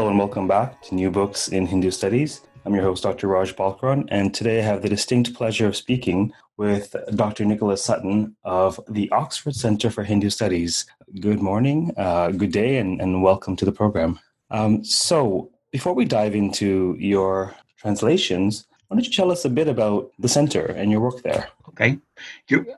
Hello 0.00 0.08
and 0.08 0.18
welcome 0.18 0.48
back 0.48 0.80
to 0.80 0.94
New 0.94 1.10
Books 1.10 1.48
in 1.48 1.66
Hindu 1.66 1.90
Studies. 1.90 2.40
I'm 2.64 2.74
your 2.74 2.84
host, 2.84 3.02
Dr. 3.02 3.28
Raj 3.28 3.54
Balkaran, 3.54 4.08
and 4.10 4.32
today 4.32 4.60
I 4.60 4.62
have 4.62 4.80
the 4.80 4.88
distinct 4.88 5.34
pleasure 5.34 5.66
of 5.66 5.76
speaking 5.76 6.32
with 6.56 6.96
Dr. 7.16 7.44
Nicholas 7.44 7.84
Sutton 7.84 8.34
of 8.42 8.80
the 8.88 9.10
Oxford 9.10 9.54
Center 9.54 9.90
for 9.90 10.02
Hindu 10.02 10.30
Studies. 10.30 10.86
Good 11.20 11.42
morning, 11.42 11.92
uh, 11.98 12.30
good 12.30 12.50
day, 12.50 12.78
and, 12.78 12.98
and 12.98 13.22
welcome 13.22 13.56
to 13.56 13.66
the 13.66 13.72
program. 13.72 14.18
Um, 14.50 14.82
so, 14.82 15.50
before 15.70 15.92
we 15.92 16.06
dive 16.06 16.34
into 16.34 16.96
your 16.98 17.54
translations, 17.76 18.66
why 18.88 18.96
don't 18.96 19.04
you 19.04 19.12
tell 19.12 19.30
us 19.30 19.44
a 19.44 19.50
bit 19.50 19.68
about 19.68 20.12
the 20.18 20.28
center 20.28 20.64
and 20.64 20.90
your 20.90 21.00
work 21.00 21.20
there? 21.22 21.48
Okay. 21.68 21.98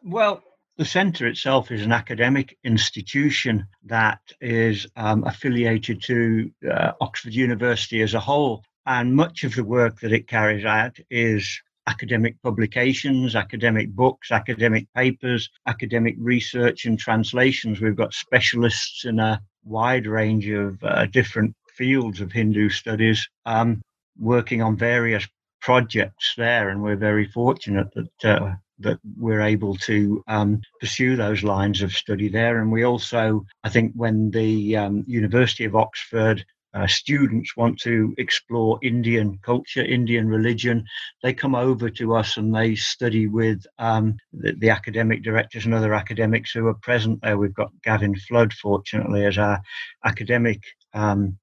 Well, 0.02 0.42
the 0.78 0.84
centre 0.84 1.26
itself 1.26 1.70
is 1.70 1.82
an 1.82 1.92
academic 1.92 2.56
institution 2.64 3.66
that 3.84 4.20
is 4.40 4.86
um, 4.96 5.24
affiliated 5.24 6.02
to 6.02 6.50
uh, 6.70 6.92
Oxford 7.00 7.34
University 7.34 8.00
as 8.02 8.14
a 8.14 8.20
whole. 8.20 8.64
And 8.86 9.14
much 9.14 9.44
of 9.44 9.54
the 9.54 9.64
work 9.64 10.00
that 10.00 10.12
it 10.12 10.26
carries 10.26 10.64
out 10.64 10.96
is 11.10 11.60
academic 11.86 12.40
publications, 12.42 13.36
academic 13.36 13.90
books, 13.90 14.30
academic 14.30 14.86
papers, 14.94 15.50
academic 15.66 16.14
research 16.18 16.86
and 16.86 16.98
translations. 16.98 17.80
We've 17.80 17.96
got 17.96 18.14
specialists 18.14 19.04
in 19.04 19.18
a 19.18 19.40
wide 19.64 20.06
range 20.06 20.48
of 20.48 20.82
uh, 20.82 21.06
different 21.06 21.54
fields 21.74 22.20
of 22.20 22.32
Hindu 22.32 22.70
studies 22.70 23.28
um, 23.46 23.82
working 24.18 24.62
on 24.62 24.76
various 24.76 25.26
projects 25.60 26.34
there. 26.36 26.70
And 26.70 26.82
we're 26.82 26.96
very 26.96 27.26
fortunate 27.26 27.88
that 27.94 28.24
uh, 28.24 28.54
that 28.82 28.98
we're 29.16 29.40
able 29.40 29.76
to 29.76 30.22
um, 30.28 30.60
pursue 30.80 31.16
those 31.16 31.42
lines 31.42 31.82
of 31.82 31.92
study 31.92 32.28
there. 32.28 32.60
And 32.60 32.70
we 32.70 32.84
also, 32.84 33.44
I 33.64 33.68
think, 33.68 33.92
when 33.94 34.30
the 34.30 34.76
um, 34.76 35.04
University 35.06 35.64
of 35.64 35.76
Oxford 35.76 36.44
uh, 36.74 36.86
students 36.86 37.56
want 37.56 37.78
to 37.78 38.14
explore 38.16 38.78
Indian 38.82 39.38
culture, 39.42 39.82
Indian 39.82 40.26
religion, 40.26 40.84
they 41.22 41.34
come 41.34 41.54
over 41.54 41.90
to 41.90 42.14
us 42.14 42.36
and 42.36 42.54
they 42.54 42.74
study 42.74 43.26
with 43.26 43.64
um, 43.78 44.16
the, 44.32 44.52
the, 44.52 44.70
academic 44.70 45.22
directors 45.22 45.66
and 45.66 45.74
other 45.74 45.92
academics 45.92 46.52
who 46.52 46.66
are 46.66 46.74
present 46.74 47.20
there. 47.22 47.36
We've 47.36 47.54
got 47.54 47.70
Gavin 47.82 48.14
Flood, 48.16 48.54
fortunately, 48.54 49.26
as 49.26 49.36
our 49.36 49.60
academic 50.04 50.62
um, 50.94 51.36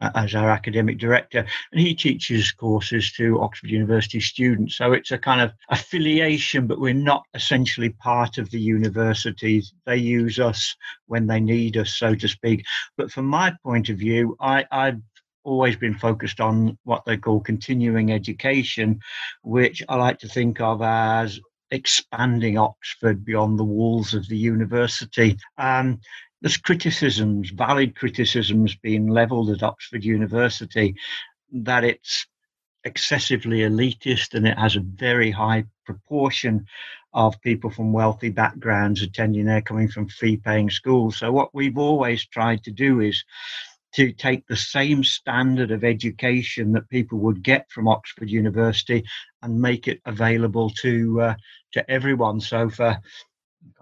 as 0.00 0.34
our 0.34 0.50
academic 0.50 0.98
director, 0.98 1.44
and 1.72 1.80
he 1.80 1.94
teaches 1.94 2.52
courses 2.52 3.12
to 3.12 3.40
Oxford 3.40 3.70
University 3.70 4.20
students. 4.20 4.76
So 4.76 4.92
it's 4.92 5.10
a 5.10 5.18
kind 5.18 5.40
of 5.40 5.52
affiliation, 5.70 6.66
but 6.66 6.80
we're 6.80 6.94
not 6.94 7.24
essentially 7.34 7.90
part 7.90 8.38
of 8.38 8.50
the 8.50 8.60
university. 8.60 9.62
They 9.86 9.96
use 9.96 10.38
us 10.38 10.76
when 11.06 11.26
they 11.26 11.40
need 11.40 11.76
us, 11.76 11.94
so 11.94 12.14
to 12.14 12.28
speak. 12.28 12.64
But 12.96 13.10
from 13.10 13.26
my 13.26 13.54
point 13.62 13.88
of 13.88 13.98
view, 13.98 14.36
I, 14.40 14.64
I've 14.70 15.00
always 15.44 15.76
been 15.76 15.94
focused 15.94 16.40
on 16.40 16.78
what 16.84 17.04
they 17.04 17.16
call 17.16 17.40
continuing 17.40 18.12
education, 18.12 19.00
which 19.42 19.82
I 19.88 19.96
like 19.96 20.18
to 20.20 20.28
think 20.28 20.60
of 20.60 20.82
as 20.82 21.40
expanding 21.70 22.56
Oxford 22.58 23.24
beyond 23.24 23.58
the 23.58 23.64
walls 23.64 24.14
of 24.14 24.28
the 24.28 24.36
university. 24.36 25.36
Um, 25.56 26.00
there's 26.40 26.56
criticisms, 26.56 27.50
valid 27.50 27.96
criticisms 27.96 28.76
being 28.76 29.08
levelled 29.08 29.50
at 29.50 29.62
Oxford 29.62 30.04
University 30.04 30.94
that 31.52 31.84
it's 31.84 32.26
excessively 32.84 33.58
elitist 33.58 34.34
and 34.34 34.46
it 34.46 34.58
has 34.58 34.76
a 34.76 34.80
very 34.80 35.30
high 35.30 35.64
proportion 35.84 36.64
of 37.12 37.40
people 37.40 37.70
from 37.70 37.92
wealthy 37.92 38.28
backgrounds 38.28 39.02
attending 39.02 39.46
there 39.46 39.62
coming 39.62 39.88
from 39.88 40.08
fee 40.08 40.36
paying 40.36 40.70
schools. 40.70 41.16
So, 41.16 41.32
what 41.32 41.54
we've 41.54 41.78
always 41.78 42.26
tried 42.26 42.62
to 42.64 42.70
do 42.70 43.00
is 43.00 43.24
to 43.94 44.12
take 44.12 44.46
the 44.46 44.56
same 44.56 45.02
standard 45.02 45.70
of 45.70 45.82
education 45.82 46.72
that 46.72 46.88
people 46.90 47.18
would 47.18 47.42
get 47.42 47.70
from 47.70 47.88
Oxford 47.88 48.28
University 48.28 49.02
and 49.42 49.60
make 49.60 49.88
it 49.88 50.00
available 50.04 50.70
to 50.70 51.20
uh, 51.20 51.34
to 51.72 51.90
everyone. 51.90 52.40
So 52.40 52.68
for 52.68 52.98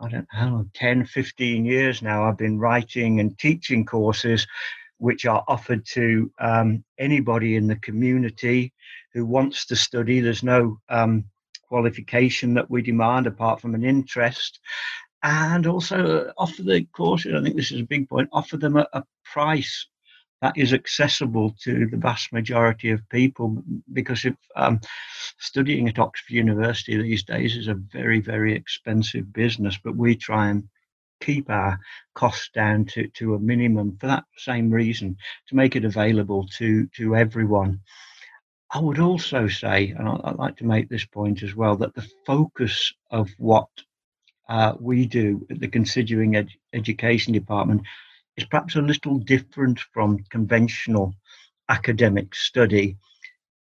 I 0.00 0.08
don't 0.08 0.26
know, 0.34 0.66
10, 0.74 1.06
15 1.06 1.64
years 1.64 2.02
now, 2.02 2.24
I've 2.24 2.38
been 2.38 2.58
writing 2.58 3.20
and 3.20 3.38
teaching 3.38 3.84
courses 3.84 4.46
which 4.98 5.26
are 5.26 5.44
offered 5.46 5.84
to 5.84 6.30
um, 6.38 6.84
anybody 6.98 7.56
in 7.56 7.66
the 7.66 7.76
community 7.76 8.72
who 9.12 9.26
wants 9.26 9.66
to 9.66 9.76
study. 9.76 10.20
There's 10.20 10.42
no 10.42 10.78
um, 10.88 11.24
qualification 11.68 12.54
that 12.54 12.70
we 12.70 12.82
demand 12.82 13.26
apart 13.26 13.60
from 13.60 13.74
an 13.74 13.84
interest. 13.84 14.60
And 15.22 15.66
also 15.66 16.32
offer 16.38 16.62
the 16.62 16.84
courses, 16.92 17.34
I 17.34 17.42
think 17.42 17.56
this 17.56 17.72
is 17.72 17.80
a 17.80 17.84
big 17.84 18.08
point, 18.08 18.28
offer 18.32 18.56
them 18.56 18.76
a, 18.76 18.86
a 18.92 19.04
price 19.24 19.86
that 20.42 20.56
is 20.56 20.72
accessible 20.72 21.54
to 21.62 21.86
the 21.86 21.96
vast 21.96 22.32
majority 22.32 22.90
of 22.90 23.08
people 23.08 23.62
because 23.92 24.24
if 24.24 24.34
um, 24.54 24.80
studying 25.38 25.88
at 25.88 25.98
Oxford 25.98 26.34
University 26.34 27.00
these 27.00 27.24
days 27.24 27.56
is 27.56 27.68
a 27.68 27.74
very 27.74 28.20
very 28.20 28.54
expensive 28.54 29.32
business 29.32 29.78
but 29.82 29.96
we 29.96 30.14
try 30.14 30.48
and 30.48 30.68
keep 31.20 31.48
our 31.50 31.78
costs 32.14 32.50
down 32.54 32.84
to, 32.84 33.08
to 33.08 33.34
a 33.34 33.38
minimum 33.38 33.96
for 33.98 34.06
that 34.06 34.24
same 34.36 34.70
reason 34.70 35.16
to 35.48 35.56
make 35.56 35.76
it 35.76 35.84
available 35.84 36.46
to 36.58 36.86
to 36.88 37.16
everyone. 37.16 37.80
I 38.72 38.80
would 38.80 38.98
also 38.98 39.46
say, 39.48 39.94
and 39.96 40.08
I'd 40.08 40.36
like 40.36 40.56
to 40.56 40.66
make 40.66 40.88
this 40.88 41.04
point 41.04 41.42
as 41.42 41.54
well, 41.54 41.76
that 41.76 41.94
the 41.94 42.06
focus 42.26 42.92
of 43.10 43.30
what 43.38 43.68
uh, 44.48 44.74
we 44.80 45.06
do 45.06 45.46
at 45.50 45.60
the 45.60 45.68
Continuing 45.68 46.36
ed- 46.36 46.50
education 46.72 47.32
department 47.32 47.82
is 48.36 48.44
perhaps 48.44 48.76
a 48.76 48.82
little 48.82 49.18
different 49.18 49.80
from 49.92 50.18
conventional 50.30 51.14
academic 51.68 52.34
study, 52.34 52.96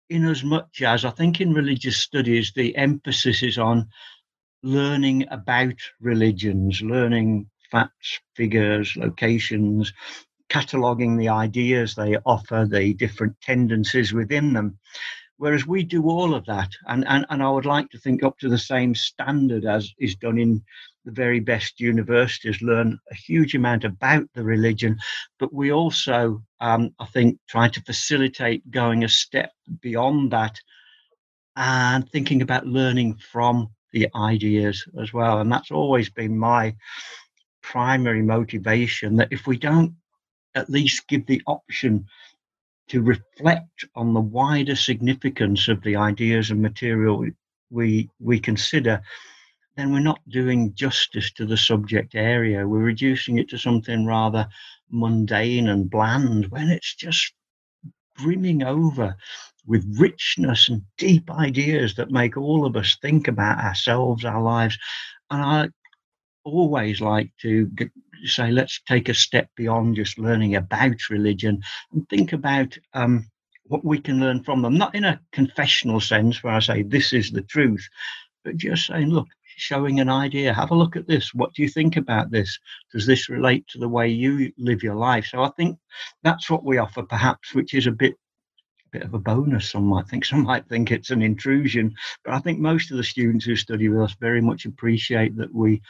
in 0.09 0.27
as 0.27 0.43
much 0.43 0.83
as 0.83 1.05
I 1.05 1.11
think 1.11 1.41
in 1.41 1.53
religious 1.53 1.97
studies 1.97 2.53
the 2.55 2.77
emphasis 2.77 3.43
is 3.43 3.59
on 3.59 3.89
learning 4.63 5.27
about 5.31 5.77
religions, 6.01 6.83
learning 6.83 7.49
facts, 7.71 8.21
figures, 8.35 8.97
locations, 8.97 9.93
cataloguing 10.49 11.17
the 11.17 11.29
ideas 11.29 11.95
they 11.95 12.17
offer, 12.27 12.67
the 12.69 12.93
different 12.95 13.41
tendencies 13.41 14.13
within 14.13 14.53
them. 14.53 14.79
Whereas 15.37 15.67
we 15.67 15.85
do 15.85 16.03
all 16.11 16.35
of 16.35 16.45
that, 16.47 16.71
and, 16.87 17.07
and, 17.09 17.25
and 17.31 17.43
I 17.43 17.51
would 17.51 17.65
like 17.65 17.89
to 17.91 17.99
think 17.99 18.23
up 18.23 18.39
to 18.41 18.49
the 18.49 18.59
same 18.59 18.95
standard 18.95 19.65
as 19.65 19.91
is 19.99 20.17
done 20.17 20.39
in 20.39 20.63
the 21.05 21.13
very 21.13 21.41
best 21.41 21.81
universities 21.81 22.61
learn 22.63 22.99
a 23.11 23.15
huge 23.15 23.55
amount 23.55 23.85
about 23.85 24.25
the 24.35 24.45
religion, 24.45 24.99
but 25.39 25.53
we 25.53 25.73
also, 25.73 26.43
um, 26.61 26.95
I 26.99 27.07
think, 27.07 27.39
try 27.49 27.69
to 27.69 27.83
facilitate 27.83 28.71
going 28.71 29.05
a 29.05 29.09
step 29.09 29.53
beyond 29.81 30.31
that 30.33 30.61
and 31.57 32.09
thinking 32.11 32.43
about 32.43 32.67
learning 32.67 33.17
from 33.17 33.71
the 33.93 34.09
ideas 34.15 34.87
as 35.01 35.13
well. 35.13 35.41
And 35.41 35.51
that's 35.51 35.71
always 35.71 36.11
been 36.11 36.39
my 36.39 36.75
primary 37.63 38.23
motivation 38.23 39.17
that 39.17 39.29
if 39.31 39.47
we 39.47 39.57
don't 39.57 39.95
at 40.55 40.71
least 40.71 41.09
give 41.09 41.27
the 41.27 41.43
option 41.47 42.07
to 42.89 43.03
reflect 43.03 43.85
on 43.95 44.15
the 44.15 44.21
wider 44.21 44.75
significance 44.75 45.69
of 45.69 45.83
the 45.83 45.97
ideas 45.97 46.51
and 46.51 46.61
material 46.61 47.25
we 47.71 48.11
we 48.19 48.41
consider 48.41 49.01
then 49.77 49.93
we're 49.93 50.01
not 50.01 50.21
doing 50.29 50.75
justice 50.75 51.31
to 51.33 51.47
the 51.47 51.57
subject 51.57 52.15
area. 52.15 52.67
We're 52.67 52.79
reducing 52.79 53.39
it 53.39 53.49
to 53.51 53.59
something 53.59 54.05
rather 54.05 54.49
mundane 54.91 55.69
and 55.69 55.89
bland 55.89 56.47
when 56.47 56.69
it's 56.69 56.95
just 56.95 57.33
brimming 58.19 58.63
over 58.63 59.17
with 59.67 59.97
richness 59.99 60.69
and 60.69 60.83
deep 60.99 61.31
ideas 61.31 61.95
that 61.95 62.11
make 62.11 62.37
all 62.37 62.67
of 62.67 62.77
us 62.77 62.97
think 63.01 63.29
about 63.29 63.59
ourselves, 63.59 64.25
our 64.25 64.43
lives. 64.43 64.77
And 65.31 65.43
I 65.43 65.69
always 66.45 67.01
like 67.01 67.31
to 67.43 67.71
say, 68.25 68.51
let's 68.51 68.81
take 68.87 69.09
a 69.09 69.15
step 69.15 69.49
beyond 69.57 69.97
just 69.97 70.19
learning 70.19 70.57
about 70.57 71.09
religion 71.09 71.63
and 71.93 72.09
think 72.09 72.33
about 72.33 72.77
um, 72.95 73.27
what 73.65 73.85
we 73.85 74.01
can 74.01 74.19
learn 74.19 74.43
from 74.43 74.63
them, 74.63 74.77
not 74.77 74.95
in 74.95 75.05
a 75.05 75.21
confessional 75.33 76.01
sense 76.01 76.43
where 76.43 76.55
I 76.55 76.61
say 76.61 76.83
this 76.83 77.13
is 77.13 77.31
the 77.31 77.43
truth, 77.43 77.87
but 78.45 78.57
just 78.57 78.87
saying, 78.87 79.09
look, 79.09 79.29
showing 79.61 80.01
an 80.01 80.09
idea. 80.09 80.55
Have 80.55 80.71
a 80.71 80.75
look 80.75 80.97
at 80.97 81.07
this. 81.07 81.35
What 81.35 81.55
do 81.55 81.63
you 81.63 81.69
think 81.69 81.97
about 81.97 82.31
this? 82.31 82.59
Does 82.93 83.07
this 83.07 83.29
relate 83.29 83.67
to 83.69 83.79
the 83.79 83.89
way 83.89 84.09
you 84.09 84.53
live 84.59 84.83
your 84.83 84.97
life? 84.97 85.27
So 85.27 85.43
I 85.43 85.51
think 85.51 85.79
that's 86.23 86.51
what 86.51 86.65
we 86.65 86.79
offer, 86.79 87.03
perhaps, 87.03 87.55
which 87.55 87.75
is 87.75 87.87
a 87.87 87.93
bit 87.93 88.15
bit 88.91 89.03
of 89.03 89.15
a 89.15 89.19
bonus. 89.19 89.71
Some 89.71 89.85
might 89.85 90.09
think, 90.09 90.25
some 90.27 90.43
might 90.43 90.69
think 90.69 90.91
it's 90.91 91.11
an 91.11 91.23
intrusion, 91.23 91.95
but 92.25 92.35
I 92.35 92.41
think 92.41 92.59
most 92.59 92.91
of 92.91 92.97
the 92.97 93.05
students 93.05 93.45
who 93.45 93.57
study 93.57 93.89
with 93.89 94.03
us 94.03 94.17
very 94.21 94.41
much 94.41 94.67
appreciate 94.67 95.37
that 95.37 95.55
we 95.55 95.83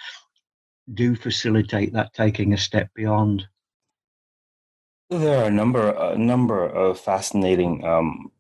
do 0.95 1.15
facilitate 1.15 1.93
that 1.93 2.13
taking 2.15 2.53
a 2.53 2.59
step 2.59 2.89
beyond. 2.95 3.47
There 5.09 5.43
are 5.43 5.47
a 5.47 5.51
number, 5.51 5.91
a 5.91 6.17
number 6.17 6.67
of 6.67 7.01
fascinating 7.01 7.85
um, 7.85 8.31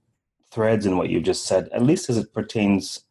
threads 0.50 0.87
in 0.87 0.97
what 0.97 1.11
you 1.11 1.21
just 1.21 1.47
said, 1.47 1.69
at 1.73 1.82
least 1.82 2.11
as 2.11 2.17
it 2.17 2.32
pertains 2.32 3.05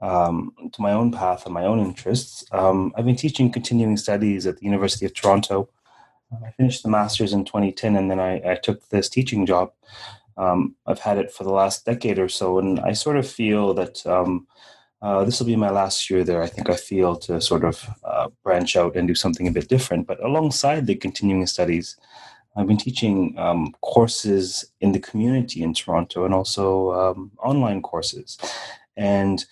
um, 0.00 0.52
to 0.72 0.82
my 0.82 0.92
own 0.92 1.10
path 1.10 1.44
and 1.44 1.54
my 1.54 1.64
own 1.64 1.80
interests. 1.80 2.44
Um, 2.52 2.92
I've 2.96 3.06
been 3.06 3.16
teaching 3.16 3.50
continuing 3.50 3.96
studies 3.96 4.46
at 4.46 4.58
the 4.58 4.64
University 4.64 5.06
of 5.06 5.14
Toronto. 5.14 5.68
I 6.44 6.50
finished 6.52 6.82
the 6.82 6.90
master's 6.90 7.32
in 7.32 7.44
2010, 7.44 7.96
and 7.96 8.10
then 8.10 8.20
I, 8.20 8.52
I 8.52 8.54
took 8.54 8.86
this 8.88 9.08
teaching 9.08 9.46
job. 9.46 9.72
Um, 10.36 10.76
I've 10.86 11.00
had 11.00 11.18
it 11.18 11.32
for 11.32 11.44
the 11.44 11.52
last 11.52 11.84
decade 11.84 12.18
or 12.18 12.28
so, 12.28 12.58
and 12.58 12.78
I 12.80 12.92
sort 12.92 13.16
of 13.16 13.28
feel 13.28 13.74
that 13.74 14.06
um, 14.06 14.46
uh, 15.00 15.24
this 15.24 15.40
will 15.40 15.46
be 15.46 15.56
my 15.56 15.70
last 15.70 16.10
year 16.10 16.24
there. 16.24 16.42
I 16.42 16.48
think 16.48 16.68
I 16.68 16.76
feel 16.76 17.16
to 17.16 17.40
sort 17.40 17.64
of 17.64 17.88
uh, 18.04 18.28
branch 18.44 18.76
out 18.76 18.94
and 18.96 19.08
do 19.08 19.14
something 19.14 19.48
a 19.48 19.52
bit 19.52 19.68
different. 19.68 20.06
But 20.06 20.22
alongside 20.22 20.86
the 20.86 20.96
continuing 20.96 21.46
studies, 21.46 21.96
I've 22.56 22.66
been 22.66 22.76
teaching 22.76 23.38
um, 23.38 23.74
courses 23.80 24.64
in 24.80 24.92
the 24.92 24.98
community 24.98 25.62
in 25.62 25.74
Toronto 25.74 26.24
and 26.24 26.34
also 26.34 26.92
um, 26.92 27.30
online 27.38 27.82
courses. 27.82 28.38
And 28.96 29.44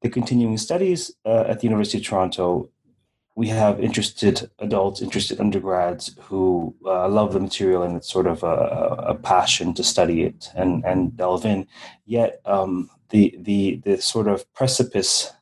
the 0.00 0.08
continuing 0.08 0.58
studies 0.58 1.10
uh, 1.24 1.44
at 1.48 1.60
the 1.60 1.66
University 1.66 1.98
of 1.98 2.04
Toronto, 2.04 2.70
we 3.34 3.48
have 3.48 3.80
interested 3.80 4.50
adults, 4.58 5.00
interested 5.00 5.40
undergrads 5.40 6.16
who 6.22 6.74
uh, 6.84 7.08
love 7.08 7.32
the 7.32 7.40
material 7.40 7.84
and 7.84 7.96
it's 7.96 8.10
sort 8.10 8.26
of 8.26 8.42
a, 8.42 9.06
a, 9.08 9.14
passion 9.14 9.72
to 9.74 9.84
study 9.84 10.24
it 10.24 10.50
and, 10.56 10.84
and 10.84 11.16
delve 11.16 11.44
in. 11.44 11.64
Yet 12.04 12.40
um, 12.44 12.90
the, 13.10 13.36
the, 13.38 13.80
the 13.84 14.00
sort 14.00 14.26
of 14.26 14.52
precipice 14.54 15.32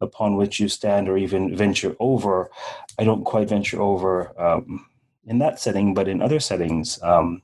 upon 0.00 0.36
which 0.36 0.58
you 0.58 0.68
stand 0.68 1.08
or 1.10 1.18
even 1.18 1.54
venture 1.54 1.94
over, 2.00 2.50
I 2.98 3.04
don't 3.04 3.24
quite 3.24 3.50
venture 3.50 3.82
over 3.82 4.32
um, 4.40 4.86
in 5.26 5.38
that 5.40 5.60
setting, 5.60 5.92
but 5.92 6.08
in 6.08 6.22
other 6.22 6.40
settings, 6.40 6.98
um, 7.02 7.42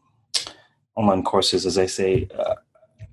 online 0.95 1.23
courses, 1.23 1.67
as 1.67 1.77
I 1.77 1.87
say, 1.87 2.29
uh, 2.39 2.55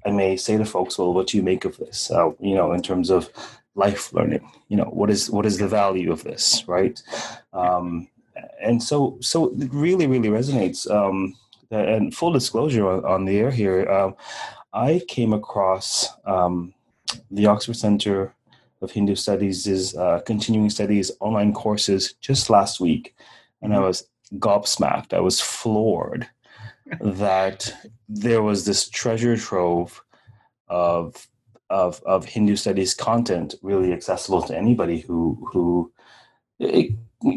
I 0.10 0.12
may 0.12 0.38
say 0.38 0.58
to 0.58 0.66
folks, 0.66 0.98
"Well, 0.98 1.14
what 1.14 1.28
do 1.28 1.38
you 1.38 1.44
make 1.44 1.66
of 1.66 1.78
this?" 1.78 2.10
Uh, 2.10 2.32
you 2.40 2.56
know, 2.56 2.74
in 2.74 2.82
terms 2.82 3.10
of 3.12 3.30
life 3.76 4.12
learning, 4.14 4.44
you 4.68 4.78
know, 4.78 4.90
what 5.00 5.10
is 5.10 5.30
what 5.30 5.46
is 5.46 5.58
the 5.58 5.68
value 5.68 6.12
of 6.12 6.24
this, 6.24 6.68
right? 6.68 7.02
Um, 7.54 8.08
and 8.62 8.82
so, 8.82 9.18
so 9.22 9.52
it 9.60 9.70
really, 9.72 10.08
really 10.08 10.30
resonates. 10.30 10.90
Um, 10.90 11.36
and 11.72 12.16
full 12.16 12.32
disclosure 12.32 12.90
on, 12.90 13.06
on 13.06 13.26
the 13.26 13.38
air 13.38 13.52
here, 13.52 13.88
uh, 13.88 14.12
I 14.74 15.02
came 15.08 15.34
across 15.34 16.08
um, 16.26 16.74
the 17.30 17.46
Oxford 17.46 17.76
Center 17.76 18.34
of 18.82 18.92
Hindu 18.92 19.16
Studies' 19.16 19.96
uh, 19.96 20.22
continuing 20.26 20.70
studies 20.70 21.12
online 21.20 21.54
courses 21.54 22.14
just 22.22 22.50
last 22.50 22.80
week, 22.80 23.16
and 23.62 23.74
I 23.74 23.78
mm-hmm. 23.78 23.86
was 23.86 24.08
gobsmacked. 24.36 25.14
I 25.14 25.20
was 25.20 25.40
floored 25.40 26.28
that 27.02 27.74
there 28.08 28.42
was 28.42 28.66
this 28.66 28.90
treasure 28.90 29.38
trove 29.38 30.04
of 30.68 31.28
of 31.70 32.02
of 32.04 32.26
Hindu 32.26 32.56
studies 32.56 32.94
content 32.94 33.56
really 33.62 33.94
accessible 33.94 34.42
to 34.44 34.58
anybody 34.58 35.00
who 35.00 35.48
who 35.52 35.92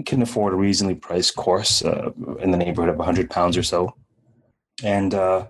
can 0.07 0.23
afford 0.23 0.53
a 0.53 0.57
reasonably 0.57 0.95
priced 0.95 1.37
course 1.37 1.85
uh, 1.85 2.11
in 2.41 2.51
the 2.51 2.57
neighborhood 2.57 2.89
of 2.89 2.97
100 2.97 3.31
pounds 3.31 3.57
or 3.57 3.63
so. 3.63 3.95
And 4.83 5.15
uh, 5.15 5.47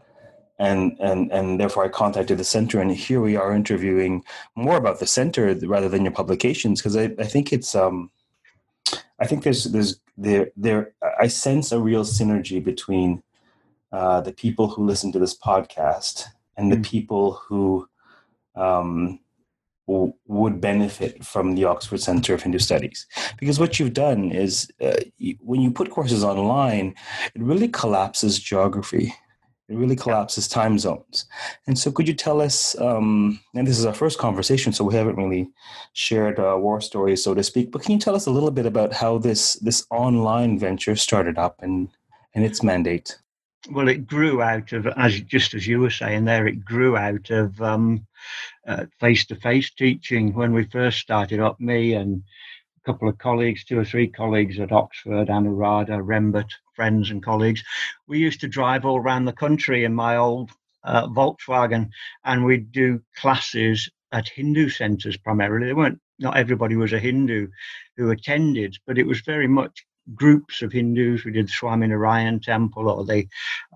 and 0.58 0.96
and 1.00 1.32
and 1.32 1.58
therefore 1.58 1.84
I 1.84 1.88
contacted 1.88 2.38
the 2.38 2.44
center 2.44 2.80
and 2.80 2.90
here 2.90 3.20
we 3.20 3.36
are 3.36 3.54
interviewing 3.54 4.24
more 4.54 4.76
about 4.76 5.00
the 5.00 5.06
center 5.06 5.54
rather 5.62 5.88
than 5.88 6.04
your 6.04 6.12
publications 6.12 6.80
because 6.80 6.96
I, 6.96 7.04
I 7.18 7.24
think 7.24 7.52
it's 7.52 7.74
um 7.74 8.10
I 9.18 9.26
think 9.26 9.42
there's 9.42 9.64
there's 9.64 9.98
there 10.16 10.50
there 10.56 10.92
I 11.18 11.26
sense 11.28 11.72
a 11.72 11.80
real 11.80 12.04
synergy 12.04 12.62
between 12.62 13.22
uh, 13.92 14.20
the 14.20 14.32
people 14.32 14.68
who 14.68 14.84
listen 14.84 15.12
to 15.12 15.18
this 15.18 15.36
podcast 15.38 16.24
and 16.56 16.72
the 16.72 16.76
mm. 16.76 16.84
people 16.84 17.32
who 17.32 17.86
um, 18.56 19.20
w- 19.86 20.14
would 20.26 20.60
benefit 20.60 21.24
from 21.24 21.54
the 21.54 21.64
Oxford 21.64 22.00
Center 22.00 22.34
of 22.34 22.42
Hindu 22.42 22.58
Studies. 22.58 23.06
Because 23.38 23.58
what 23.58 23.78
you've 23.78 23.92
done 23.92 24.32
is 24.32 24.70
uh, 24.80 24.96
when 25.40 25.60
you 25.60 25.70
put 25.70 25.90
courses 25.90 26.24
online, 26.24 26.94
it 27.34 27.42
really 27.42 27.68
collapses 27.68 28.38
geography. 28.38 29.14
It 29.68 29.76
really 29.76 29.96
collapses 29.96 30.48
time 30.48 30.78
zones. 30.78 31.26
And 31.66 31.78
so, 31.78 31.90
could 31.90 32.08
you 32.08 32.14
tell 32.14 32.42
us? 32.42 32.78
Um, 32.78 33.40
and 33.54 33.66
this 33.66 33.78
is 33.78 33.86
our 33.86 33.94
first 33.94 34.18
conversation, 34.18 34.72
so 34.72 34.84
we 34.84 34.94
haven't 34.94 35.16
really 35.16 35.48
shared 35.94 36.38
uh, 36.38 36.56
war 36.58 36.80
stories, 36.80 37.24
so 37.24 37.32
to 37.32 37.42
speak. 37.42 37.70
But 37.70 37.82
can 37.82 37.92
you 37.92 37.98
tell 37.98 38.14
us 38.14 38.26
a 38.26 38.30
little 38.30 38.50
bit 38.50 38.66
about 38.66 38.92
how 38.92 39.18
this 39.18 39.54
this 39.54 39.86
online 39.90 40.58
venture 40.58 40.96
started 40.96 41.38
up 41.38 41.62
and 41.62 41.88
and 42.34 42.44
its 42.44 42.62
mandate? 42.62 43.16
Well, 43.70 43.88
it 43.88 44.08
grew 44.08 44.42
out 44.42 44.72
of, 44.72 44.86
as 44.86 45.20
just 45.20 45.54
as 45.54 45.66
you 45.66 45.78
were 45.80 45.90
saying 45.90 46.24
there, 46.24 46.46
it 46.48 46.64
grew 46.64 46.96
out 46.96 47.30
of 47.30 47.60
face 48.98 49.26
to 49.26 49.36
face 49.36 49.70
teaching 49.70 50.34
when 50.34 50.52
we 50.52 50.64
first 50.64 50.98
started 50.98 51.38
up. 51.38 51.60
Me 51.60 51.94
and 51.94 52.22
a 52.78 52.80
couple 52.84 53.08
of 53.08 53.18
colleagues, 53.18 53.64
two 53.64 53.78
or 53.78 53.84
three 53.84 54.08
colleagues 54.08 54.58
at 54.58 54.72
Oxford, 54.72 55.28
Anuradha, 55.28 56.04
Rembert, 56.04 56.50
friends 56.74 57.10
and 57.10 57.22
colleagues. 57.22 57.62
We 58.08 58.18
used 58.18 58.40
to 58.40 58.48
drive 58.48 58.84
all 58.84 58.98
around 58.98 59.26
the 59.26 59.32
country 59.32 59.84
in 59.84 59.94
my 59.94 60.16
old 60.16 60.50
uh, 60.82 61.06
Volkswagen, 61.06 61.90
and 62.24 62.44
we'd 62.44 62.72
do 62.72 63.00
classes 63.16 63.88
at 64.10 64.28
Hindu 64.28 64.70
centres 64.70 65.16
primarily. 65.16 65.68
They 65.68 65.72
weren't 65.72 66.00
not 66.18 66.36
everybody 66.36 66.76
was 66.76 66.92
a 66.92 66.98
Hindu 66.98 67.48
who 67.96 68.10
attended, 68.10 68.76
but 68.86 68.98
it 68.98 69.06
was 69.06 69.20
very 69.20 69.46
much 69.46 69.86
groups 70.14 70.62
of 70.62 70.72
Hindus. 70.72 71.24
We 71.24 71.32
did 71.32 71.48
the 71.48 71.52
Swaminarayan 71.52 72.42
Temple 72.42 72.88
or 72.88 73.04
the 73.04 73.26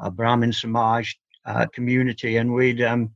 uh, 0.00 0.11
Brahmin 0.11 0.52
Samaj 0.52 1.14
uh, 1.44 1.67
community, 1.67 2.37
and 2.37 2.52
we'd 2.52 2.82
um, 2.82 3.11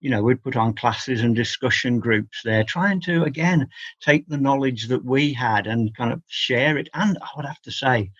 you 0.00 0.10
know, 0.10 0.22
we'd 0.22 0.42
put 0.42 0.56
on 0.56 0.74
classes 0.74 1.22
and 1.22 1.34
discussion 1.34 1.98
groups 1.98 2.42
there, 2.44 2.64
trying 2.64 3.00
to, 3.00 3.24
again, 3.24 3.68
take 4.00 4.28
the 4.28 4.36
knowledge 4.36 4.88
that 4.88 5.04
we 5.04 5.32
had 5.32 5.66
and 5.66 5.96
kind 5.96 6.12
of 6.12 6.22
share 6.28 6.76
it. 6.76 6.88
And 6.94 7.18
I 7.20 7.28
would 7.36 7.46
have 7.46 7.60
to 7.62 7.72
say, 7.72 8.10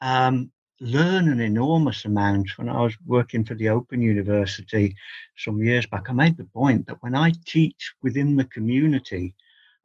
um, 0.00 0.50
learn 0.80 1.28
an 1.28 1.40
enormous 1.40 2.04
amount. 2.04 2.56
When 2.56 2.68
I 2.68 2.82
was 2.82 2.94
working 3.06 3.44
for 3.44 3.54
the 3.54 3.70
Open 3.70 4.00
University 4.00 4.94
some 5.36 5.62
years 5.62 5.86
back, 5.86 6.08
I 6.08 6.12
made 6.12 6.36
the 6.36 6.44
point 6.44 6.86
that 6.86 7.02
when 7.02 7.14
I 7.14 7.32
teach 7.46 7.92
within 8.02 8.36
the 8.36 8.44
community, 8.44 9.34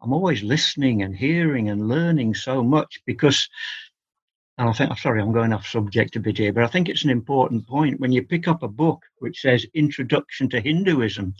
I'm 0.05 0.13
always 0.13 0.43
listening 0.43 1.01
and 1.01 1.15
hearing 1.15 1.69
and 1.69 1.87
learning 1.87 2.35
so 2.35 2.63
much 2.63 3.01
because 3.07 3.49
and 4.57 4.69
I 4.69 4.71
think, 4.71 4.89
I'm 4.89 4.97
sorry, 4.97 5.21
I'm 5.21 5.33
going 5.33 5.51
off 5.51 5.67
subject 5.67 6.15
a 6.15 6.19
bit 6.19 6.37
here, 6.37 6.53
but 6.53 6.63
I 6.63 6.67
think 6.67 6.87
it's 6.87 7.03
an 7.03 7.09
important 7.09 7.67
point. 7.67 7.99
When 7.99 8.13
you 8.13 8.23
pick 8.23 8.47
up 8.47 8.63
a 8.63 8.69
book 8.69 9.03
which 9.17 9.41
says 9.41 9.65
Introduction 9.73 10.47
to 10.49 10.61
Hinduism, 10.61 11.33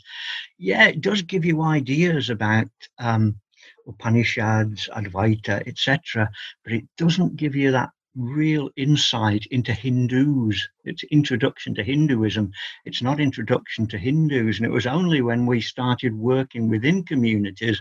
yeah, 0.58 0.84
it 0.86 1.00
does 1.00 1.22
give 1.22 1.44
you 1.44 1.62
ideas 1.62 2.28
about 2.28 2.68
um, 2.98 3.40
Upanishads, 3.86 4.90
Advaita, 4.92 5.66
etc., 5.66 6.28
but 6.62 6.74
it 6.74 6.84
doesn't 6.98 7.36
give 7.36 7.54
you 7.54 7.70
that 7.72 7.90
real 8.16 8.68
insight 8.76 9.46
into 9.46 9.72
Hindus. 9.72 10.68
It's 10.84 11.04
introduction 11.04 11.74
to 11.76 11.84
Hinduism. 11.84 12.52
It's 12.84 13.00
not 13.00 13.20
introduction 13.20 13.86
to 13.88 13.98
Hindus. 13.98 14.58
And 14.58 14.66
it 14.66 14.72
was 14.72 14.86
only 14.86 15.22
when 15.22 15.46
we 15.46 15.60
started 15.60 16.14
working 16.14 16.68
within 16.68 17.02
communities 17.04 17.80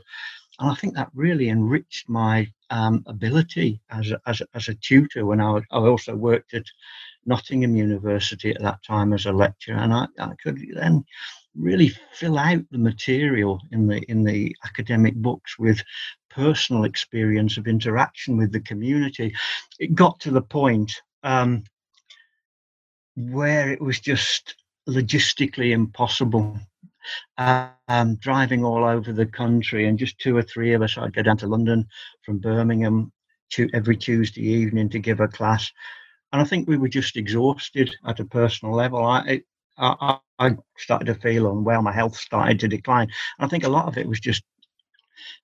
and 0.59 0.69
I 0.69 0.75
think 0.75 0.95
that 0.95 1.09
really 1.13 1.49
enriched 1.49 2.07
my 2.07 2.47
um, 2.69 3.03
ability 3.07 3.81
as 3.89 4.11
a, 4.11 4.19
as, 4.25 4.41
a, 4.41 4.47
as 4.53 4.67
a 4.67 4.75
tutor 4.75 5.25
when 5.25 5.41
I, 5.41 5.51
was, 5.51 5.63
I 5.71 5.77
also 5.77 6.15
worked 6.15 6.53
at 6.53 6.65
Nottingham 7.25 7.75
University 7.75 8.51
at 8.51 8.61
that 8.61 8.83
time 8.83 9.13
as 9.13 9.25
a 9.25 9.33
lecturer, 9.33 9.77
and 9.77 9.93
I, 9.93 10.07
I 10.19 10.33
could 10.41 10.59
then 10.73 11.03
really 11.55 11.89
fill 12.13 12.37
out 12.37 12.61
the 12.71 12.77
material 12.77 13.59
in 13.71 13.87
the 13.87 13.99
in 14.09 14.23
the 14.23 14.55
academic 14.65 15.15
books 15.15 15.57
with 15.57 15.81
personal 16.29 16.83
experience 16.83 17.57
of 17.57 17.67
interaction 17.67 18.37
with 18.37 18.51
the 18.51 18.59
community. 18.59 19.33
It 19.79 19.95
got 19.95 20.19
to 20.21 20.31
the 20.31 20.41
point 20.41 20.91
um, 21.23 21.63
where 23.15 23.71
it 23.71 23.81
was 23.81 23.99
just 23.99 24.55
logistically 24.87 25.71
impossible 25.71 26.59
um, 27.37 28.15
driving 28.15 28.63
all 28.63 28.83
over 28.83 29.11
the 29.13 29.25
country, 29.25 29.87
and 29.87 29.99
just 29.99 30.19
two 30.19 30.35
or 30.35 30.43
three 30.43 30.73
of 30.73 30.81
us. 30.81 30.97
I'd 30.97 31.13
go 31.13 31.21
down 31.23 31.37
to 31.37 31.47
London 31.47 31.87
from 32.23 32.39
Birmingham 32.39 33.11
to, 33.51 33.69
every 33.73 33.97
Tuesday 33.97 34.41
evening 34.41 34.89
to 34.89 34.99
give 34.99 35.19
a 35.19 35.27
class, 35.27 35.71
and 36.31 36.41
I 36.41 36.45
think 36.45 36.67
we 36.67 36.77
were 36.77 36.89
just 36.89 37.17
exhausted 37.17 37.95
at 38.05 38.19
a 38.19 38.25
personal 38.25 38.75
level. 38.75 39.05
I, 39.05 39.41
I, 39.77 40.19
I 40.39 40.57
started 40.77 41.05
to 41.05 41.15
feel 41.15 41.51
unwell. 41.51 41.81
My 41.81 41.93
health 41.93 42.17
started 42.17 42.59
to 42.61 42.67
decline. 42.67 43.09
And 43.39 43.45
I 43.45 43.47
think 43.47 43.63
a 43.63 43.69
lot 43.69 43.87
of 43.87 43.97
it 43.97 44.07
was 44.07 44.19
just 44.19 44.43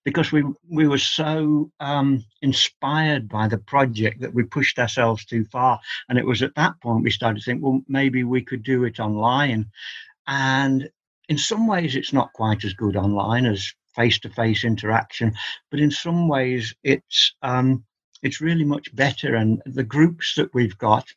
because 0.03 0.31
we 0.31 0.43
we 0.69 0.87
were 0.87 0.97
so 0.97 1.71
um, 1.79 2.23
inspired 2.41 3.29
by 3.29 3.47
the 3.47 3.57
project 3.57 4.21
that 4.21 4.33
we 4.33 4.43
pushed 4.43 4.79
ourselves 4.79 5.25
too 5.25 5.45
far. 5.45 5.79
And 6.09 6.17
it 6.17 6.25
was 6.25 6.41
at 6.41 6.55
that 6.55 6.79
point 6.81 7.03
we 7.03 7.11
started 7.11 7.39
to 7.39 7.45
think, 7.45 7.63
well, 7.63 7.81
maybe 7.87 8.23
we 8.23 8.41
could 8.41 8.63
do 8.63 8.83
it 8.83 8.99
online. 8.99 9.71
And 10.27 10.89
in 11.29 11.37
some 11.37 11.67
ways, 11.67 11.95
it's 11.95 12.13
not 12.13 12.33
quite 12.33 12.63
as 12.63 12.73
good 12.73 12.95
online 12.95 13.45
as 13.45 13.73
face-to-face 13.95 14.63
interaction, 14.63 15.33
but 15.69 15.79
in 15.79 15.91
some 15.91 16.27
ways, 16.27 16.73
it's 16.83 17.33
um, 17.41 17.83
it's 18.21 18.41
really 18.41 18.65
much 18.65 18.93
better. 18.95 19.35
And 19.35 19.61
the 19.65 19.83
groups 19.83 20.35
that 20.35 20.53
we've 20.53 20.77
got, 20.77 21.07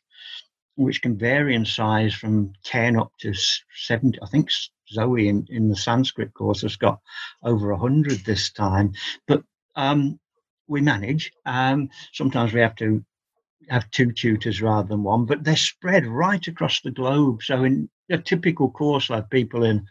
which 0.75 1.01
can 1.01 1.17
vary 1.17 1.55
in 1.55 1.65
size 1.65 2.13
from 2.13 2.53
10 2.63 2.97
up 2.97 3.11
to 3.19 3.33
70, 3.75 4.19
I 4.21 4.27
think 4.27 4.49
Zoe 4.91 5.27
in, 5.27 5.45
in 5.49 5.69
the 5.69 5.75
Sanskrit 5.75 6.33
course 6.33 6.61
has 6.61 6.75
got 6.75 6.99
over 7.43 7.71
100 7.71 8.25
this 8.25 8.51
time. 8.51 8.93
But 9.27 9.43
um, 9.75 10.19
we 10.67 10.81
manage. 10.81 11.31
Um, 11.45 11.89
sometimes 12.13 12.53
we 12.53 12.61
have 12.61 12.75
to 12.77 13.03
have 13.69 13.89
two 13.91 14.11
tutors 14.11 14.61
rather 14.61 14.87
than 14.87 15.03
one, 15.03 15.25
but 15.25 15.43
they're 15.43 15.55
spread 15.55 16.05
right 16.05 16.45
across 16.47 16.81
the 16.81 16.91
globe. 16.91 17.41
So 17.43 17.63
in 17.63 17.89
a 18.09 18.17
typical 18.17 18.69
course, 18.69 19.09
I 19.09 19.15
have 19.15 19.29
people 19.29 19.63
in 19.63 19.85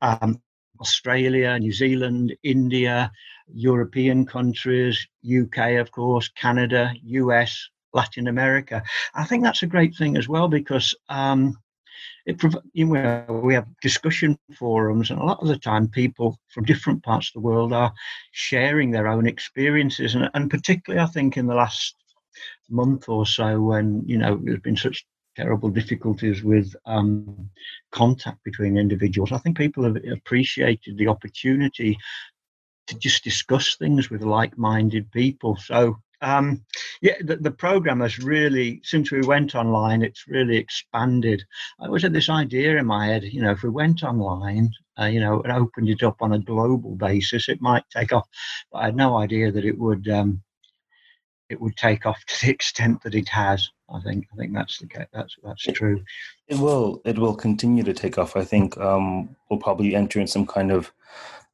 um, 0.00 0.40
Australia, 0.80 1.58
New 1.58 1.72
Zealand, 1.72 2.34
India, 2.42 3.10
European 3.52 4.26
countries, 4.26 5.06
UK, 5.24 5.78
of 5.80 5.90
course, 5.92 6.28
Canada, 6.30 6.92
US, 7.02 7.68
Latin 7.92 8.28
America. 8.28 8.82
I 9.14 9.24
think 9.24 9.42
that's 9.42 9.62
a 9.62 9.66
great 9.66 9.94
thing 9.96 10.16
as 10.16 10.28
well 10.28 10.48
because 10.48 10.94
um, 11.08 11.56
it 12.26 12.42
you 12.72 12.86
know, 12.86 13.40
we 13.44 13.54
have 13.54 13.66
discussion 13.80 14.38
forums, 14.56 15.10
and 15.10 15.20
a 15.20 15.24
lot 15.24 15.40
of 15.40 15.48
the 15.48 15.58
time, 15.58 15.88
people 15.88 16.38
from 16.48 16.64
different 16.64 17.02
parts 17.02 17.28
of 17.28 17.34
the 17.34 17.46
world 17.46 17.72
are 17.72 17.92
sharing 18.32 18.90
their 18.90 19.08
own 19.08 19.26
experiences, 19.26 20.14
and, 20.14 20.30
and 20.34 20.50
particularly, 20.50 21.02
I 21.02 21.06
think, 21.06 21.36
in 21.36 21.46
the 21.46 21.54
last 21.54 21.96
month 22.70 23.08
or 23.08 23.26
so, 23.26 23.60
when 23.60 24.02
you 24.06 24.18
know 24.18 24.40
there's 24.42 24.60
been 24.60 24.76
such 24.76 25.04
terrible 25.36 25.70
difficulties 25.70 26.42
with 26.42 26.74
um, 26.86 27.50
contact 27.90 28.42
between 28.44 28.76
individuals, 28.76 29.32
I 29.32 29.38
think 29.38 29.56
people 29.56 29.84
have 29.84 29.96
appreciated 30.10 30.98
the 30.98 31.08
opportunity 31.08 31.98
to 32.88 32.98
just 32.98 33.24
discuss 33.24 33.76
things 33.76 34.10
with 34.10 34.22
like-minded 34.22 35.10
people. 35.12 35.56
So 35.56 35.96
um, 36.22 36.64
yeah, 37.00 37.14
the, 37.20 37.36
the, 37.36 37.50
program 37.50 38.00
has 38.00 38.20
really, 38.20 38.80
since 38.84 39.10
we 39.10 39.22
went 39.22 39.56
online, 39.56 40.02
it's 40.02 40.28
really 40.28 40.56
expanded. 40.56 41.44
I 41.80 41.86
always 41.86 42.04
had 42.04 42.12
this 42.12 42.30
idea 42.30 42.78
in 42.78 42.86
my 42.86 43.06
head, 43.06 43.24
you 43.24 43.42
know, 43.42 43.50
if 43.50 43.64
we 43.64 43.70
went 43.70 44.04
online, 44.04 44.70
uh, 44.98 45.06
you 45.06 45.18
know, 45.18 45.42
and 45.42 45.52
opened 45.52 45.88
it 45.88 46.04
up 46.04 46.22
on 46.22 46.32
a 46.32 46.38
global 46.38 46.94
basis, 46.94 47.48
it 47.48 47.60
might 47.60 47.82
take 47.90 48.12
off. 48.12 48.28
But 48.70 48.78
I 48.78 48.84
had 48.86 48.96
no 48.96 49.16
idea 49.16 49.50
that 49.50 49.64
it 49.64 49.76
would, 49.76 50.08
um, 50.08 50.42
it 51.48 51.60
would 51.60 51.76
take 51.76 52.06
off 52.06 52.24
to 52.26 52.46
the 52.46 52.52
extent 52.52 53.02
that 53.02 53.16
it 53.16 53.28
has. 53.28 53.68
I 53.94 54.00
think, 54.00 54.26
I 54.32 54.36
think 54.36 54.54
that's 54.54 54.78
the 54.78 54.86
case. 54.86 55.06
That's 55.12 55.36
that's 55.42 55.62
true. 55.62 56.02
It 56.48 56.58
will, 56.58 57.02
it 57.04 57.18
will 57.18 57.34
continue 57.34 57.84
to 57.84 57.92
take 57.92 58.18
off. 58.18 58.36
I 58.36 58.44
think 58.44 58.76
um, 58.78 59.36
we'll 59.48 59.60
probably 59.60 59.94
enter 59.94 60.20
in 60.20 60.26
some 60.26 60.46
kind 60.46 60.72
of 60.72 60.92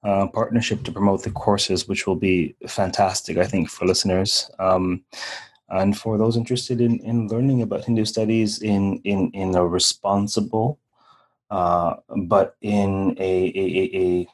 uh, 0.05 0.29
partnership 0.29 0.85
to 0.85 0.93
promote 0.93 1.23
the 1.23 1.31
courses, 1.31 1.89
which 1.89 2.07
will 2.07 2.17
be 2.17 2.55
fantastic, 2.67 3.37
I 3.37 3.47
think, 3.47 3.69
for 3.69 3.87
listeners. 3.87 4.51
Um, 4.59 5.05
and 5.71 5.99
for 5.99 6.17
those 6.17 6.37
interested 6.37 6.81
in, 6.81 6.99
in 7.01 7.29
learning 7.29 7.63
about 7.63 7.85
Hindu 7.85 8.05
studies 8.05 8.63
in, 8.63 8.99
in, 9.05 9.31
in 9.33 9.55
a 9.55 9.67
responsible, 9.67 10.79
uh, 11.51 11.97
but 12.17 12.57
in 12.63 13.17
a, 13.19 13.53
a, 13.55 13.99
a, 13.99 14.29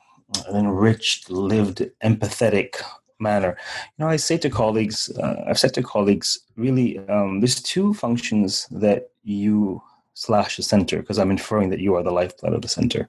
an 0.49 0.57
enriched, 0.57 1.31
lived, 1.31 1.79
empathetic 2.03 2.83
manner. 3.31 3.53
You 3.93 3.99
know, 4.01 4.11
I 4.15 4.19
say 4.19 4.37
to 4.39 4.51
colleagues, 4.63 4.99
uh, 5.23 5.37
I've 5.49 5.63
said 5.63 5.75
to 5.75 5.83
colleagues, 5.95 6.29
really, 6.65 6.89
um, 7.15 7.41
there's 7.41 7.61
two 7.75 7.89
functions 8.05 8.69
that 8.85 9.01
you 9.25 9.83
slash 10.15 10.57
the 10.57 10.63
center, 10.63 10.97
because 11.01 11.19
I'm 11.19 11.35
inferring 11.39 11.71
that 11.71 11.85
you 11.85 11.97
are 11.97 12.05
the 12.05 12.19
lifeblood 12.21 12.55
of 12.55 12.63
the 12.63 12.75
center. 12.79 13.03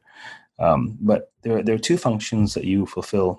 Um, 0.65 0.97
but 1.09 1.21
there, 1.43 1.61
there 1.63 1.75
are 1.75 1.89
two 1.89 1.97
functions 1.97 2.53
that 2.53 2.65
you 2.71 2.85
fulfill 2.85 3.29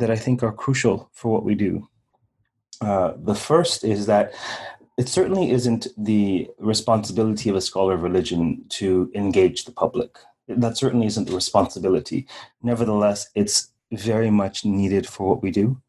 that 0.00 0.10
I 0.10 0.16
think 0.24 0.42
are 0.42 0.62
crucial 0.64 0.96
for 1.12 1.32
what 1.32 1.44
we 1.48 1.54
do. 1.54 1.88
Uh, 2.80 3.10
the 3.30 3.34
first 3.34 3.84
is 3.94 4.06
that 4.06 4.26
it 4.96 5.08
certainly 5.08 5.50
isn't 5.50 5.88
the 5.96 6.48
responsibility 6.58 7.50
of 7.50 7.56
a 7.56 7.60
scholar 7.60 7.94
of 7.94 8.02
religion 8.02 8.64
to 8.80 9.10
engage 9.14 9.64
the 9.64 9.72
public. 9.72 10.10
That 10.46 10.76
certainly 10.76 11.06
isn't 11.06 11.26
the 11.28 11.34
responsibility. 11.34 12.26
Nevertheless, 12.62 13.30
it's 13.34 13.72
very 13.92 14.30
much 14.30 14.64
needed 14.64 15.06
for 15.06 15.28
what 15.28 15.42
we 15.42 15.50
do 15.50 15.80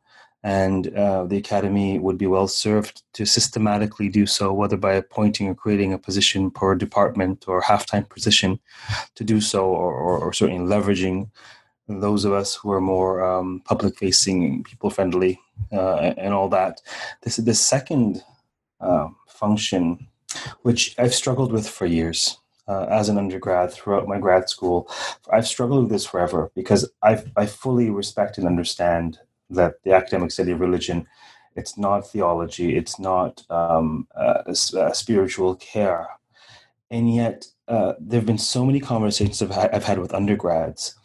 and 0.44 0.94
uh, 0.96 1.26
the 1.26 1.38
academy 1.38 2.00
would 2.00 2.18
be 2.18 2.28
well 2.28 2.48
served 2.48 3.04
to 3.14 3.26
systematically 3.26 4.08
do 4.08 4.26
so, 4.26 4.54
whether 4.54 4.78
by 4.78 4.94
appointing 4.94 5.50
or 5.50 5.56
creating 5.56 5.92
a 5.92 5.98
position 5.98 6.50
per 6.50 6.76
department 6.76 7.46
or 7.48 7.60
half-time 7.62 8.06
position 8.06 8.60
to 9.16 9.24
do 9.24 9.42
so, 9.42 9.66
or, 9.66 9.94
or, 9.94 10.18
or 10.20 10.34
certainly 10.34 10.66
leveraging 10.66 11.30
those 11.88 12.24
of 12.24 12.32
us 12.32 12.56
who 12.56 12.72
are 12.72 12.80
more 12.80 13.24
um, 13.24 13.62
public-facing, 13.66 14.64
people-friendly, 14.64 15.40
uh, 15.74 16.14
and 16.18 16.34
all 16.34 16.48
that. 16.48 16.80
This 17.24 17.38
is 17.38 17.46
the 17.46 17.54
second 17.54 18.24
uh, 18.80 19.10
function, 19.28 20.08
which 20.62 20.96
I've 20.98 21.16
struggled 21.16 21.52
with 21.52 21.68
for 21.68 21.86
years. 21.86 22.39
Uh, 22.70 22.86
as 22.92 23.10
an 23.10 23.18
undergrad 23.18 23.74
throughout 23.74 24.08
my 24.08 24.20
grad 24.20 24.48
school. 24.48 24.88
I've 25.34 25.48
struggled 25.48 25.86
with 25.86 25.92
this 25.92 26.06
forever 26.06 26.52
because 26.54 26.88
I 27.02 27.24
I 27.36 27.48
fully 27.48 27.90
respect 27.90 28.38
and 28.38 28.46
understand 28.46 29.18
that 29.50 29.82
the 29.84 29.94
academic 29.94 30.30
study 30.30 30.52
of 30.52 30.60
religion 30.60 31.08
it's 31.56 31.80
not 31.80 32.08
theology 32.08 32.78
it's 32.78 33.00
not 33.00 33.44
um, 33.50 34.08
uh, 34.16 34.54
spiritual 34.54 35.56
care 35.56 36.10
and 36.92 37.12
yet 37.12 37.48
uh, 37.68 37.94
there 38.00 38.20
have 38.20 38.28
been 38.28 38.38
so 38.38 38.64
many 38.64 38.80
conversations 38.80 39.42
I've 39.42 39.50
had, 39.50 39.72
I've 39.74 39.84
had 39.84 39.98
with 39.98 40.14
undergrads 40.14 40.96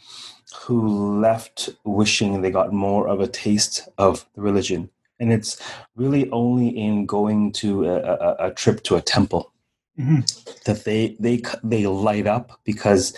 who 0.64 0.87
left 1.18 1.71
wishing 1.85 2.42
they 2.42 2.50
got 2.50 2.75
more 2.75 3.09
of 3.09 3.21
a 3.21 3.26
taste 3.26 3.88
of 3.97 4.26
the 4.35 4.42
religion 4.42 4.90
and 5.18 5.33
it's 5.33 5.59
really 5.97 6.30
only 6.30 6.68
in 6.68 7.06
going 7.06 7.52
to 7.52 7.87
a, 7.87 7.97
a, 8.02 8.37
a 8.49 8.50
trip 8.52 8.83
to 8.85 8.97
a 8.97 9.00
temple 9.00 9.53
Mm-hmm. 9.97 10.23
that 10.67 10.83
they 10.83 11.17
they 11.21 11.41
they 11.63 11.87
light 11.87 12.27
up 12.27 12.59
because 12.65 13.17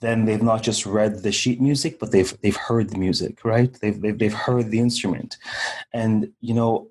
then 0.00 0.24
they've 0.24 0.42
not 0.42 0.64
just 0.64 0.84
read 0.84 1.22
the 1.22 1.30
sheet 1.30 1.60
music 1.60 2.00
but 2.00 2.10
they've 2.10 2.36
they've 2.42 2.56
heard 2.56 2.90
the 2.90 2.98
music 2.98 3.44
right? 3.44 3.72
They've 3.80 4.00
they've, 4.00 4.18
they've 4.18 4.34
heard 4.34 4.72
the 4.72 4.80
instrument. 4.80 5.36
And 5.92 6.32
you 6.40 6.52
know 6.52 6.88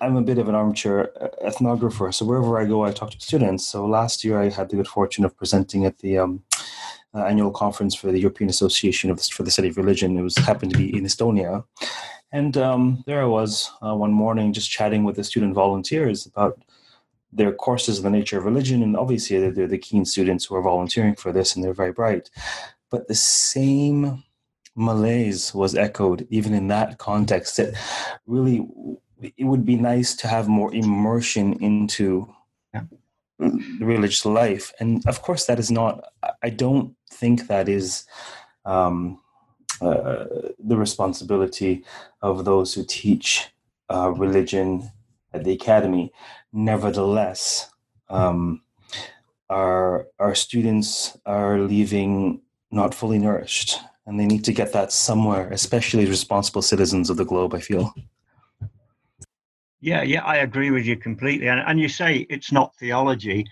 i'm 0.00 0.14
a 0.14 0.22
bit 0.22 0.38
of 0.38 0.48
an 0.48 0.54
armchair 0.54 1.10
ethnographer 1.44 2.14
so 2.14 2.24
wherever 2.24 2.60
i 2.60 2.64
go 2.64 2.84
i 2.84 2.92
talk 2.92 3.10
to 3.10 3.20
students. 3.20 3.66
So 3.66 3.84
last 3.84 4.22
year 4.22 4.40
i 4.40 4.50
had 4.50 4.68
the 4.68 4.76
good 4.76 4.86
fortune 4.86 5.24
of 5.24 5.36
presenting 5.36 5.84
at 5.84 5.98
the 5.98 6.18
um, 6.18 6.44
uh, 7.12 7.24
annual 7.24 7.50
conference 7.50 7.92
for 7.96 8.12
the 8.12 8.20
european 8.20 8.48
association 8.48 9.10
of 9.10 9.16
the, 9.16 9.24
for 9.24 9.42
the 9.42 9.50
study 9.50 9.70
of 9.70 9.76
religion. 9.78 10.16
It 10.16 10.22
was 10.22 10.36
happened 10.36 10.70
to 10.74 10.78
be 10.78 10.96
in 10.96 11.02
estonia. 11.02 11.64
And 12.30 12.56
um, 12.56 13.02
there 13.04 13.20
i 13.20 13.26
was 13.26 13.72
uh, 13.84 13.96
one 13.96 14.12
morning 14.12 14.52
just 14.52 14.70
chatting 14.70 15.02
with 15.02 15.16
the 15.16 15.24
student 15.24 15.54
volunteers 15.54 16.24
about 16.26 16.60
their 17.32 17.52
courses 17.52 17.98
in 17.98 18.04
the 18.04 18.10
nature 18.10 18.38
of 18.38 18.44
religion, 18.44 18.82
and 18.82 18.96
obviously 18.96 19.38
they're, 19.38 19.50
they're 19.50 19.66
the 19.66 19.78
keen 19.78 20.04
students 20.04 20.44
who 20.44 20.54
are 20.54 20.62
volunteering 20.62 21.14
for 21.14 21.32
this, 21.32 21.54
and 21.54 21.64
they're 21.64 21.72
very 21.72 21.92
bright. 21.92 22.30
But 22.90 23.08
the 23.08 23.14
same 23.14 24.24
malaise 24.74 25.54
was 25.54 25.74
echoed 25.74 26.26
even 26.30 26.54
in 26.54 26.68
that 26.68 26.98
context. 26.98 27.56
That 27.56 27.74
really, 28.26 28.66
it 29.36 29.44
would 29.44 29.64
be 29.64 29.76
nice 29.76 30.14
to 30.16 30.28
have 30.28 30.48
more 30.48 30.74
immersion 30.74 31.54
into 31.62 32.32
the 33.38 33.78
religious 33.80 34.24
life, 34.24 34.72
and 34.80 35.06
of 35.06 35.22
course, 35.22 35.46
that 35.46 35.58
is 35.58 35.70
not. 35.70 36.04
I 36.42 36.50
don't 36.50 36.94
think 37.10 37.48
that 37.48 37.68
is. 37.68 38.06
Um, 38.64 39.20
uh, 39.80 40.24
the 40.58 40.76
responsibility 40.76 41.84
of 42.22 42.46
those 42.46 42.72
who 42.72 42.82
teach 42.82 43.50
uh, 43.90 44.10
religion 44.10 44.90
at 45.34 45.44
the 45.44 45.52
academy. 45.52 46.12
Nevertheless, 46.56 47.70
um, 48.08 48.62
our 49.50 50.06
our 50.18 50.34
students 50.34 51.14
are 51.26 51.60
leaving 51.60 52.40
not 52.70 52.94
fully 52.94 53.18
nourished, 53.18 53.78
and 54.06 54.18
they 54.18 54.24
need 54.24 54.42
to 54.44 54.54
get 54.54 54.72
that 54.72 54.90
somewhere, 54.90 55.50
especially 55.50 56.06
responsible 56.06 56.62
citizens 56.62 57.10
of 57.10 57.18
the 57.18 57.26
globe. 57.26 57.52
I 57.54 57.60
feel. 57.60 57.92
Yeah, 59.82 60.02
yeah, 60.02 60.24
I 60.24 60.36
agree 60.36 60.70
with 60.70 60.86
you 60.86 60.96
completely. 60.96 61.48
And, 61.48 61.60
and 61.60 61.78
you 61.78 61.90
say 61.90 62.26
it's 62.30 62.50
not 62.50 62.74
theology, 62.76 63.44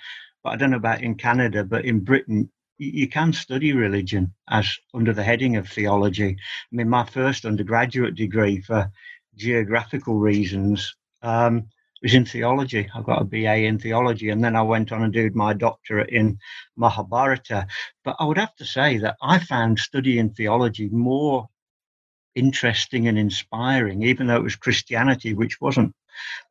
but 0.43 0.55
I 0.55 0.57
don't 0.57 0.71
know 0.71 0.79
about 0.79 1.03
in 1.03 1.15
Canada, 1.15 1.63
but 1.63 1.85
in 1.85 2.01
Britain, 2.01 2.51
you 2.79 3.07
can 3.07 3.35
study 3.35 3.75
religion 3.75 4.33
as 4.49 4.79
under 4.95 5.13
the 5.13 5.23
heading 5.23 5.57
of 5.57 5.69
theology. 5.69 6.31
I 6.39 6.75
mean, 6.75 6.89
my 6.89 7.05
first 7.05 7.45
undergraduate 7.45 8.15
degree 8.15 8.63
for 8.63 8.91
geographical 9.37 10.15
reasons 10.15 10.97
um, 11.23 11.69
was 12.05 12.15
in 12.15 12.27
theology. 12.27 12.89
I 12.95 13.01
got 13.01 13.23
a 13.23 13.25
BA 13.25 13.65
in 13.65 13.79
theology, 13.79 14.29
and 14.29 14.45
then 14.45 14.55
I 14.55 14.63
went 14.63 14.93
on 14.93 15.03
and 15.03 15.13
did 15.13 15.35
my 15.35 15.55
doctorate 15.55 16.11
in 16.11 16.39
Mahabharata. 16.77 17.67
But 18.05 18.17
I 18.21 18.27
would 18.27 18.37
have 18.37 18.55
to 18.57 18.65
say 18.67 18.99
that 18.99 19.17
I 19.23 19.39
found 19.39 19.79
studying 19.79 20.31
theology 20.31 20.91
more 20.91 21.49
interesting 22.35 23.09
and 23.09 23.19
inspiring, 23.19 24.03
even 24.03 24.27
though 24.27 24.37
it 24.37 24.43
was 24.43 24.55
Christianity, 24.55 25.33
which 25.33 25.61
wasn't 25.63 25.95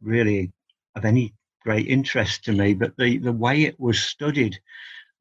really 0.01 0.51
of 0.95 1.05
any 1.05 1.35
great 1.61 1.87
interest 1.87 2.45
to 2.45 2.51
me. 2.51 2.73
But 2.73 2.97
the, 2.97 3.19
the 3.19 3.31
way 3.31 3.61
it 3.61 3.79
was 3.79 4.01
studied 4.01 4.59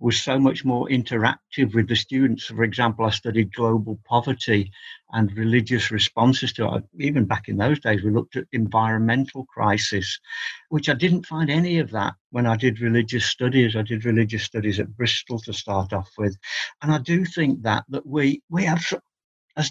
was 0.03 0.21
so 0.21 0.37
much 0.37 0.65
more 0.65 0.89
interactive 0.89 1.75
with 1.75 1.87
the 1.89 1.95
students. 1.95 2.47
For 2.47 2.65
example, 2.65 3.05
I 3.05 3.11
studied 3.11 3.55
global 3.55 4.01
poverty 4.05 4.73
and 5.13 5.37
religious 5.37 5.93
responses 5.93 6.53
to 6.55 6.75
it. 6.75 6.85
Even 6.99 7.25
back 7.25 7.49
in 7.49 7.57
those 7.57 7.79
days, 7.79 8.03
we 8.03 8.11
looked 8.11 8.35
at 8.35 8.47
environmental 8.53 9.47
crisis, 9.47 10.19
which 10.71 10.89
I 10.89 10.95
didn't 10.95 11.27
find 11.27 11.49
any 11.49 11.79
of 11.79 11.93
that 11.93 12.15
when 12.31 12.47
I 12.47 12.57
did 12.57 12.81
religious 12.81 13.27
studies. 13.27 13.77
I 13.77 13.83
did 13.83 14.05
religious 14.05 14.43
studies 14.43 14.81
at 14.81 14.97
Bristol 14.97 15.39
to 15.41 15.53
start 15.53 15.93
off 15.93 16.11
with, 16.19 16.37
and 16.83 16.93
I 16.93 16.99
do 16.99 17.25
think 17.25 17.63
that 17.63 17.85
that 17.91 18.05
we 18.05 18.43
we 18.51 18.65
have 18.65 18.85
as 19.57 19.71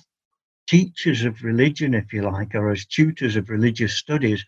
teachers 0.65 1.25
of 1.25 1.43
religion, 1.43 1.93
if 1.93 2.13
you 2.13 2.21
like, 2.21 2.55
or 2.55 2.71
as 2.71 2.85
tutors 2.85 3.35
of 3.35 3.49
religious 3.49 3.95
studies, 3.97 4.45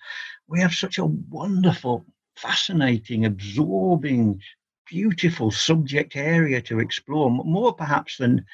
we 0.47 0.61
have 0.61 0.73
such 0.73 0.97
a 0.97 1.05
wonderful, 1.05 2.05
fascinating, 2.37 3.25
absorbing, 3.25 4.39
beautiful 4.85 5.51
subject 5.51 6.15
area 6.15 6.61
to 6.61 6.79
explore, 6.79 7.29
more 7.29 7.73
perhaps 7.73 8.17
than 8.17 8.45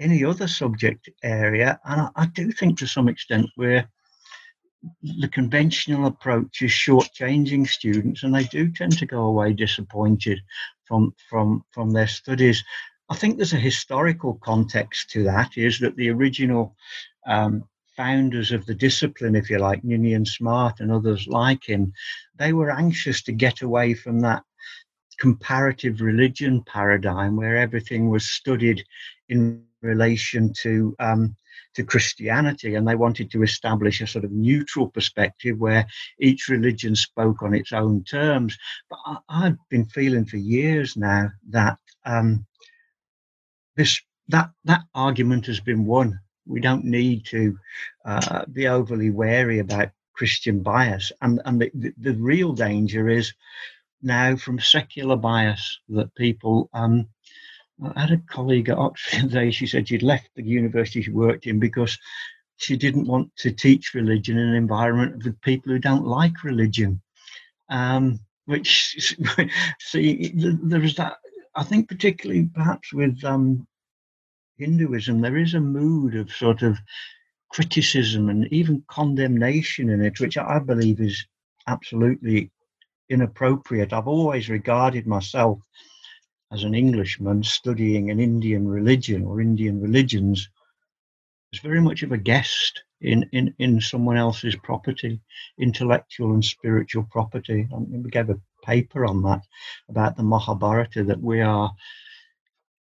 any 0.00 0.24
other 0.24 0.48
subject 0.48 1.08
area. 1.22 1.80
And 1.84 2.02
I, 2.02 2.10
I 2.16 2.26
do 2.26 2.52
think 2.52 2.78
to 2.78 2.86
some 2.86 3.08
extent 3.08 3.46
we're 3.56 3.88
the 5.02 5.28
conventional 5.28 6.06
approach 6.06 6.62
is 6.62 6.70
shortchanging 6.70 7.66
students, 7.66 8.22
and 8.22 8.34
they 8.34 8.44
do 8.44 8.70
tend 8.70 8.96
to 8.98 9.06
go 9.06 9.22
away 9.24 9.52
disappointed 9.52 10.40
from 10.84 11.14
from 11.28 11.64
from 11.72 11.90
their 11.90 12.06
studies. 12.06 12.62
I 13.10 13.16
think 13.16 13.36
there's 13.36 13.54
a 13.54 13.56
historical 13.56 14.34
context 14.34 15.10
to 15.10 15.24
that. 15.24 15.56
Is 15.56 15.80
that 15.80 15.96
the 15.96 16.10
original 16.10 16.76
um, 17.26 17.64
founders 17.96 18.52
of 18.52 18.64
the 18.66 18.74
discipline, 18.74 19.34
if 19.34 19.50
you 19.50 19.58
like, 19.58 19.82
Ninian 19.82 20.24
Smart 20.24 20.78
and 20.78 20.92
others 20.92 21.26
like 21.26 21.64
him, 21.64 21.92
they 22.36 22.52
were 22.52 22.70
anxious 22.70 23.22
to 23.22 23.32
get 23.32 23.62
away 23.62 23.94
from 23.94 24.20
that 24.20 24.44
comparative 25.18 26.00
religion 26.00 26.62
paradigm 26.62 27.36
where 27.36 27.56
everything 27.56 28.08
was 28.08 28.28
studied 28.28 28.84
in 29.28 29.64
relation 29.82 30.52
to 30.62 30.94
um, 30.98 31.36
to 31.74 31.84
Christianity, 31.84 32.74
and 32.74 32.86
they 32.86 32.94
wanted 32.94 33.30
to 33.30 33.42
establish 33.42 34.00
a 34.00 34.06
sort 34.06 34.24
of 34.24 34.32
neutral 34.32 34.88
perspective 34.88 35.58
where 35.58 35.86
each 36.20 36.48
religion 36.48 36.96
spoke 36.96 37.42
on 37.42 37.54
its 37.54 37.72
own 37.72 38.04
terms. 38.04 38.56
But 38.90 38.98
I, 39.28 39.44
have 39.44 39.58
been 39.68 39.86
feeling 39.86 40.24
for 40.24 40.38
years 40.38 40.96
now 40.96 41.30
that 41.50 41.78
um, 42.04 42.46
this 43.76 44.00
that 44.28 44.50
that 44.64 44.82
argument 44.94 45.46
has 45.46 45.60
been 45.60 45.84
won. 45.84 46.18
We 46.46 46.60
don't 46.60 46.84
need 46.84 47.26
to 47.26 47.58
uh, 48.04 48.44
be 48.52 48.66
overly 48.66 49.10
wary 49.10 49.58
about 49.58 49.90
Christian 50.14 50.62
bias, 50.62 51.12
and 51.20 51.40
and 51.44 51.60
the, 51.60 51.70
the, 51.74 51.92
the 51.98 52.14
real 52.14 52.52
danger 52.52 53.08
is 53.08 53.32
now 54.02 54.36
from 54.36 54.58
secular 54.58 55.16
bias 55.16 55.80
that 55.88 56.14
people. 56.14 56.68
Um, 56.72 57.08
I 57.94 58.00
had 58.00 58.10
a 58.10 58.22
colleague 58.28 58.68
at 58.68 58.78
Oxford 58.78 59.20
today. 59.20 59.50
She 59.50 59.66
said 59.66 59.88
she'd 59.88 60.02
left 60.02 60.30
the 60.34 60.42
university 60.42 61.02
she 61.02 61.10
worked 61.10 61.46
in 61.46 61.58
because 61.58 61.98
she 62.56 62.76
didn't 62.76 63.06
want 63.06 63.34
to 63.36 63.52
teach 63.52 63.94
religion 63.94 64.36
in 64.36 64.48
an 64.48 64.54
environment 64.54 65.24
with 65.24 65.40
people 65.42 65.72
who 65.72 65.78
don't 65.78 66.06
like 66.06 66.42
religion. 66.42 67.00
Um, 67.68 68.20
which 68.46 69.16
see, 69.78 70.32
there 70.34 70.82
is 70.82 70.96
that. 70.96 71.18
I 71.54 71.64
think 71.64 71.88
particularly 71.88 72.48
perhaps 72.54 72.92
with 72.92 73.22
um, 73.24 73.66
Hinduism, 74.58 75.20
there 75.20 75.36
is 75.36 75.54
a 75.54 75.60
mood 75.60 76.14
of 76.14 76.32
sort 76.32 76.62
of 76.62 76.78
criticism 77.50 78.28
and 78.28 78.46
even 78.52 78.84
condemnation 78.88 79.90
in 79.90 80.02
it, 80.04 80.20
which 80.20 80.36
I 80.36 80.58
believe 80.58 81.00
is 81.00 81.26
absolutely 81.66 82.50
inappropriate. 83.08 83.92
I've 83.92 84.08
always 84.08 84.48
regarded 84.48 85.06
myself 85.06 85.58
as 86.52 86.64
an 86.64 86.74
Englishman 86.74 87.42
studying 87.42 88.10
an 88.10 88.20
Indian 88.20 88.66
religion 88.66 89.24
or 89.24 89.40
Indian 89.40 89.80
religions 89.80 90.48
as 91.52 91.60
very 91.60 91.80
much 91.80 92.02
of 92.02 92.12
a 92.12 92.18
guest 92.18 92.82
in, 93.00 93.28
in, 93.32 93.54
in 93.58 93.80
someone 93.80 94.16
else's 94.16 94.56
property, 94.56 95.20
intellectual 95.58 96.32
and 96.32 96.44
spiritual 96.44 97.04
property. 97.10 97.68
I 97.74 97.78
mean, 97.78 98.02
we 98.02 98.10
gave 98.10 98.30
a 98.30 98.40
paper 98.64 99.06
on 99.06 99.22
that 99.22 99.42
about 99.88 100.16
the 100.16 100.22
Mahabharata 100.22 101.04
that 101.04 101.20
we 101.20 101.40
are 101.40 101.72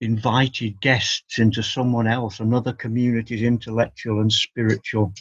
invited 0.01 0.79
guests 0.81 1.39
into 1.39 1.63
someone 1.63 2.07
else, 2.07 2.39
another 2.39 2.73
community's 2.73 3.43
intellectual 3.43 4.21
and 4.21 4.31
spiritual 4.31 5.13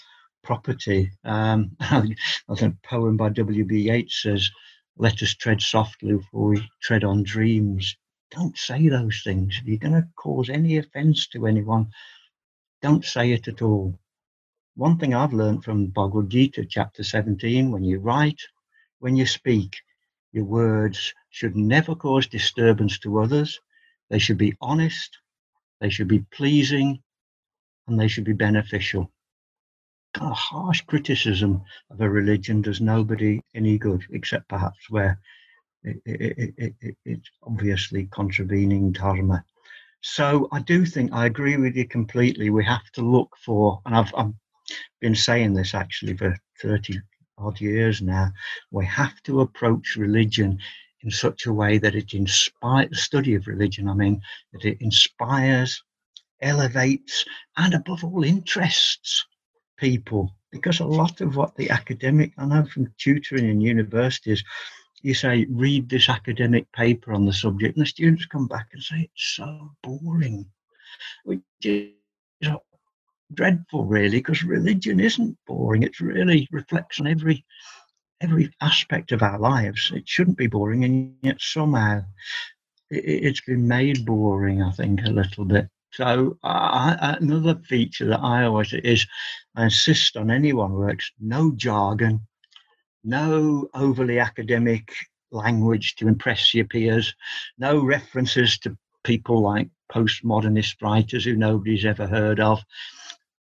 property. 0.42 1.10
Um, 1.24 1.76
I 1.80 2.00
think 2.56 2.74
a 2.74 2.88
poem 2.88 3.16
by 3.16 3.30
W.B. 3.30 3.76
Yeats 3.76 4.22
says, 4.22 4.50
let 4.96 5.22
us 5.22 5.34
tread 5.34 5.60
softly 5.60 6.14
before 6.14 6.50
we 6.50 6.70
tread 6.80 7.04
on 7.04 7.22
dreams. 7.24 7.96
Don't 8.30 8.56
say 8.56 8.88
those 8.88 9.22
things. 9.24 9.58
If 9.60 9.66
you're 9.66 9.78
going 9.78 9.94
to 9.94 10.08
cause 10.16 10.48
any 10.48 10.78
offense 10.78 11.26
to 11.28 11.46
anyone, 11.46 11.90
don't 12.80 13.04
say 13.04 13.32
it 13.32 13.48
at 13.48 13.62
all. 13.62 13.98
One 14.76 14.98
thing 14.98 15.14
I've 15.14 15.32
learned 15.32 15.64
from 15.64 15.86
Bhagavad 15.86 16.30
Gita, 16.30 16.64
chapter 16.64 17.02
17 17.02 17.70
when 17.70 17.84
you 17.84 17.98
write, 17.98 18.40
when 18.98 19.16
you 19.16 19.26
speak, 19.26 19.76
your 20.32 20.44
words 20.44 21.14
should 21.30 21.56
never 21.56 21.94
cause 21.94 22.26
disturbance 22.26 22.98
to 23.00 23.20
others. 23.20 23.60
They 24.10 24.18
should 24.18 24.38
be 24.38 24.56
honest, 24.60 25.16
they 25.80 25.90
should 25.90 26.08
be 26.08 26.24
pleasing, 26.32 27.02
and 27.86 27.98
they 27.98 28.08
should 28.08 28.24
be 28.24 28.32
beneficial 28.32 29.10
kind 30.14 30.30
of 30.30 30.36
harsh 30.36 30.80
criticism 30.82 31.62
of 31.90 32.00
a 32.00 32.08
religion 32.08 32.62
does 32.62 32.80
nobody 32.80 33.42
any 33.54 33.76
good, 33.78 34.02
except 34.10 34.48
perhaps 34.48 34.88
where 34.88 35.20
it, 35.82 36.00
it, 36.06 36.74
it, 36.80 36.96
it's 37.04 37.30
obviously 37.42 38.06
contravening 38.06 38.92
dharma. 38.92 39.44
So 40.00 40.48
I 40.52 40.60
do 40.60 40.86
think 40.86 41.12
I 41.12 41.26
agree 41.26 41.56
with 41.56 41.76
you 41.76 41.86
completely. 41.86 42.50
We 42.50 42.64
have 42.64 42.90
to 42.92 43.02
look 43.02 43.36
for, 43.44 43.80
and 43.84 43.94
I've, 43.94 44.14
I've 44.16 44.32
been 45.00 45.14
saying 45.14 45.54
this 45.54 45.74
actually 45.74 46.16
for 46.16 46.36
30 46.62 47.00
odd 47.38 47.60
years 47.60 48.00
now, 48.00 48.30
we 48.70 48.86
have 48.86 49.20
to 49.24 49.40
approach 49.40 49.96
religion 49.96 50.58
in 51.02 51.10
such 51.10 51.46
a 51.46 51.52
way 51.52 51.78
that 51.78 51.94
it 51.94 52.14
inspires 52.14 52.88
the 52.90 52.96
study 52.96 53.34
of 53.34 53.46
religion. 53.46 53.88
I 53.88 53.94
mean, 53.94 54.20
that 54.52 54.64
it 54.64 54.78
inspires, 54.80 55.82
elevates, 56.40 57.24
and 57.56 57.74
above 57.74 58.04
all, 58.04 58.24
interests 58.24 59.26
people 59.76 60.34
because 60.54 60.78
a 60.78 60.86
lot 60.86 61.20
of 61.20 61.36
what 61.36 61.56
the 61.56 61.68
academic, 61.70 62.32
I 62.38 62.46
know 62.46 62.64
from 62.64 62.92
tutoring 62.96 63.48
in 63.48 63.60
universities, 63.60 64.44
you 65.02 65.12
say, 65.12 65.46
read 65.50 65.88
this 65.88 66.08
academic 66.08 66.70
paper 66.72 67.12
on 67.12 67.26
the 67.26 67.32
subject, 67.32 67.76
and 67.76 67.84
the 67.84 67.88
students 67.88 68.24
come 68.24 68.46
back 68.46 68.68
and 68.72 68.82
say, 68.82 69.10
it's 69.12 69.34
so 69.36 69.72
boring, 69.82 70.46
which 71.24 71.40
is 71.64 71.90
dreadful, 73.34 73.84
really, 73.84 74.18
because 74.18 74.44
religion 74.44 75.00
isn't 75.00 75.36
boring. 75.46 75.82
It 75.82 75.98
really 76.00 76.48
reflects 76.52 77.00
on 77.00 77.06
every 77.06 77.44
every 78.20 78.50
aspect 78.62 79.12
of 79.12 79.22
our 79.22 79.38
lives. 79.38 79.90
It 79.94 80.08
shouldn't 80.08 80.38
be 80.38 80.46
boring, 80.46 80.84
and 80.84 81.16
yet 81.22 81.36
somehow 81.40 82.02
it, 82.90 83.24
has 83.24 83.40
been 83.46 83.66
made 83.66 84.06
boring, 84.06 84.62
I 84.62 84.70
think, 84.70 85.02
a 85.04 85.10
little 85.10 85.44
bit. 85.44 85.68
So 85.96 86.36
uh, 86.42 87.16
another 87.20 87.54
feature 87.54 88.06
that 88.06 88.20
I 88.20 88.44
always 88.44 88.72
is 88.72 89.06
I 89.54 89.64
insist 89.64 90.16
on 90.16 90.28
anyone 90.28 90.72
works 90.72 91.12
no 91.20 91.52
jargon, 91.54 92.26
no 93.04 93.68
overly 93.74 94.18
academic 94.18 94.92
language 95.30 95.94
to 95.96 96.08
impress 96.08 96.52
your 96.52 96.64
peers, 96.64 97.14
no 97.58 97.78
references 97.84 98.58
to 98.58 98.76
people 99.04 99.40
like 99.40 99.68
postmodernist 99.92 100.82
writers 100.82 101.24
who 101.26 101.36
nobody's 101.36 101.84
ever 101.84 102.08
heard 102.08 102.40
of. 102.40 102.60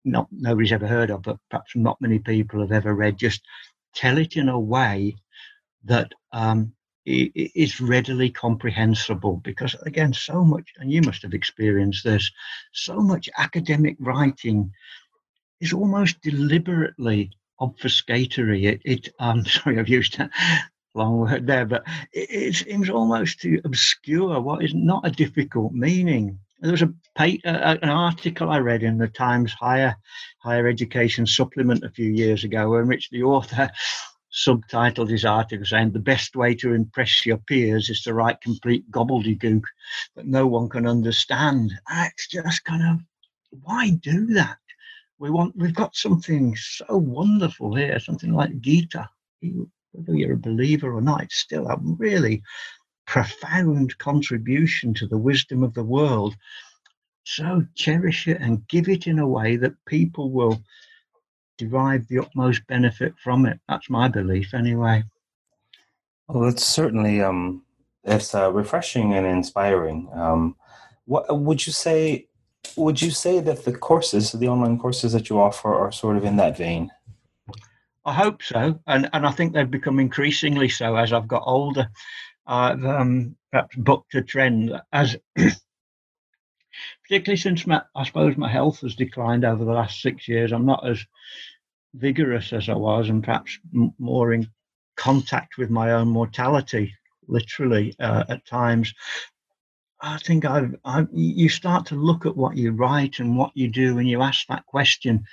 Not 0.05 0.27
nobody's 0.31 0.73
ever 0.73 0.87
heard 0.87 1.09
of, 1.09 1.23
but 1.23 1.37
perhaps 1.49 1.75
not 1.75 2.01
many 2.01 2.19
people 2.19 2.61
have 2.61 2.71
ever 2.71 2.93
read. 2.93 3.17
Just 3.17 3.41
tell 3.95 4.19
it 4.19 4.37
in 4.37 4.49
a 4.49 4.59
way 4.59 5.15
that 5.85 6.11
um, 6.33 6.73
is 7.05 7.81
readily 7.81 8.29
comprehensible 8.29 9.37
because 9.43 9.75
again 9.85 10.13
so 10.13 10.43
much 10.43 10.69
and 10.77 10.91
you 10.91 11.01
must 11.01 11.21
have 11.21 11.33
experienced 11.33 12.03
this 12.03 12.31
so 12.71 12.95
much 12.95 13.29
academic 13.37 13.97
writing 13.99 14.71
is 15.59 15.73
almost 15.73 16.21
deliberately 16.21 17.31
obfuscatory. 17.59 18.65
It, 18.65 18.81
it 18.85 19.09
um 19.19 19.45
sorry 19.45 19.79
i've 19.79 19.89
used 19.89 20.19
a 20.19 20.29
long 20.95 21.17
word 21.17 21.47
there 21.47 21.65
but 21.65 21.83
it, 22.13 22.29
it 22.29 22.55
seems 22.55 22.89
almost 22.89 23.39
to 23.41 23.59
obscure 23.65 24.39
what 24.39 24.63
is 24.63 24.73
not 24.73 25.05
a 25.05 25.11
difficult 25.11 25.73
meaning. 25.73 26.39
There 26.61 26.71
was 26.71 26.83
a 26.83 26.93
an 27.17 27.89
article 27.89 28.49
I 28.49 28.59
read 28.59 28.83
in 28.83 28.97
the 28.97 29.09
Times 29.09 29.51
Higher 29.51 29.97
Higher 30.39 30.67
Education 30.67 31.25
supplement 31.27 31.83
a 31.83 31.89
few 31.89 32.09
years 32.09 32.45
ago, 32.45 32.77
in 32.77 32.87
which 32.87 33.09
the 33.09 33.23
author 33.23 33.69
subtitled 34.33 35.09
his 35.09 35.25
article 35.25 35.65
saying 35.65 35.91
the 35.91 35.99
best 35.99 36.35
way 36.35 36.55
to 36.55 36.73
impress 36.73 37.25
your 37.25 37.37
peers 37.37 37.89
is 37.89 38.01
to 38.01 38.13
write 38.13 38.41
complete 38.41 38.89
gobbledygook 38.89 39.63
that 40.15 40.25
no 40.25 40.47
one 40.47 40.67
can 40.67 40.87
understand. 40.87 41.71
It's 41.91 42.27
just 42.27 42.63
kind 42.65 42.83
of 42.83 42.99
why 43.61 43.91
do 44.01 44.25
that? 44.33 44.57
we 45.23 45.29
want 45.29 45.55
we've 45.55 45.73
got 45.73 45.95
something 45.95 46.53
so 46.57 46.97
wonderful 46.97 47.73
here, 47.73 47.97
something 47.97 48.33
like 48.33 48.59
Gita. 48.59 49.09
Whether 49.93 50.13
you're 50.15 50.33
a 50.33 50.37
believer 50.37 50.93
or 50.93 51.01
not, 51.01 51.23
it's 51.23 51.37
still 51.37 51.67
a 51.67 51.77
really 51.81 52.43
profound 53.07 53.97
contribution 53.99 54.93
to 54.95 55.07
the 55.07 55.17
wisdom 55.17 55.63
of 55.63 55.73
the 55.75 55.83
world. 55.83 56.35
So 57.23 57.65
cherish 57.75 58.27
it 58.27 58.41
and 58.41 58.67
give 58.67 58.89
it 58.89 59.07
in 59.07 59.19
a 59.19 59.27
way 59.27 59.55
that 59.55 59.85
people 59.85 60.29
will 60.29 60.61
derive 61.57 62.07
the 62.07 62.19
utmost 62.19 62.65
benefit 62.67 63.13
from 63.23 63.45
it. 63.45 63.59
That's 63.67 63.89
my 63.89 64.07
belief, 64.07 64.53
anyway. 64.53 65.03
Well, 66.27 66.49
it's 66.49 66.65
certainly 66.65 67.21
um, 67.21 67.63
it's 68.03 68.33
uh, 68.33 68.51
refreshing 68.51 69.13
and 69.13 69.25
inspiring. 69.25 70.09
Um, 70.13 70.55
what 71.05 71.25
would 71.37 71.65
you 71.65 71.73
say? 71.73 72.27
Would 72.77 73.01
you 73.01 73.11
say 73.11 73.39
that 73.41 73.65
the 73.65 73.73
courses, 73.73 74.31
the 74.31 74.47
online 74.47 74.79
courses 74.79 75.13
that 75.13 75.29
you 75.29 75.39
offer, 75.39 75.73
are 75.73 75.91
sort 75.91 76.17
of 76.17 76.23
in 76.23 76.37
that 76.37 76.57
vein? 76.57 76.89
I 78.05 78.13
hope 78.13 78.41
so, 78.41 78.79
and 78.87 79.09
and 79.13 79.25
I 79.25 79.31
think 79.31 79.53
they've 79.53 79.69
become 79.69 79.99
increasingly 79.99 80.69
so 80.69 80.95
as 80.95 81.13
I've 81.13 81.27
got 81.27 81.43
older. 81.45 81.89
I've 82.45 82.83
um, 82.83 83.35
perhaps 83.51 83.75
booked 83.75 84.15
a 84.15 84.21
trend 84.21 84.73
as, 84.91 85.15
particularly 87.03 87.37
since 87.37 87.67
my, 87.67 87.81
I 87.95 88.03
suppose 88.03 88.37
my 88.37 88.49
health 88.49 88.81
has 88.81 88.95
declined 88.95 89.45
over 89.45 89.63
the 89.63 89.71
last 89.71 90.01
six 90.01 90.27
years. 90.27 90.51
I'm 90.51 90.65
not 90.65 90.87
as 90.87 91.05
vigorous 91.93 92.53
as 92.53 92.69
I 92.69 92.75
was, 92.75 93.09
and 93.09 93.23
perhaps 93.23 93.57
m- 93.73 93.93
more 93.99 94.33
in 94.33 94.47
contact 94.95 95.57
with 95.57 95.69
my 95.69 95.91
own 95.91 96.07
mortality, 96.07 96.93
literally 97.27 97.95
uh, 97.99 98.23
at 98.29 98.45
times. 98.45 98.93
I 100.01 100.17
think 100.17 100.45
I've, 100.45 100.75
I've, 100.83 101.07
you 101.13 101.47
start 101.47 101.85
to 101.87 101.95
look 101.95 102.25
at 102.25 102.35
what 102.35 102.57
you 102.57 102.71
write 102.71 103.19
and 103.19 103.37
what 103.37 103.51
you 103.55 103.69
do, 103.69 103.97
and 103.97 104.07
you 104.07 104.21
ask 104.21 104.47
that 104.47 104.65
question 104.65 105.25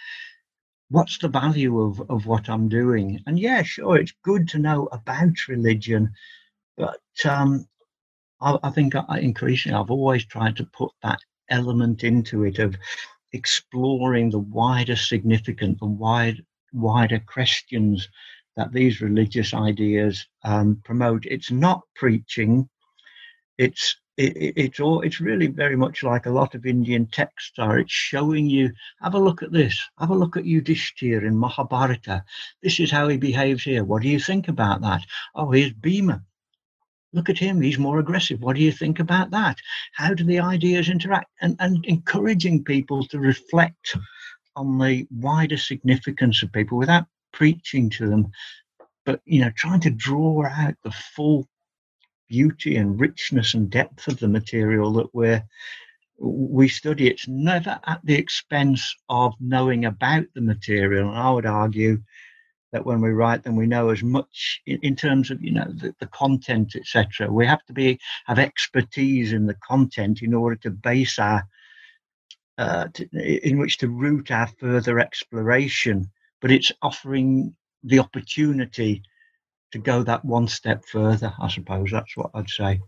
what's 0.91 1.19
the 1.19 1.29
value 1.29 1.81
of, 1.81 2.03
of 2.11 2.27
what 2.27 2.49
I'm 2.49 2.69
doing? 2.69 3.21
And 3.27 3.39
yeah, 3.39 3.63
sure, 3.63 3.97
it's 3.97 4.13
good 4.25 4.49
to 4.49 4.59
know 4.59 4.89
about 4.93 5.49
religion, 5.49 6.13
but 6.77 7.01
um, 7.25 7.67
I, 8.41 8.59
I, 8.63 8.71
think 8.71 8.95
I, 8.97 9.21
increasingly 9.21 9.79
I've 9.79 9.91
always 9.91 10.25
tried 10.27 10.57
to 10.57 10.65
put 10.65 10.91
that 11.03 11.21
element 11.51 12.05
into 12.05 12.45
it 12.45 12.59
of 12.59 12.77
exploring 13.33 14.31
the 14.31 14.39
wider 14.39 14.97
significance, 14.97 15.79
the 15.81 15.87
wide, 15.87 16.45
wider 16.73 17.21
questions 17.21 18.09
that 18.57 18.73
these 18.73 19.01
religious 19.01 19.55
ideas 19.55 20.27
um, 20.45 20.81
promote. 20.85 21.25
It's 21.27 21.51
not 21.51 21.83
preaching. 21.95 22.69
It's 23.59 23.97
it, 24.17 24.53
it's 24.57 24.81
all 24.81 25.01
it's 25.01 25.21
really 25.21 25.47
very 25.47 25.77
much 25.77 26.03
like 26.03 26.27
a 26.27 26.31
lot 26.31 26.55
of 26.55 26.67
Indian 26.67 27.07
texts 27.07 27.59
are. 27.59 27.79
It's 27.79 27.93
showing 27.93 28.51
you, 28.51 28.73
have 29.01 29.15
a 29.15 29.19
look 29.19 29.43
at 29.43 29.53
this, 29.53 29.81
have 29.99 30.11
a 30.11 30.15
look 30.15 30.37
at 30.37 30.45
Yudhishthir 30.45 31.25
in 31.25 31.37
Mahabharata. 31.39 32.25
This 32.63 32.81
is 32.81 32.91
how 32.91 33.09
he 33.09 33.17
behaves 33.17 33.63
here. 33.63 33.85
What 33.85 34.03
do 34.03 34.09
you 34.09 34.21
think 34.21 34.49
about 34.49 34.83
that? 34.83 35.05
Oh, 35.35 35.51
here's 35.51 35.73
Bhima. 35.73 36.23
Look 37.13 37.29
at 37.29 37.39
him, 37.39 37.61
he's 37.61 37.79
more 37.79 37.99
aggressive. 37.99 38.41
What 38.41 38.57
do 38.57 38.63
you 38.63 38.71
think 38.71 39.01
about 39.01 39.31
that? 39.31 39.59
How 39.95 40.15
do 40.15 40.25
the 40.25 40.41
ideas 40.41 40.89
interact? 40.89 41.31
And, 41.41 41.57
and 41.59 41.85
encouraging 41.87 42.65
people 42.65 43.05
to 43.07 43.19
reflect 43.19 43.97
on 44.57 44.79
the 44.79 45.07
wider 45.11 45.57
significance 45.57 46.43
of 46.43 46.53
people 46.53 46.79
without 46.79 47.07
preaching 47.33 47.91
to 47.91 48.09
them, 48.09 48.31
but 49.05 49.21
you 49.25 49.41
know, 49.41 49.51
trying 49.57 49.81
to 49.81 49.91
draw 49.91 50.45
out 50.47 50.75
the 50.85 50.91
full 50.91 51.49
beauty 52.29 52.77
and 52.77 53.01
richness 53.01 53.55
and 53.55 53.71
depth 53.71 54.07
of 54.07 54.19
the 54.21 54.29
material 54.29 54.93
that 54.93 55.13
we're 55.13 55.43
we 56.19 56.69
study. 56.69 57.09
It's 57.09 57.27
never 57.27 57.81
at 57.87 58.01
the 58.05 58.15
expense 58.15 58.95
of 59.09 59.35
knowing 59.41 59.87
about 59.87 60.27
the 60.35 60.43
material. 60.43 61.09
And 61.09 61.19
I 61.19 61.31
would 61.31 61.47
argue 61.47 62.03
that 62.73 62.87
when 62.87 63.01
we 63.01 63.11
write 63.11 63.43
them, 63.43 63.57
we 63.57 63.67
know 63.67 63.89
as 63.89 64.03
much 64.03 64.61
in, 64.67 64.79
in 64.83 64.97
terms 64.97 65.31
of 65.31 65.43
you 65.43 65.53
know 65.53 65.67
the, 65.67 65.95
the 66.01 66.07
content, 66.07 66.75
etc. 66.77 67.31
We 67.31 67.47
have 67.47 67.65
to 67.67 67.73
be 67.73 67.99
have 68.27 68.39
expertise 68.39 69.33
in 69.33 69.47
the 69.47 69.57
content 69.67 70.23
in 70.23 70.35
order 70.35 70.57
to 70.57 70.71
base 70.71 71.19
our 71.19 71.45
uh, 72.59 72.89
to, 72.95 73.09
in 73.49 73.59
which 73.59 73.79
to 73.79 73.89
root 73.89 74.31
our 74.31 74.49
further 74.59 74.99
exploration. 75.01 76.11
But 76.41 76.51
it's 76.51 76.73
offering 76.83 77.55
the 77.83 77.99
opportunity 77.99 79.03
to 79.73 79.79
go 79.79 80.03
that 80.03 80.25
one 80.25 80.49
step 80.49 80.85
further. 80.85 81.33
I 81.41 81.49
suppose 81.49 81.91
that's 81.91 82.17
what 82.17 82.31
I'd 82.35 82.51
say. 82.51 82.81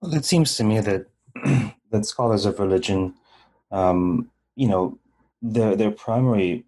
Well, 0.00 0.14
it 0.14 0.24
seems 0.24 0.56
to 0.56 0.64
me 0.64 0.80
that 0.80 1.06
that 1.90 2.06
scholars 2.06 2.46
of 2.46 2.58
religion, 2.58 3.14
um, 3.70 4.30
you 4.56 4.68
know, 4.68 4.98
their 5.42 5.76
their 5.76 5.90
primary 5.90 6.64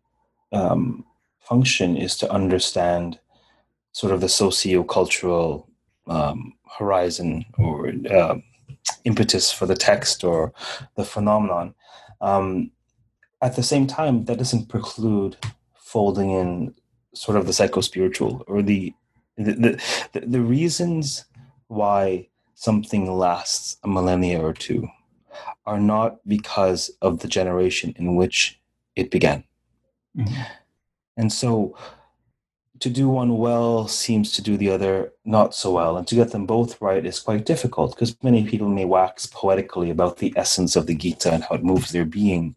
um, 0.53 1.05
function 1.41 1.97
is 1.97 2.17
to 2.19 2.31
understand 2.31 3.19
sort 3.93 4.13
of 4.13 4.21
the 4.21 4.29
socio-cultural 4.29 5.69
um, 6.07 6.55
horizon 6.79 7.45
or 7.59 7.93
uh, 8.11 8.37
impetus 9.05 9.51
for 9.53 9.67
the 9.67 9.77
text 9.77 10.25
or 10.25 10.53
the 10.97 11.05
phenomenon. 11.05 11.75
Um, 12.21 12.71
at 13.43 13.57
the 13.57 13.63
same 13.63 13.87
time, 13.87 14.25
that 14.27 14.39
doesn't 14.39 14.69
preclude 14.69 15.37
folding 15.75 16.31
in 16.31 16.75
sort 17.15 17.37
of 17.37 17.47
the 17.47 17.53
psycho-spiritual 17.53 18.45
or 18.47 18.63
the 18.63 18.95
the, 19.37 19.81
the, 20.13 20.21
the 20.21 20.41
reasons 20.41 21.25
why 21.69 22.29
something 22.55 23.11
lasts 23.11 23.79
a 23.85 23.89
millennia 23.89 24.39
or 24.39 24.53
two 24.53 24.87
are 25.65 25.81
not 25.81 26.19
because 26.29 26.91
of 27.01 27.21
the 27.21 27.29
generation 27.29 27.95
in 27.97 28.17
which 28.17 28.61
it 28.97 29.11
began. 29.11 29.45
Mm-hmm. 30.17 30.43
And 31.21 31.31
so 31.31 31.77
to 32.81 32.89
do 32.89 33.11
one 33.11 33.37
well 33.37 33.87
seems 33.87 34.33
to 34.33 34.41
do 34.41 34.57
the 34.57 34.71
other 34.71 35.13
not 35.27 35.55
so 35.55 35.73
well. 35.73 35.99
And 35.99 36.09
to 36.09 36.15
get 36.15 36.31
them 36.31 36.47
both 36.47 36.81
right 36.81 37.05
is 37.05 37.21
quite 37.21 37.45
difficult 37.45 37.95
because 37.95 38.17
many 38.23 38.47
people 38.47 38.69
may 38.69 38.87
wax 38.87 39.27
poetically 39.27 39.91
about 39.91 40.17
the 40.17 40.33
essence 40.35 40.77
of 40.77 40.87
the 40.87 40.95
Gita 40.95 41.31
and 41.31 41.45
how 41.45 41.57
it 41.57 41.63
moves 41.63 41.93
their 41.93 42.07
being, 42.07 42.57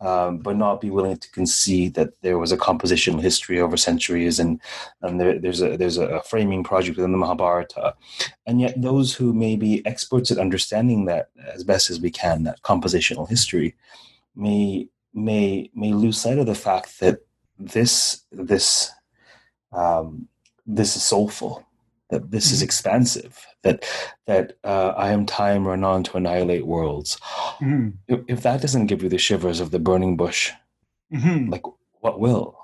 um, 0.00 0.38
but 0.38 0.56
not 0.56 0.80
be 0.80 0.90
willing 0.90 1.18
to 1.18 1.30
concede 1.30 1.94
that 1.94 2.20
there 2.22 2.36
was 2.36 2.50
a 2.50 2.56
compositional 2.56 3.22
history 3.22 3.60
over 3.60 3.76
centuries 3.76 4.40
and, 4.40 4.60
and 5.02 5.20
there, 5.20 5.38
there's, 5.38 5.62
a, 5.62 5.76
there's 5.76 5.98
a 5.98 6.20
framing 6.22 6.64
project 6.64 6.96
within 6.96 7.12
the 7.12 7.18
Mahabharata. 7.18 7.94
And 8.44 8.60
yet, 8.60 8.74
those 8.82 9.14
who 9.14 9.32
may 9.32 9.54
be 9.54 9.86
experts 9.86 10.32
at 10.32 10.38
understanding 10.38 11.04
that 11.04 11.30
as 11.54 11.62
best 11.62 11.90
as 11.90 12.00
we 12.00 12.10
can, 12.10 12.42
that 12.42 12.62
compositional 12.62 13.28
history, 13.28 13.76
may, 14.34 14.88
may, 15.14 15.70
may 15.76 15.92
lose 15.92 16.20
sight 16.20 16.38
of 16.38 16.46
the 16.46 16.56
fact 16.56 16.98
that 16.98 17.20
this, 17.60 18.22
this 18.32 18.90
um, 19.72 20.28
this 20.66 20.96
is 20.96 21.02
soulful, 21.02 21.66
that 22.10 22.30
this 22.30 22.46
mm-hmm. 22.46 22.54
is 22.54 22.62
expansive, 22.62 23.46
that 23.62 23.84
that 24.26 24.56
uh, 24.64 24.92
I 24.96 25.12
am 25.12 25.26
time 25.26 25.66
run 25.66 25.84
on 25.84 26.02
to 26.04 26.16
annihilate 26.16 26.66
worlds. 26.66 27.18
Mm-hmm. 27.60 27.90
If, 28.08 28.20
if, 28.28 28.42
that 28.42 28.60
doesn't 28.60 28.86
give 28.86 29.02
you 29.02 29.08
the 29.08 29.18
shivers 29.18 29.60
of 29.60 29.70
the 29.70 29.78
burning 29.78 30.16
bush, 30.16 30.52
mm-hmm. 31.12 31.50
like 31.50 31.62
what 32.00 32.20
will? 32.20 32.56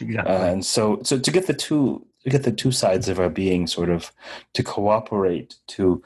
Exactly. 0.00 0.34
Uh, 0.34 0.44
and 0.46 0.64
so, 0.64 1.00
so 1.02 1.18
to 1.18 1.30
get 1.30 1.46
the 1.46 1.54
two 1.54 2.06
to 2.24 2.30
get 2.30 2.42
the 2.42 2.52
two 2.52 2.72
sides 2.72 3.08
of 3.08 3.18
our 3.18 3.30
being 3.30 3.66
sort 3.66 3.88
of 3.88 4.12
to 4.54 4.62
cooperate 4.62 5.56
to 5.68 6.02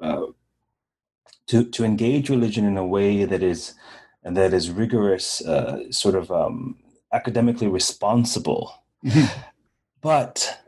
uh, 0.00 0.26
to 1.46 1.64
to 1.64 1.84
engage 1.84 2.30
religion 2.30 2.64
in 2.64 2.76
a 2.76 2.86
way 2.86 3.24
that 3.24 3.42
is 3.42 3.74
and 4.24 4.36
that 4.36 4.54
is 4.54 4.70
rigorous, 4.70 5.40
uh, 5.42 5.90
sort 5.90 6.14
of 6.14 6.30
um, 6.30 6.76
academically 7.12 7.68
responsible. 7.68 8.74
Mm-hmm. 9.04 9.40
But 10.00 10.60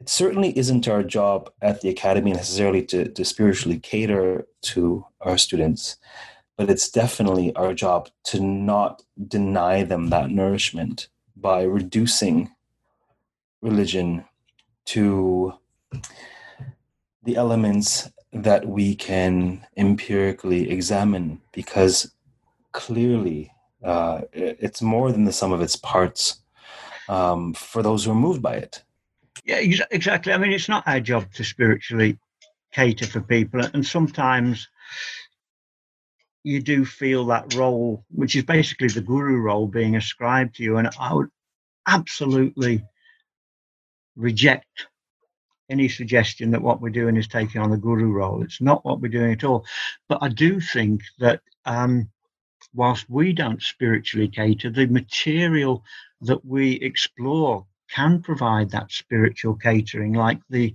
it 0.00 0.08
certainly 0.08 0.56
isn't 0.56 0.88
our 0.88 1.02
job 1.02 1.50
at 1.60 1.80
the 1.80 1.90
academy 1.90 2.32
necessarily 2.32 2.82
to, 2.86 3.08
to 3.08 3.24
spiritually 3.24 3.78
cater 3.78 4.46
to 4.62 5.04
our 5.20 5.36
students, 5.36 5.96
but 6.56 6.70
it's 6.70 6.88
definitely 6.88 7.54
our 7.54 7.74
job 7.74 8.08
to 8.24 8.40
not 8.40 9.02
deny 9.28 9.82
them 9.82 10.08
that 10.08 10.30
nourishment 10.30 11.08
by 11.36 11.62
reducing 11.62 12.50
religion 13.62 14.24
to 14.86 15.54
the 17.22 17.36
elements 17.36 18.10
that 18.32 18.66
we 18.66 18.94
can 18.94 19.66
empirically 19.76 20.70
examine 20.70 21.40
because 21.52 22.12
clearly 22.72 23.52
uh, 23.82 24.22
it's 24.32 24.82
more 24.82 25.12
than 25.12 25.24
the 25.24 25.32
sum 25.32 25.52
of 25.52 25.60
its 25.60 25.76
parts 25.76 26.40
um, 27.08 27.54
for 27.54 27.82
those 27.82 28.04
who 28.04 28.12
are 28.12 28.14
moved 28.14 28.42
by 28.42 28.56
it. 28.56 28.82
Yeah, 29.44 29.58
exactly. 29.90 30.32
I 30.32 30.38
mean, 30.38 30.52
it's 30.52 30.68
not 30.68 30.86
our 30.86 31.00
job 31.00 31.32
to 31.34 31.44
spiritually 31.44 32.18
cater 32.72 33.06
for 33.06 33.20
people, 33.20 33.62
and 33.74 33.86
sometimes 33.86 34.68
you 36.42 36.60
do 36.60 36.84
feel 36.84 37.26
that 37.26 37.54
role, 37.54 38.04
which 38.10 38.36
is 38.36 38.44
basically 38.44 38.88
the 38.88 39.00
guru 39.00 39.38
role, 39.38 39.66
being 39.66 39.96
ascribed 39.96 40.56
to 40.56 40.62
you. 40.62 40.76
And 40.78 40.88
I 40.98 41.14
would 41.14 41.28
absolutely 41.86 42.82
reject 44.16 44.86
any 45.68 45.88
suggestion 45.88 46.50
that 46.50 46.62
what 46.62 46.80
we're 46.80 46.90
doing 46.90 47.16
is 47.16 47.28
taking 47.28 47.60
on 47.60 47.70
the 47.70 47.76
guru 47.76 48.10
role. 48.10 48.42
It's 48.42 48.60
not 48.60 48.84
what 48.84 49.00
we're 49.00 49.08
doing 49.08 49.32
at 49.32 49.44
all. 49.44 49.64
But 50.08 50.18
I 50.20 50.28
do 50.28 50.60
think 50.60 51.02
that 51.18 51.40
um, 51.64 52.08
whilst 52.74 53.08
we 53.08 53.32
don't 53.32 53.62
spiritually 53.62 54.28
cater, 54.28 54.70
the 54.70 54.86
material 54.86 55.84
that 56.22 56.44
we 56.44 56.72
explore 56.74 57.66
can 57.90 58.22
provide 58.22 58.70
that 58.70 58.92
spiritual 58.92 59.54
catering, 59.56 60.12
like 60.12 60.40
the 60.48 60.74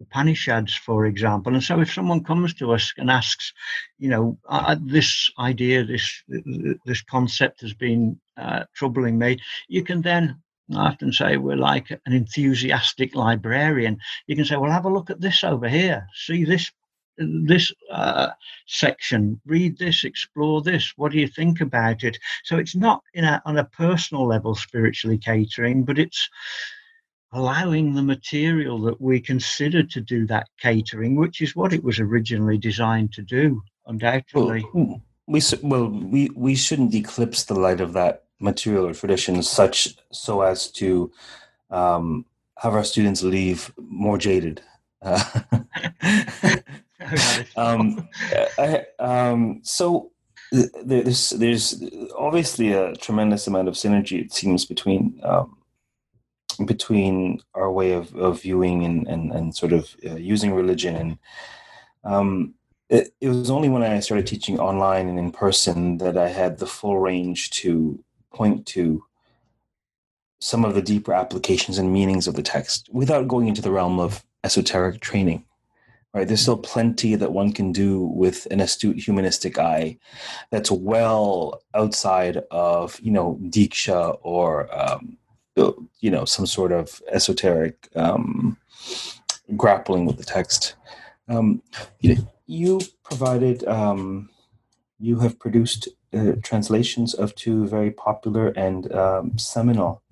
Upanishads, 0.00 0.74
for 0.74 1.06
example. 1.06 1.52
And 1.52 1.62
so, 1.62 1.80
if 1.80 1.92
someone 1.92 2.24
comes 2.24 2.54
to 2.54 2.72
us 2.72 2.92
and 2.96 3.10
asks, 3.10 3.52
you 3.98 4.08
know, 4.08 4.38
uh, 4.48 4.76
this 4.80 5.30
idea, 5.38 5.84
this 5.84 6.22
this 6.86 7.02
concept 7.02 7.60
has 7.60 7.74
been 7.74 8.18
uh, 8.38 8.64
troubling 8.74 9.18
me, 9.18 9.38
you 9.68 9.84
can 9.84 10.00
then 10.00 10.40
I 10.74 10.86
often 10.86 11.12
say 11.12 11.36
we're 11.36 11.56
like 11.56 11.90
an 11.90 12.12
enthusiastic 12.12 13.14
librarian. 13.14 13.98
You 14.26 14.36
can 14.36 14.44
say, 14.44 14.56
well, 14.56 14.70
have 14.70 14.84
a 14.84 14.92
look 14.92 15.10
at 15.10 15.20
this 15.20 15.42
over 15.42 15.68
here. 15.68 16.06
See 16.14 16.44
this 16.44 16.70
this 17.20 17.72
uh, 17.90 18.28
section, 18.66 19.40
read 19.46 19.78
this, 19.78 20.04
explore 20.04 20.62
this. 20.62 20.92
What 20.96 21.12
do 21.12 21.18
you 21.18 21.28
think 21.28 21.60
about 21.60 22.02
it? 22.04 22.18
So 22.44 22.56
it's 22.56 22.74
not 22.74 23.02
in 23.14 23.24
a, 23.24 23.42
on 23.44 23.58
a 23.58 23.64
personal 23.64 24.26
level 24.26 24.54
spiritually 24.54 25.18
catering, 25.18 25.84
but 25.84 25.98
it's 25.98 26.28
allowing 27.32 27.94
the 27.94 28.02
material 28.02 28.80
that 28.82 29.00
we 29.00 29.20
consider 29.20 29.82
to 29.82 30.00
do 30.00 30.26
that 30.26 30.48
catering, 30.58 31.16
which 31.16 31.40
is 31.40 31.54
what 31.54 31.72
it 31.72 31.84
was 31.84 32.00
originally 32.00 32.58
designed 32.58 33.12
to 33.12 33.22
do, 33.22 33.62
undoubtedly. 33.86 34.64
Well, 34.74 35.00
we 35.26 35.40
well 35.62 35.88
we 35.88 36.28
we 36.34 36.56
shouldn't 36.56 36.94
eclipse 36.94 37.44
the 37.44 37.54
light 37.54 37.80
of 37.80 37.92
that 37.92 38.24
material 38.40 38.86
or 38.86 38.94
tradition 38.94 39.42
such 39.42 39.96
so 40.10 40.40
as 40.40 40.70
to 40.72 41.12
um, 41.70 42.24
have 42.58 42.74
our 42.74 42.84
students 42.84 43.22
leave 43.22 43.72
more 43.78 44.18
jaded. 44.18 44.62
Uh, 45.02 45.22
um, 47.56 48.08
I, 48.58 48.84
um, 48.98 49.60
so 49.62 50.10
there's 50.52 51.30
there's 51.30 51.82
obviously 52.18 52.72
a 52.72 52.94
tremendous 52.96 53.46
amount 53.46 53.68
of 53.68 53.74
synergy 53.74 54.20
it 54.24 54.32
seems 54.32 54.64
between 54.64 55.20
um, 55.22 55.56
between 56.66 57.40
our 57.54 57.70
way 57.70 57.92
of, 57.92 58.14
of 58.16 58.42
viewing 58.42 58.84
and, 58.84 59.06
and, 59.06 59.32
and 59.32 59.54
sort 59.54 59.72
of 59.72 59.94
uh, 60.04 60.16
using 60.16 60.52
religion 60.52 60.96
and 60.96 61.18
um, 62.04 62.54
it, 62.88 63.14
it 63.20 63.28
was 63.28 63.50
only 63.50 63.68
when 63.68 63.82
I 63.82 64.00
started 64.00 64.26
teaching 64.26 64.58
online 64.58 65.08
and 65.08 65.18
in 65.18 65.30
person 65.30 65.98
that 65.98 66.16
I 66.16 66.28
had 66.28 66.58
the 66.58 66.66
full 66.66 66.98
range 66.98 67.50
to 67.50 68.02
point 68.34 68.66
to 68.66 69.04
some 70.40 70.64
of 70.64 70.74
the 70.74 70.82
deeper 70.82 71.12
applications 71.12 71.78
and 71.78 71.92
meanings 71.92 72.26
of 72.26 72.34
the 72.34 72.42
text 72.42 72.88
without 72.90 73.28
going 73.28 73.46
into 73.46 73.62
the 73.62 73.70
realm 73.70 74.00
of 74.00 74.24
esoteric 74.42 75.00
training 75.00 75.44
right 76.14 76.28
there's 76.28 76.42
still 76.42 76.58
plenty 76.58 77.14
that 77.14 77.32
one 77.32 77.52
can 77.52 77.72
do 77.72 78.00
with 78.00 78.46
an 78.50 78.60
astute 78.60 78.98
humanistic 78.98 79.58
eye 79.58 79.96
that's 80.50 80.70
well 80.70 81.62
outside 81.74 82.42
of 82.50 82.98
you 83.00 83.10
know 83.10 83.38
diksha 83.44 84.18
or 84.22 84.68
um, 84.76 85.16
you 86.00 86.10
know 86.10 86.24
some 86.24 86.46
sort 86.46 86.72
of 86.72 87.02
esoteric 87.08 87.88
um, 87.96 88.56
grappling 89.56 90.06
with 90.06 90.16
the 90.16 90.24
text 90.24 90.74
um, 91.28 91.62
you, 92.00 92.16
you 92.46 92.80
provided 93.04 93.66
um, 93.68 94.28
you 94.98 95.18
have 95.20 95.38
produced 95.38 95.88
uh, 96.12 96.32
translations 96.42 97.14
of 97.14 97.34
two 97.34 97.66
very 97.68 97.90
popular 97.90 98.48
and 98.48 98.92
um, 98.92 99.38
seminal 99.38 100.02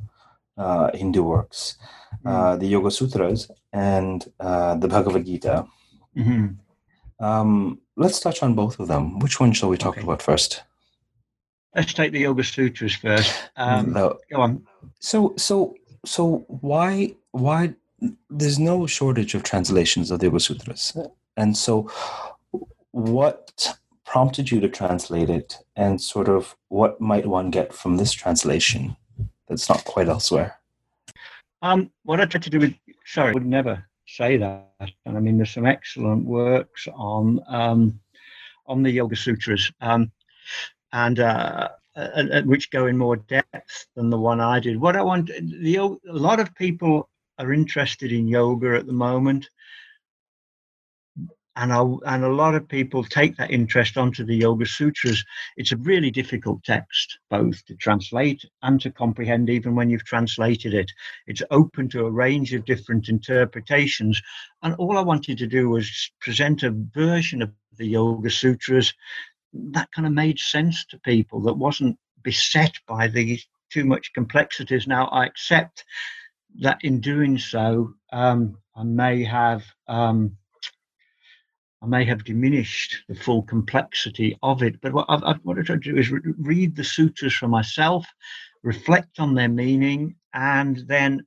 uh, 0.57 0.91
Hindu 0.95 1.23
works, 1.23 1.77
mm. 2.25 2.59
the 2.59 2.67
Yoga 2.67 2.91
Sutras 2.91 3.51
and 3.73 4.27
uh, 4.41 4.75
the 4.75 4.89
Bhagavad 4.89 5.25
Gita. 5.25 5.67
Mm-hmm. 6.18 7.24
Um, 7.24 7.81
let's 7.96 8.20
touch 8.20 8.42
on 8.42 8.54
both 8.54 8.78
of 8.81 8.88
them. 8.88 9.18
Which 9.18 9.40
one 9.40 9.52
shall 9.52 9.68
we 9.68 9.76
talk 9.76 9.96
okay. 9.96 10.02
about 10.02 10.22
first? 10.22 10.62
Let's 11.74 11.92
take 11.92 12.12
the 12.12 12.20
Yoga 12.20 12.42
Sutras 12.42 12.94
first. 12.94 13.33
Um, 13.57 13.92
go 13.92 14.18
on. 14.33 14.66
So, 15.00 15.35
so, 15.37 15.76
so, 16.04 16.44
why, 16.48 17.14
why? 17.33 17.74
There's 18.31 18.59
no 18.59 18.87
shortage 18.87 19.35
of 19.35 19.42
translations 19.42 20.11
of 20.11 20.20
the 20.20 20.26
Yoga 20.26 20.40
Sutras, 20.40 20.96
and 21.37 21.57
so, 21.57 21.90
what 22.92 23.76
prompted 24.04 24.50
you 24.50 24.61
to 24.61 24.68
translate 24.68 25.28
it, 25.28 25.59
and 25.76 26.00
sort 26.00 26.28
of 26.28 26.57
what 26.68 27.00
might 27.00 27.26
one 27.26 27.50
get 27.50 27.72
from 27.72 27.96
this 27.96 28.12
translation 28.12 28.96
that's 29.48 29.68
not 29.68 29.85
quite 29.85 30.09
elsewhere? 30.09 30.59
Um, 31.62 31.90
what 32.04 32.20
I 32.20 32.24
tried 32.24 32.44
to 32.44 32.50
do 32.50 32.61
with 32.61 32.74
sorry, 33.04 33.33
would 33.33 33.46
never 33.46 33.85
say 34.09 34.37
that. 34.38 34.90
And 35.05 35.16
I 35.16 35.21
mean, 35.21 35.37
there's 35.37 35.53
some 35.53 35.66
excellent 35.66 36.25
works 36.25 36.88
on 36.94 37.40
um, 37.49 38.01
on 38.66 38.83
the 38.83 38.90
Yoga 38.90 39.16
Sutras, 39.16 39.73
um, 39.81 40.12
and, 40.92 41.21
uh, 41.21 41.71
and, 41.94 42.29
and, 42.29 42.47
which 42.47 42.71
go 42.71 42.87
in 42.87 42.99
more 42.99 43.16
depth 43.16 43.87
than 43.97 44.11
the 44.11 44.18
one 44.18 44.40
I 44.40 44.61
did. 44.61 44.79
What 44.79 44.94
I 44.94 45.03
want, 45.03 45.29
the 45.29 45.77
a 45.77 46.12
lot 46.12 46.38
of 46.38 46.55
people 46.55 47.09
are 47.38 47.53
interested 47.53 48.12
in 48.12 48.29
yoga 48.29 48.77
at 48.77 48.87
the 48.87 48.92
moment, 48.92 49.49
and 51.59 51.73
I, 51.73 51.83
and 52.14 52.25
a 52.25 52.33
lot 52.33 52.55
of 52.55 52.68
people 52.68 53.03
take 53.03 53.37
that 53.37 53.51
interest 53.51 53.99
onto 53.99 54.25
the 54.25 54.37
Yoga 54.37 54.64
Sutras. 54.64 55.25
It's 55.57 55.73
a 55.73 55.77
really 55.77 56.11
difficult 56.11 56.62
text, 56.62 57.18
both 57.29 57.64
to 57.66 57.75
translate 57.75 58.44
and 58.62 58.81
to 58.81 58.92
comprehend, 58.92 59.51
even 59.51 59.75
when 59.75 59.90
you've 59.90 60.05
translated 60.05 60.73
it. 60.73 60.90
It's 61.27 61.42
open 61.51 61.88
to 61.90 62.07
a 62.07 62.11
range 62.11 62.55
of 62.55 62.64
different 62.64 63.09
interpretations, 63.09 64.23
and 64.62 64.75
all 64.77 64.97
I 64.97 65.03
wanted 65.03 65.38
to 65.38 65.49
do 65.49 65.68
was 65.68 66.12
present 66.21 66.62
a 66.62 66.71
version 66.71 67.42
of 67.42 67.53
the 67.77 67.87
Yoga 67.87 68.31
Sutras 68.31 68.94
that 69.53 69.90
kind 69.92 70.07
of 70.07 70.12
made 70.12 70.38
sense 70.38 70.85
to 70.87 70.99
people, 71.01 71.40
that 71.42 71.55
wasn't 71.55 71.99
beset 72.23 72.75
by 72.87 73.09
the 73.09 73.40
too 73.71 73.85
much 73.85 74.12
complexities. 74.12 74.87
Now 74.87 75.07
I 75.07 75.27
accept 75.27 75.85
that 76.61 76.79
in 76.83 77.01
doing 77.01 77.37
so, 77.37 77.94
um, 78.12 78.59
I 78.77 78.85
may 78.85 79.25
have. 79.25 79.64
Um, 79.88 80.37
I 81.81 81.87
may 81.87 82.05
have 82.05 82.25
diminished 82.25 83.05
the 83.09 83.14
full 83.14 83.43
complexity 83.43 84.37
of 84.43 84.62
it. 84.62 84.81
But 84.81 84.93
what 84.93 85.07
I've, 85.09 85.23
I've, 85.23 85.38
what 85.45 85.59
I 85.59 85.62
try 85.62 85.77
to 85.77 85.81
do 85.81 85.97
is 85.97 86.11
re- 86.11 86.21
read 86.38 86.75
the 86.75 86.85
sutras 86.85 87.35
for 87.35 87.49
myself, 87.49 88.07
reflect 88.62 89.21
on 89.21 89.35
their 89.35 89.49
meaning, 89.49 90.17
and 90.35 90.79
then 90.88 91.25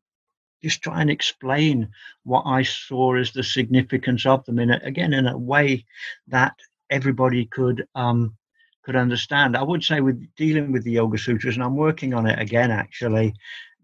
just 0.62 0.82
try 0.82 1.02
and 1.02 1.10
explain 1.10 1.90
what 2.24 2.44
I 2.46 2.64
saw 2.64 3.16
as 3.16 3.32
the 3.32 3.44
significance 3.44 4.26
of 4.26 4.46
them 4.46 4.60
in 4.60 4.72
a, 4.72 4.80
again 4.84 5.14
in 5.14 5.26
a 5.26 5.38
way 5.38 5.86
that 6.28 6.56
everybody 6.90 7.46
could 7.46 7.88
um, 7.96 8.36
could 8.84 8.96
understand. 8.96 9.56
I 9.56 9.64
would 9.64 9.84
say 9.84 10.02
with 10.02 10.28
dealing 10.36 10.72
with 10.72 10.84
the 10.84 10.92
Yoga 10.92 11.18
Sutras, 11.18 11.56
and 11.56 11.64
I'm 11.64 11.78
working 11.78 12.14
on 12.14 12.28
it 12.28 12.40
again 12.40 12.72
actually, 12.72 13.34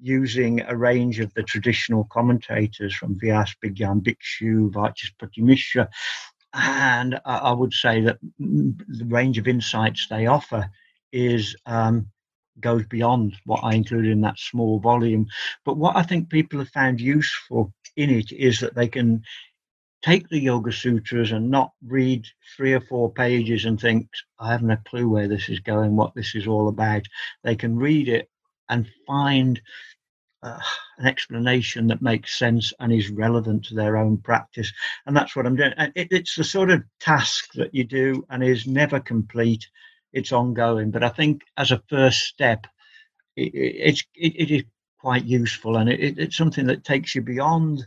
using 0.02 0.62
a 0.62 0.76
range 0.76 1.20
of 1.20 1.34
the 1.34 1.44
traditional 1.44 2.04
commentators 2.06 2.94
from 2.94 3.20
Vyas, 3.20 3.56
Bhigyan, 3.64 4.02
Bhikshu, 4.02 4.72
Mishra, 5.38 5.90
and 6.58 7.20
I 7.26 7.52
would 7.52 7.74
say 7.74 8.02
that 8.02 8.18
the 8.40 9.06
range 9.06 9.38
of 9.38 9.48
insights 9.48 10.08
they 10.10 10.26
offer 10.26 10.70
is 11.12 11.56
um, 11.66 12.08
goes 12.60 12.86
beyond 12.88 13.36
what 13.46 13.64
I 13.64 13.74
included 13.76 14.12
in 14.12 14.22
that 14.22 14.40
small 14.40 14.80
volume. 14.80 15.28
But 15.66 15.78
what 15.78 15.96
I 15.96 16.04
think 16.04 16.30
people 16.30 16.60
have 16.60 16.70
found 16.70 17.00
useful 17.00 17.74
in 17.96 18.10
it 18.10 18.32
is 18.32 18.60
that 18.60 18.76
they 18.76 18.88
can 18.88 19.24
take 20.04 20.30
the 20.30 20.40
Yoga 20.40 20.72
Sutras 20.72 21.32
and 21.32 21.50
not 21.50 21.72
read 21.86 22.26
three 22.56 22.74
or 22.74 22.82
four 22.82 23.12
pages 23.12 23.66
and 23.66 23.80
think, 23.80 24.08
I 24.40 24.52
haven't 24.52 24.72
a 24.72 24.82
clue 24.88 25.10
where 25.10 25.28
this 25.28 25.50
is 25.50 25.60
going, 25.60 25.96
what 25.96 26.16
this 26.16 26.36
is 26.36 26.48
all 26.48 26.68
about. 26.68 27.04
They 27.44 27.56
can 27.56 27.78
read 27.78 28.08
it 28.08 28.30
and 28.70 28.90
find 29.06 29.60
uh, 30.44 30.60
an 30.98 31.08
explanation 31.08 31.88
that 31.88 32.02
makes 32.02 32.38
sense 32.38 32.74
and 32.80 32.92
is 32.92 33.10
relevant 33.10 33.66
to 33.66 33.76
their 33.76 33.98
own 33.98 34.18
practice. 34.18 34.72
And 35.06 35.16
that's 35.16 35.36
what 35.36 35.46
I'm 35.46 35.56
doing. 35.56 35.74
And 35.78 35.92
it, 35.96 36.08
it's 36.12 36.36
the 36.36 36.44
sort 36.44 36.70
of 36.70 36.84
task 37.00 37.54
that 37.54 37.74
you 37.74 37.84
do 37.84 38.26
and 38.30 38.44
is 38.44 38.68
never 38.68 39.00
complete. 39.00 39.68
It's 40.14 40.32
ongoing. 40.32 40.92
But 40.92 41.04
I 41.04 41.10
think 41.10 41.42
as 41.58 41.72
a 41.72 41.84
first 41.90 42.22
step, 42.22 42.66
it, 43.36 43.52
it's 43.54 44.04
it, 44.16 44.34
it 44.36 44.52
is 44.52 44.64
quite 45.00 45.26
useful 45.26 45.78
and 45.78 45.90
it, 45.90 46.18
it's 46.18 46.38
something 46.38 46.66
that 46.66 46.84
takes 46.84 47.14
you 47.16 47.22
beyond 47.22 47.86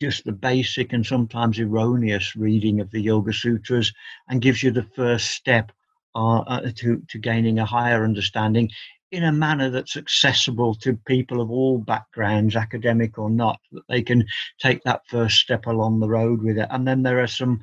just 0.00 0.24
the 0.24 0.32
basic 0.32 0.92
and 0.92 1.06
sometimes 1.06 1.60
erroneous 1.60 2.34
reading 2.34 2.80
of 2.80 2.90
the 2.90 3.00
Yoga 3.00 3.32
Sutras 3.32 3.92
and 4.28 4.42
gives 4.42 4.62
you 4.62 4.70
the 4.70 4.86
first 4.96 5.30
step 5.30 5.70
uh, 6.14 6.40
uh, 6.40 6.70
to, 6.76 7.02
to 7.08 7.18
gaining 7.18 7.58
a 7.58 7.64
higher 7.64 8.04
understanding 8.04 8.70
in 9.14 9.24
a 9.24 9.32
manner 9.32 9.70
that's 9.70 9.96
accessible 9.96 10.74
to 10.74 10.98
people 11.06 11.40
of 11.40 11.50
all 11.50 11.78
backgrounds, 11.78 12.56
academic 12.56 13.18
or 13.18 13.30
not, 13.30 13.60
that 13.72 13.84
they 13.88 14.02
can 14.02 14.24
take 14.60 14.82
that 14.82 15.02
first 15.08 15.38
step 15.38 15.66
along 15.66 16.00
the 16.00 16.08
road 16.08 16.42
with 16.42 16.58
it. 16.58 16.68
And 16.70 16.86
then 16.86 17.02
there 17.02 17.20
are 17.22 17.28
some 17.28 17.60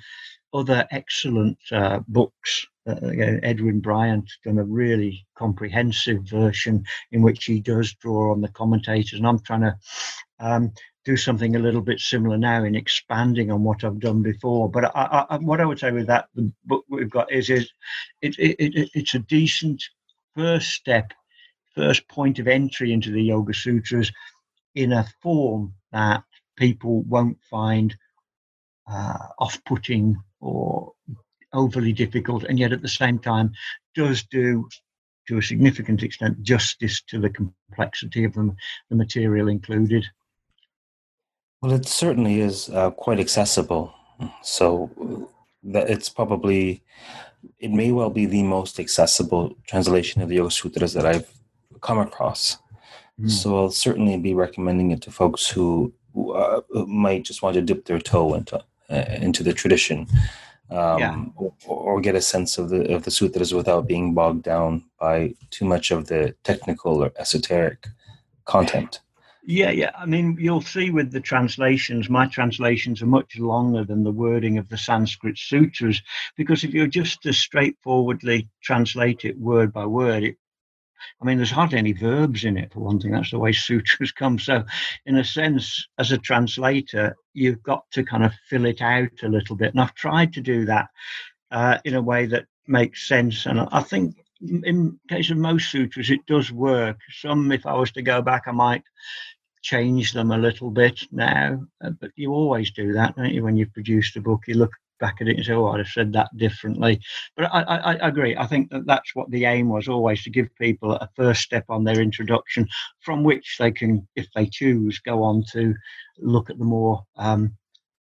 other 0.53 0.87
excellent 0.91 1.57
uh, 1.71 1.99
books. 2.07 2.65
Uh, 2.87 2.95
Edwin 3.43 3.79
Bryant 3.79 4.29
done 4.43 4.57
a 4.57 4.63
really 4.63 5.25
comprehensive 5.37 6.23
version 6.23 6.83
in 7.11 7.21
which 7.21 7.45
he 7.45 7.59
does 7.59 7.93
draw 7.95 8.31
on 8.31 8.41
the 8.41 8.47
commentators, 8.47 9.19
and 9.19 9.27
I'm 9.27 9.39
trying 9.39 9.61
to 9.61 9.75
um, 10.39 10.71
do 11.05 11.17
something 11.17 11.55
a 11.55 11.59
little 11.59 11.81
bit 11.81 11.99
similar 11.99 12.37
now 12.37 12.63
in 12.63 12.75
expanding 12.75 13.51
on 13.51 13.63
what 13.63 13.83
I've 13.83 13.99
done 13.99 14.21
before. 14.21 14.69
But 14.69 14.85
I, 14.95 15.25
I, 15.29 15.37
what 15.37 15.61
I 15.61 15.65
would 15.65 15.79
say 15.79 15.91
with 15.91 16.07
that 16.07 16.25
the 16.33 16.51
book 16.65 16.85
we've 16.89 17.09
got 17.09 17.31
is 17.31 17.49
is 17.49 17.71
it, 18.21 18.37
it, 18.39 18.55
it, 18.59 18.89
it's 18.93 19.13
a 19.13 19.19
decent 19.19 19.83
first 20.35 20.69
step, 20.69 21.11
first 21.75 22.07
point 22.07 22.39
of 22.39 22.47
entry 22.47 22.93
into 22.93 23.11
the 23.11 23.23
Yoga 23.23 23.53
Sutras 23.53 24.11
in 24.75 24.93
a 24.93 25.05
form 25.21 25.73
that 25.91 26.23
people 26.57 27.01
won't 27.03 27.37
find 27.49 27.95
uh, 28.89 29.27
off-putting 29.39 30.21
or 30.39 30.93
overly 31.53 31.93
difficult, 31.93 32.43
and 32.43 32.57
yet 32.57 32.71
at 32.71 32.81
the 32.81 32.87
same 32.87 33.19
time 33.19 33.51
does 33.95 34.23
do 34.23 34.67
to 35.27 35.37
a 35.37 35.41
significant 35.41 36.03
extent 36.03 36.41
justice 36.41 37.01
to 37.03 37.19
the 37.19 37.29
complexity 37.29 38.23
of 38.23 38.33
the, 38.33 38.55
material 38.89 39.47
included. 39.47 40.05
Well, 41.61 41.73
it 41.73 41.87
certainly 41.87 42.39
is 42.39 42.69
uh, 42.69 42.91
quite 42.91 43.19
accessible. 43.19 43.93
So 44.43 44.89
that 45.63 45.89
it's 45.89 46.09
probably, 46.09 46.83
it 47.59 47.71
may 47.71 47.91
well 47.91 48.09
be 48.09 48.25
the 48.25 48.43
most 48.43 48.79
accessible 48.79 49.55
translation 49.67 50.21
of 50.21 50.29
the 50.29 50.35
Yoga 50.35 50.51
Sutras 50.51 50.93
that 50.93 51.05
I've 51.05 51.27
come 51.81 51.99
across. 51.99 52.57
Mm. 53.19 53.29
So 53.29 53.57
I'll 53.57 53.71
certainly 53.71 54.17
be 54.17 54.33
recommending 54.33 54.91
it 54.91 55.01
to 55.03 55.11
folks 55.11 55.47
who, 55.47 55.93
uh, 56.33 56.61
might 56.87 57.23
just 57.23 57.41
want 57.41 57.55
to 57.55 57.61
dip 57.61 57.85
their 57.85 57.99
toe 57.99 58.33
into 58.33 58.63
uh, 58.89 59.05
into 59.21 59.43
the 59.43 59.53
tradition, 59.53 60.05
um, 60.69 60.99
yeah. 60.99 61.23
or, 61.37 61.53
or, 61.65 62.01
get 62.01 62.15
a 62.15 62.21
sense 62.21 62.57
of 62.57 62.67
the 62.69 62.93
of 62.93 63.03
the 63.03 63.11
sutras 63.11 63.53
without 63.53 63.87
being 63.87 64.13
bogged 64.13 64.43
down 64.43 64.83
by 64.99 65.33
too 65.49 65.63
much 65.63 65.91
of 65.91 66.07
the 66.07 66.35
technical 66.43 67.01
or 67.01 67.11
esoteric 67.17 67.87
content. 68.43 68.99
Yeah, 69.43 69.71
yeah. 69.71 69.91
I 69.97 70.05
mean, 70.05 70.37
you'll 70.39 70.61
see 70.61 70.91
with 70.91 71.11
the 71.11 71.19
translations, 71.19 72.09
my 72.09 72.27
translations 72.27 73.01
are 73.01 73.07
much 73.07 73.39
longer 73.39 73.83
than 73.83 74.03
the 74.03 74.11
wording 74.11 74.57
of 74.57 74.69
the 74.69 74.77
Sanskrit 74.77 75.37
sutras, 75.37 76.01
because 76.37 76.63
if 76.63 76.73
you're 76.73 76.87
just 76.87 77.23
to 77.23 77.33
straightforwardly 77.33 78.49
translate 78.61 79.25
it 79.25 79.39
word 79.39 79.73
by 79.73 79.85
word, 79.85 80.23
it, 80.23 80.37
I 81.21 81.25
mean, 81.25 81.37
there's 81.37 81.51
hardly 81.51 81.77
any 81.77 81.93
verbs 81.93 82.45
in 82.45 82.57
it, 82.57 82.73
for 82.73 82.79
one 82.79 82.99
thing. 82.99 83.11
That's 83.11 83.31
the 83.31 83.39
way 83.39 83.51
sutras 83.53 84.11
come. 84.11 84.39
So, 84.39 84.63
in 85.05 85.17
a 85.17 85.23
sense, 85.23 85.87
as 85.97 86.11
a 86.11 86.17
translator, 86.17 87.15
you've 87.33 87.63
got 87.63 87.89
to 87.91 88.03
kind 88.03 88.23
of 88.23 88.33
fill 88.49 88.65
it 88.65 88.81
out 88.81 89.23
a 89.23 89.29
little 89.29 89.55
bit. 89.55 89.71
And 89.71 89.81
I've 89.81 89.95
tried 89.95 90.33
to 90.33 90.41
do 90.41 90.65
that 90.65 90.87
uh, 91.51 91.77
in 91.85 91.95
a 91.95 92.01
way 92.01 92.25
that 92.27 92.45
makes 92.67 93.07
sense. 93.07 93.45
And 93.45 93.59
I 93.59 93.81
think 93.81 94.15
in 94.41 94.99
case 95.09 95.29
of 95.29 95.37
most 95.37 95.69
sutras, 95.69 96.09
it 96.09 96.25
does 96.25 96.51
work. 96.51 96.97
Some, 97.11 97.51
if 97.51 97.65
I 97.65 97.73
was 97.73 97.91
to 97.91 98.01
go 98.01 98.21
back, 98.21 98.43
I 98.47 98.51
might 98.51 98.83
change 99.61 100.13
them 100.13 100.31
a 100.31 100.37
little 100.37 100.71
bit 100.71 101.01
now, 101.11 101.63
uh, 101.83 101.91
but 101.91 102.11
you 102.15 102.31
always 102.31 102.71
do 102.71 102.93
that, 102.93 103.15
don't 103.15 103.33
you? 103.33 103.43
When 103.43 103.55
you've 103.55 103.73
produced 103.73 104.15
a 104.17 104.21
book, 104.21 104.41
you 104.47 104.55
look 104.55 104.71
back 105.01 105.17
at 105.19 105.27
it 105.27 105.35
and 105.35 105.45
say, 105.45 105.53
"Oh, 105.53 105.67
I'd 105.67 105.79
have 105.79 105.87
said 105.87 106.13
that 106.13 106.29
differently." 106.37 107.01
But 107.35 107.53
I, 107.53 107.61
I, 107.63 107.77
I, 107.95 108.07
agree. 108.07 108.37
I 108.37 108.47
think 108.47 108.69
that 108.71 108.85
that's 108.85 109.13
what 109.13 109.29
the 109.29 109.43
aim 109.43 109.67
was 109.67 109.89
always 109.89 110.23
to 110.23 110.29
give 110.29 110.47
people 110.55 110.93
a 110.93 111.09
first 111.17 111.41
step 111.41 111.65
on 111.67 111.83
their 111.83 111.99
introduction, 111.99 112.67
from 113.01 113.23
which 113.23 113.57
they 113.59 113.71
can, 113.71 114.07
if 114.15 114.27
they 114.33 114.45
choose, 114.45 114.99
go 114.99 115.23
on 115.23 115.43
to 115.51 115.75
look 116.19 116.49
at 116.49 116.57
the 116.57 116.63
more 116.63 117.03
um, 117.17 117.53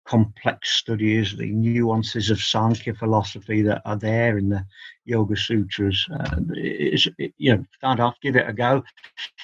complex 0.09 0.70
studies, 0.70 1.37
the 1.37 1.53
nuances 1.53 2.31
of 2.31 2.40
Sankhya 2.40 2.94
philosophy 2.94 3.61
that 3.61 3.83
are 3.85 3.96
there 3.96 4.38
in 4.38 4.48
the 4.48 4.64
Yoga 5.05 5.37
Sutras. 5.37 6.07
Uh, 6.11 6.37
it, 6.55 7.35
you 7.37 7.55
know, 7.55 7.64
start 7.77 8.01
off, 8.01 8.16
give 8.22 8.35
it 8.35 8.48
a 8.48 8.53
go. 8.55 8.83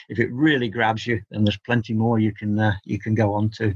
If 0.09 0.19
it 0.19 0.33
really 0.33 0.71
grabs 0.71 1.07
you, 1.07 1.21
then 1.31 1.45
there's 1.45 1.59
plenty 1.59 1.93
more 1.93 2.19
you 2.19 2.33
can 2.33 2.59
uh, 2.59 2.77
you 2.85 2.99
can 2.99 3.15
go 3.15 3.35
on 3.35 3.51
to. 3.59 3.75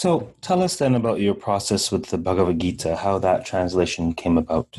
So, 0.00 0.32
tell 0.40 0.62
us 0.62 0.76
then 0.76 0.94
about 0.94 1.20
your 1.20 1.34
process 1.34 1.92
with 1.92 2.06
the 2.06 2.16
Bhagavad 2.16 2.58
Gita, 2.58 2.96
how 2.96 3.18
that 3.18 3.44
translation 3.44 4.14
came 4.14 4.38
about. 4.38 4.74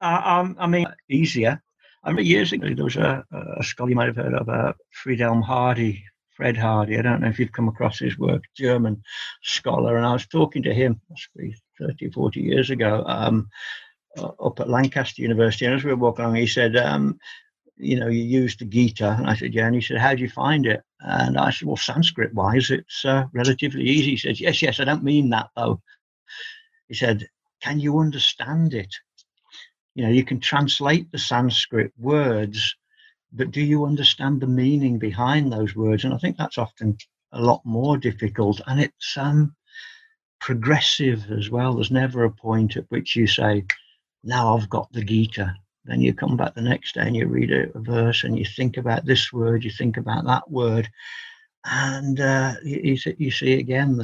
Uh, 0.00 0.22
um, 0.24 0.56
I 0.58 0.66
mean, 0.66 0.86
easier. 1.10 1.62
I 2.02 2.12
mean, 2.12 2.24
years 2.24 2.50
ago, 2.50 2.72
there 2.74 2.82
was 2.82 2.96
a, 2.96 3.22
a 3.30 3.62
scholar 3.62 3.90
you 3.90 3.96
might 3.96 4.06
have 4.06 4.16
heard 4.16 4.32
of, 4.32 4.48
uh, 4.48 4.72
Friedhelm 5.04 5.42
Hardy, 5.42 6.02
Fred 6.30 6.56
Hardy. 6.56 6.98
I 6.98 7.02
don't 7.02 7.20
know 7.20 7.28
if 7.28 7.38
you've 7.38 7.52
come 7.52 7.68
across 7.68 7.98
his 7.98 8.18
work, 8.18 8.42
German 8.56 9.02
scholar. 9.42 9.98
And 9.98 10.06
I 10.06 10.14
was 10.14 10.26
talking 10.26 10.62
to 10.62 10.72
him, 10.72 10.98
must 11.10 11.28
be 11.36 11.54
30, 11.78 12.12
40 12.12 12.40
years 12.40 12.70
ago, 12.70 13.04
um, 13.06 13.50
up 14.16 14.60
at 14.60 14.70
Lancaster 14.70 15.20
University. 15.20 15.66
And 15.66 15.74
as 15.74 15.84
we 15.84 15.90
were 15.90 15.98
walking 15.98 16.24
along, 16.24 16.36
he 16.36 16.46
said, 16.46 16.74
um, 16.74 17.18
you 17.76 17.98
know, 17.98 18.08
you 18.08 18.22
used 18.22 18.60
the 18.60 18.64
Gita. 18.64 19.16
And 19.18 19.28
I 19.28 19.34
said, 19.34 19.54
yeah. 19.54 19.66
And 19.66 19.74
he 19.74 19.80
said, 19.80 19.98
how 19.98 20.14
do 20.14 20.22
you 20.22 20.28
find 20.28 20.66
it? 20.66 20.82
And 21.00 21.38
I 21.38 21.50
said, 21.50 21.66
well, 21.66 21.76
Sanskrit 21.76 22.34
wise, 22.34 22.70
it's 22.70 23.04
uh, 23.04 23.24
relatively 23.32 23.84
easy. 23.84 24.10
He 24.10 24.16
said, 24.16 24.40
yes, 24.40 24.62
yes, 24.62 24.80
I 24.80 24.84
don't 24.84 25.04
mean 25.04 25.30
that 25.30 25.50
though. 25.56 25.80
He 26.88 26.94
said, 26.94 27.26
can 27.62 27.80
you 27.80 27.98
understand 27.98 28.74
it? 28.74 28.94
You 29.94 30.04
know, 30.04 30.10
you 30.10 30.24
can 30.24 30.40
translate 30.40 31.10
the 31.10 31.18
Sanskrit 31.18 31.92
words 31.98 32.74
but 33.32 33.50
do 33.50 33.62
you 33.62 33.86
understand 33.86 34.40
the 34.40 34.46
meaning 34.46 34.98
behind 34.98 35.50
those 35.50 35.74
words? 35.74 36.04
And 36.04 36.12
I 36.12 36.18
think 36.18 36.36
that's 36.36 36.58
often 36.58 36.98
a 37.32 37.40
lot 37.40 37.62
more 37.64 37.96
difficult. 37.96 38.60
And 38.66 38.78
it's 38.78 39.16
um, 39.16 39.56
progressive 40.38 41.30
as 41.30 41.48
well. 41.48 41.74
There's 41.74 41.90
never 41.90 42.24
a 42.24 42.30
point 42.30 42.76
at 42.76 42.84
which 42.90 43.16
you 43.16 43.26
say, 43.26 43.64
now 44.22 44.56
I've 44.56 44.68
got 44.68 44.92
the 44.92 45.02
Gita. 45.02 45.54
Then 45.84 46.00
you 46.00 46.14
come 46.14 46.36
back 46.36 46.54
the 46.54 46.62
next 46.62 46.94
day 46.94 47.02
and 47.02 47.16
you 47.16 47.26
read 47.26 47.50
a, 47.50 47.66
verse 47.80 48.24
and 48.24 48.38
you 48.38 48.44
think 48.44 48.76
about 48.76 49.04
this 49.04 49.32
word, 49.32 49.64
you 49.64 49.70
think 49.70 49.96
about 49.96 50.24
that 50.26 50.48
word, 50.50 50.88
and 51.64 52.20
uh, 52.20 52.54
you, 52.62 52.96
you 53.18 53.30
see 53.30 53.54
again 53.54 54.00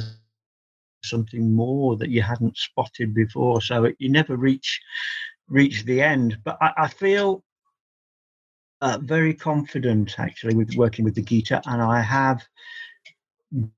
something 1.03 1.53
more 1.55 1.95
that 1.95 2.09
you 2.09 2.21
hadn't 2.21 2.57
spotted 2.57 3.13
before. 3.13 3.61
So 3.61 3.89
you 3.99 4.09
never 4.09 4.35
reach 4.35 4.81
reach 5.47 5.83
the 5.83 6.01
end. 6.01 6.37
But 6.43 6.57
I, 6.61 6.71
I 6.77 6.87
feel 6.87 7.43
uh, 8.81 8.99
very 9.01 9.33
confident 9.33 10.19
actually 10.19 10.55
with 10.55 10.75
working 10.75 11.05
with 11.05 11.15
the 11.15 11.21
Gita, 11.21 11.61
and 11.65 11.81
I 11.81 12.01
have 12.01 12.45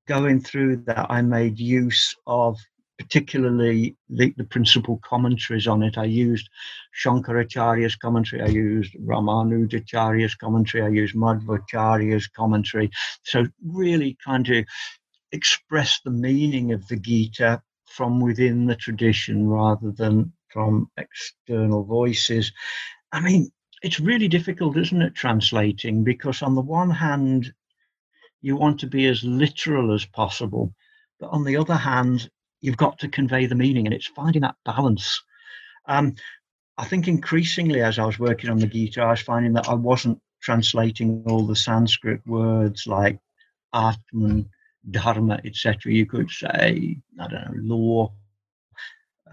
going 0.08 0.42
through 0.42 0.78
that. 0.88 1.08
I 1.10 1.22
made 1.22 1.60
use 1.60 2.16
of 2.26 2.60
particularly 3.02 3.96
the, 4.10 4.32
the 4.38 4.44
principal 4.44 5.00
commentaries 5.04 5.68
on 5.68 5.82
it. 5.82 5.98
I 5.98 6.04
used 6.04 6.48
Shankaracharya's 7.04 7.96
commentary, 7.96 8.44
I 8.44 8.48
used 8.48 8.94
Ramanujacharya's 8.94 10.36
commentary, 10.36 10.84
I 10.84 10.90
used 10.90 11.16
Madhvacharya's 11.16 12.28
commentary. 12.28 12.92
So, 13.24 13.46
really 13.66 14.18
trying 14.22 14.44
to 14.46 14.64
express 15.32 16.00
the 16.06 16.12
meaning 16.12 16.74
of 16.74 16.88
the 16.88 16.98
Gita 16.98 17.62
from 17.88 18.20
within 18.20 18.68
the 18.68 18.76
tradition 18.76 19.48
rather 19.48 19.92
than 19.92 20.32
from 20.50 20.90
external 20.98 21.84
voices. 21.84 22.52
I 23.12 23.20
mean, 23.20 23.52
it's 23.82 24.00
really 24.00 24.28
difficult, 24.28 24.78
isn't 24.78 25.02
it, 25.02 25.16
translating? 25.16 26.04
Because 26.04 26.44
on 26.44 26.54
the 26.54 26.62
one 26.62 26.92
hand, 26.92 27.52
you 28.42 28.56
want 28.56 28.80
to 28.82 28.88
be 28.88 29.08
as 29.08 29.24
literal 29.24 29.94
as 29.94 30.06
possible, 30.06 30.74
but 31.20 31.30
on 31.30 31.44
the 31.44 31.58
other 31.58 31.76
hand, 31.76 32.30
you've 32.62 32.78
got 32.78 33.00
to 33.00 33.08
convey 33.08 33.46
the 33.46 33.56
meaning, 33.56 33.86
and 33.86 33.94
it's 33.94 34.08
finding 34.08 34.44
that 34.44 34.56
balance. 34.66 35.22
Um, 35.88 36.16
I 36.78 36.86
think 36.86 37.08
increasingly, 37.08 37.82
as 37.82 38.00
I 38.00 38.06
was 38.06 38.20
working 38.20 38.50
on 38.50 38.58
the 38.58 38.68
Gita, 38.68 39.02
I 39.02 39.12
was 39.12 39.22
finding 39.22 39.54
that 39.54 39.68
I 39.68 39.74
wasn't 39.74 40.20
translating 40.42 41.24
all 41.28 41.46
the 41.46 41.56
Sanskrit 41.56 42.26
words 42.26 42.88
like 42.88 43.20
Atman, 43.74 44.50
Dharma, 44.90 45.40
etc. 45.46 45.92
You 45.92 46.06
could 46.06 46.30
say, 46.30 46.98
I 47.20 47.28
don't 47.28 47.32
know, 47.32 47.76
law, 47.76 48.14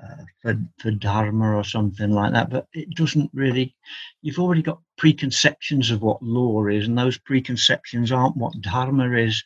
uh, 0.03 0.25
for, 0.41 0.57
for 0.79 0.91
dharma 0.91 1.57
or 1.57 1.65
something 1.65 2.11
like 2.11 2.33
that 2.33 2.51
but 2.51 2.67
it 2.73 2.91
doesn't 2.95 3.31
really 3.35 3.75
you've 4.23 4.39
already 4.39 4.63
got 4.63 4.81
preconceptions 4.99 5.91
of 5.91 6.03
what 6.03 6.23
law 6.23 6.67
is 6.67 6.87
and 6.87 6.99
those 6.99 7.17
preconceptions 7.19 8.13
aren't 8.13 8.37
what 8.37 8.61
dharma 8.61 9.11
is. 9.17 9.43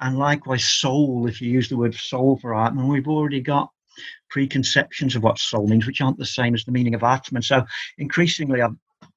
And 0.00 0.18
likewise 0.18 0.64
soul 0.64 1.26
if 1.28 1.40
you 1.40 1.50
use 1.50 1.68
the 1.68 1.76
word 1.76 1.94
soul 1.94 2.38
for 2.38 2.54
atman 2.54 2.88
we've 2.88 3.08
already 3.08 3.40
got 3.40 3.70
preconceptions 4.28 5.16
of 5.16 5.22
what 5.22 5.38
soul 5.38 5.66
means 5.66 5.86
which 5.86 6.00
aren't 6.00 6.18
the 6.18 6.26
same 6.26 6.54
as 6.54 6.64
the 6.64 6.72
meaning 6.72 6.94
of 6.94 7.02
atman. 7.02 7.42
So 7.42 7.64
increasingly 7.98 8.60
i've 8.60 8.76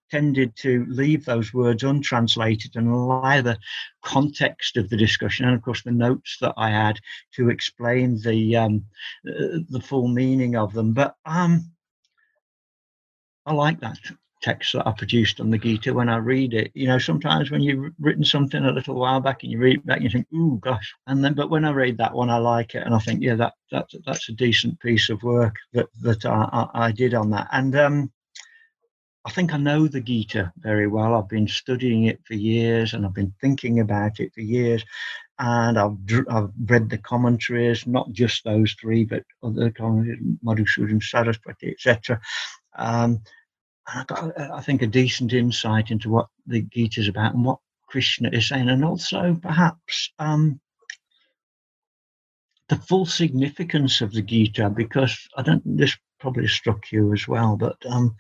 tended 0.10 0.56
to 0.58 0.86
leave 0.90 1.26
those 1.26 1.54
words 1.54 1.84
untranslated 1.84 2.76
and 2.76 2.88
allow 2.88 3.42
the 3.42 3.58
context 4.04 4.78
of 4.78 4.90
the 4.90 4.98
discussion 4.98 5.46
and 5.46 5.56
of 5.56 5.62
course 5.62 5.84
the 5.84 5.92
notes 5.92 6.38
that 6.42 6.54
I 6.58 6.70
had 6.70 7.00
to 7.36 7.50
explain 7.50 8.20
the 8.22 8.56
um, 8.56 8.86
uh, 9.28 9.60
the 9.70 9.82
full 9.84 10.08
meaning 10.08 10.56
of 10.56 10.74
them. 10.74 10.94
But 10.94 11.16
um, 11.26 11.72
I 13.46 13.54
like 13.54 13.80
that 13.82 13.98
text 14.42 14.74
that 14.74 14.88
I 14.88 14.92
produced 14.92 15.40
on 15.40 15.50
the 15.50 15.58
Gita 15.58 15.94
when 15.94 16.10
I 16.10 16.18
read 16.18 16.54
it. 16.54 16.72
You 16.74 16.88
know, 16.88 16.98
sometimes 16.98 17.52
when 17.52 17.62
you've 17.62 17.94
written 18.00 18.24
something 18.24 18.64
a 18.64 18.72
little 18.72 18.96
while 18.96 19.20
back 19.20 19.44
and 19.44 19.52
you 19.52 19.60
read 19.60 19.78
it 19.78 19.86
back, 19.86 20.02
you 20.02 20.10
think, 20.10 20.28
"Ooh, 20.34 20.60
gosh!" 20.62 20.94
And 21.08 21.24
then, 21.24 21.34
but 21.34 21.50
when 21.50 21.66
I 21.66 21.72
read 21.72 21.98
that 21.98 22.14
one, 22.14 22.30
I 22.30 22.38
like 22.38 22.76
it, 22.76 22.84
and 22.86 22.94
I 22.94 23.00
think, 23.00 23.22
"Yeah, 23.22 23.36
that 23.36 23.54
that's 23.72 23.96
that's 24.06 24.30
a 24.30 24.34
decent 24.34 24.80
piece 24.80 25.10
of 25.10 25.24
work 25.24 25.56
that 25.74 25.88
that 26.02 26.26
I, 26.26 26.68
I, 26.74 26.86
I 26.88 26.92
did 26.92 27.14
on 27.14 27.30
that." 27.32 27.48
And 27.52 27.76
um, 27.76 28.12
I 29.26 29.32
think 29.32 29.54
I 29.54 29.58
know 29.58 29.88
the 29.88 30.02
Gita 30.02 30.52
very 30.58 30.88
well. 30.88 31.16
I've 31.16 31.28
been 31.30 31.48
studying 31.48 32.06
it 32.06 32.20
for 32.26 32.36
years 32.36 32.94
and 32.94 33.06
I've 33.06 33.14
been 33.14 33.34
thinking 33.42 33.80
about 33.80 34.20
it 34.20 34.34
for 34.34 34.42
years. 34.42 34.84
and 35.40 35.78
I've, 35.80 35.98
I've 36.30 36.50
read 36.66 36.90
the 36.90 36.98
commentaries, 36.98 37.88
not 37.88 38.12
just 38.12 38.44
those 38.44 38.74
three, 38.74 39.06
but 39.06 39.24
other 39.42 39.72
commentaries, 39.72 40.20
Madhusudan 40.44 41.02
Saraswati, 41.02 41.72
etc. 41.72 42.20
Um, 42.78 43.22
I 43.88 44.04
got, 44.06 44.40
I 44.40 44.62
think, 44.62 44.82
a 44.82 44.88
decent 44.88 45.34
insight 45.34 45.92
into 45.92 46.10
what 46.10 46.28
the 46.46 46.62
Gita 46.62 47.00
is 47.00 47.08
about 47.08 47.34
and 47.34 47.46
what 47.46 47.60
Krishna 47.88 48.30
is 48.32 48.50
saying, 48.50 48.70
and 48.70 48.86
also 48.86 49.36
perhaps 49.42 50.12
um, 50.20 50.60
the 52.68 52.76
full 52.76 53.06
significance 53.06 54.02
of 54.02 54.12
the 54.12 54.22
Gita, 54.22 54.70
because 54.70 55.28
I 55.36 55.42
don't. 55.42 55.64
This 55.66 55.98
probably 56.20 56.48
struck 56.48 56.92
you 56.92 57.14
as 57.14 57.28
well, 57.28 57.56
but 57.56 57.78
um, 57.86 58.16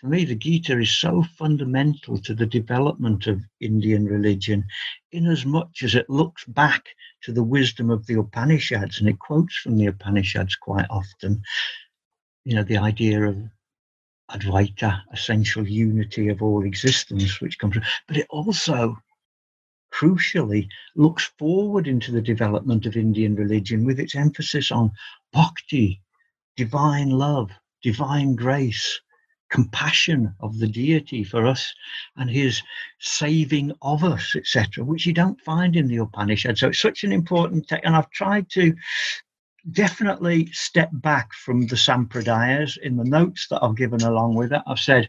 for 0.00 0.06
me, 0.06 0.24
the 0.24 0.34
Gita 0.34 0.78
is 0.78 0.96
so 0.96 1.22
fundamental 1.36 2.18
to 2.18 2.34
the 2.34 2.46
development 2.46 3.26
of 3.26 3.42
Indian 3.60 4.04
religion, 4.06 4.64
in 5.12 5.26
as 5.26 5.44
much 5.44 5.82
as 5.82 5.94
it 5.94 6.08
looks 6.08 6.44
back 6.44 6.84
to 7.22 7.32
the 7.32 7.42
wisdom 7.42 7.90
of 7.90 8.06
the 8.06 8.18
Upanishads 8.18 9.00
and 9.00 9.08
it 9.08 9.18
quotes 9.18 9.56
from 9.56 9.76
the 9.76 9.86
Upanishads 9.86 10.56
quite 10.56 10.86
often. 10.90 11.42
You 12.44 12.56
know, 12.56 12.62
the 12.62 12.78
idea 12.78 13.24
of 13.24 13.36
Advaita, 14.30 15.02
essential 15.12 15.66
unity 15.66 16.28
of 16.28 16.42
all 16.42 16.64
existence, 16.64 17.40
which 17.40 17.58
comes, 17.58 17.76
but 18.06 18.16
it 18.16 18.26
also 18.30 18.96
crucially 19.92 20.68
looks 20.94 21.32
forward 21.38 21.88
into 21.88 22.12
the 22.12 22.22
development 22.22 22.86
of 22.86 22.96
Indian 22.96 23.34
religion 23.34 23.84
with 23.84 23.98
its 23.98 24.14
emphasis 24.14 24.70
on 24.70 24.92
bhakti, 25.32 26.00
divine 26.56 27.10
love, 27.10 27.50
divine 27.82 28.34
grace, 28.34 29.00
compassion 29.50 30.32
of 30.40 30.58
the 30.58 30.68
deity 30.68 31.24
for 31.24 31.46
us 31.46 31.74
and 32.16 32.30
his 32.30 32.62
saving 33.00 33.72
of 33.82 34.04
us, 34.04 34.34
etc., 34.36 34.84
which 34.84 35.06
you 35.06 35.12
don't 35.12 35.40
find 35.40 35.76
in 35.76 35.88
the 35.88 35.96
Upanishad. 35.96 36.56
So 36.56 36.68
it's 36.68 36.80
such 36.80 37.04
an 37.04 37.12
important 37.12 37.68
text. 37.68 37.84
And 37.84 37.96
I've 37.96 38.10
tried 38.10 38.48
to 38.50 38.74
definitely 39.72 40.46
step 40.52 40.90
back 40.92 41.32
from 41.34 41.66
the 41.66 41.76
Sampradayas 41.76 42.78
in 42.78 42.96
the 42.96 43.04
notes 43.04 43.48
that 43.50 43.62
I've 43.62 43.76
given 43.76 44.02
along 44.02 44.34
with 44.34 44.52
it. 44.52 44.62
I've 44.66 44.78
said, 44.78 45.08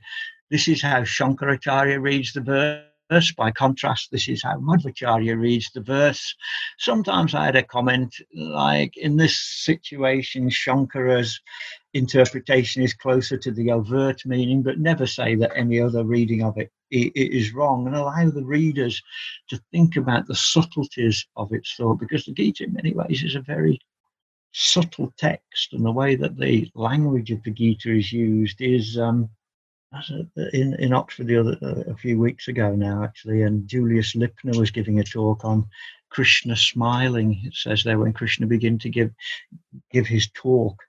this 0.49 0.67
is 0.67 0.81
how 0.81 1.01
Shankaracharya 1.01 2.01
reads 2.01 2.33
the 2.33 2.41
verse 2.41 2.83
verse. 3.11 3.31
By 3.33 3.51
contrast, 3.51 4.09
this 4.11 4.27
is 4.27 4.43
how 4.43 4.57
Madhvacharya 4.57 5.37
reads 5.37 5.69
the 5.71 5.81
verse. 5.81 6.35
Sometimes 6.79 7.35
I 7.35 7.45
had 7.45 7.55
a 7.55 7.63
comment 7.63 8.15
like, 8.33 8.95
in 8.97 9.17
this 9.17 9.37
situation, 9.37 10.49
Shankara's 10.49 11.39
interpretation 11.93 12.83
is 12.83 12.93
closer 12.93 13.37
to 13.37 13.51
the 13.51 13.71
overt 13.71 14.25
meaning, 14.25 14.63
but 14.63 14.79
never 14.79 15.05
say 15.05 15.35
that 15.35 15.51
any 15.55 15.79
other 15.79 16.03
reading 16.05 16.43
of 16.43 16.57
it, 16.57 16.71
it 16.89 17.11
is 17.15 17.53
wrong, 17.53 17.87
and 17.87 17.95
allow 17.95 18.29
the 18.29 18.43
readers 18.43 19.01
to 19.49 19.61
think 19.71 19.97
about 19.97 20.27
the 20.27 20.35
subtleties 20.35 21.25
of 21.35 21.51
its 21.51 21.75
thought, 21.75 21.99
because 21.99 22.25
the 22.25 22.33
Gita, 22.33 22.63
in 22.63 22.73
many 22.73 22.93
ways, 22.93 23.23
is 23.23 23.35
a 23.35 23.41
very 23.41 23.79
subtle 24.53 25.13
text, 25.17 25.73
and 25.73 25.85
the 25.85 25.91
way 25.91 26.15
that 26.15 26.37
the 26.37 26.69
language 26.75 27.31
of 27.31 27.41
the 27.43 27.51
Gita 27.51 27.91
is 27.95 28.11
used 28.11 28.61
is 28.61 28.97
um, 28.97 29.29
in 30.53 30.75
in 30.75 30.93
Oxford 30.93 31.27
the 31.27 31.37
other 31.37 31.57
uh, 31.61 31.91
a 31.91 31.95
few 31.95 32.19
weeks 32.19 32.47
ago 32.47 32.75
now 32.75 33.03
actually, 33.03 33.43
and 33.43 33.67
Julius 33.67 34.15
Lipner 34.15 34.57
was 34.57 34.71
giving 34.71 34.99
a 34.99 35.03
talk 35.03 35.43
on 35.43 35.67
Krishna 36.09 36.55
smiling. 36.55 37.41
It 37.43 37.53
says 37.53 37.83
there 37.83 37.99
when 37.99 38.13
Krishna 38.13 38.47
began 38.47 38.79
to 38.79 38.89
give 38.89 39.11
give 39.91 40.07
his 40.07 40.29
talk, 40.33 40.81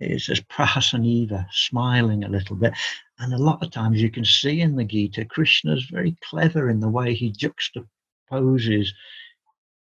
it 0.00 0.20
says 0.20 0.40
prahasaniva, 0.40 1.46
smiling 1.52 2.24
a 2.24 2.28
little 2.28 2.56
bit. 2.56 2.74
And 3.18 3.32
a 3.32 3.38
lot 3.38 3.62
of 3.62 3.70
times 3.70 4.02
you 4.02 4.10
can 4.10 4.24
see 4.24 4.60
in 4.60 4.76
the 4.76 4.84
Gita, 4.84 5.24
Krishna's 5.24 5.84
very 5.84 6.16
clever 6.28 6.68
in 6.68 6.80
the 6.80 6.88
way 6.88 7.14
he 7.14 7.32
juxtaposes 7.32 8.88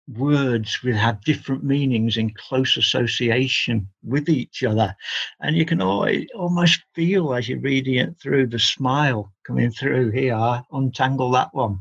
words 0.09 0.83
will 0.83 0.97
have 0.97 1.25
different 1.25 1.65
meanings 1.65 2.17
in 2.17 2.35
close 2.35 2.77
association 2.77 3.89
with 4.03 4.29
each 4.29 4.63
other. 4.65 4.95
And 5.41 5.57
you 5.57 5.65
can 5.65 5.81
always, 5.81 6.27
almost 6.35 6.83
feel 6.95 7.35
as 7.35 7.49
you're 7.49 7.61
reading 7.61 7.95
it 7.95 8.17
through 8.21 8.49
the 8.49 8.59
smile 8.59 9.33
coming 9.47 9.71
through 9.71 10.11
here, 10.11 10.63
untangle 10.73 11.31
that 11.33 11.49
one, 11.53 11.79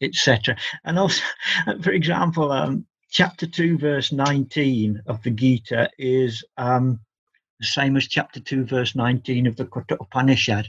etc. 0.00 0.56
And 0.84 0.98
also, 0.98 1.22
for 1.82 1.92
example, 1.92 2.50
um, 2.52 2.86
chapter 3.10 3.46
2, 3.46 3.78
verse 3.78 4.12
19 4.12 5.02
of 5.06 5.22
the 5.22 5.30
Gita 5.30 5.88
is 5.98 6.44
um, 6.56 7.00
the 7.60 7.66
same 7.66 7.96
as 7.96 8.08
chapter 8.08 8.40
2, 8.40 8.64
verse 8.64 8.96
19 8.96 9.46
of 9.46 9.56
the 9.56 9.66
Katha 9.66 9.96
Upanishad. 10.00 10.66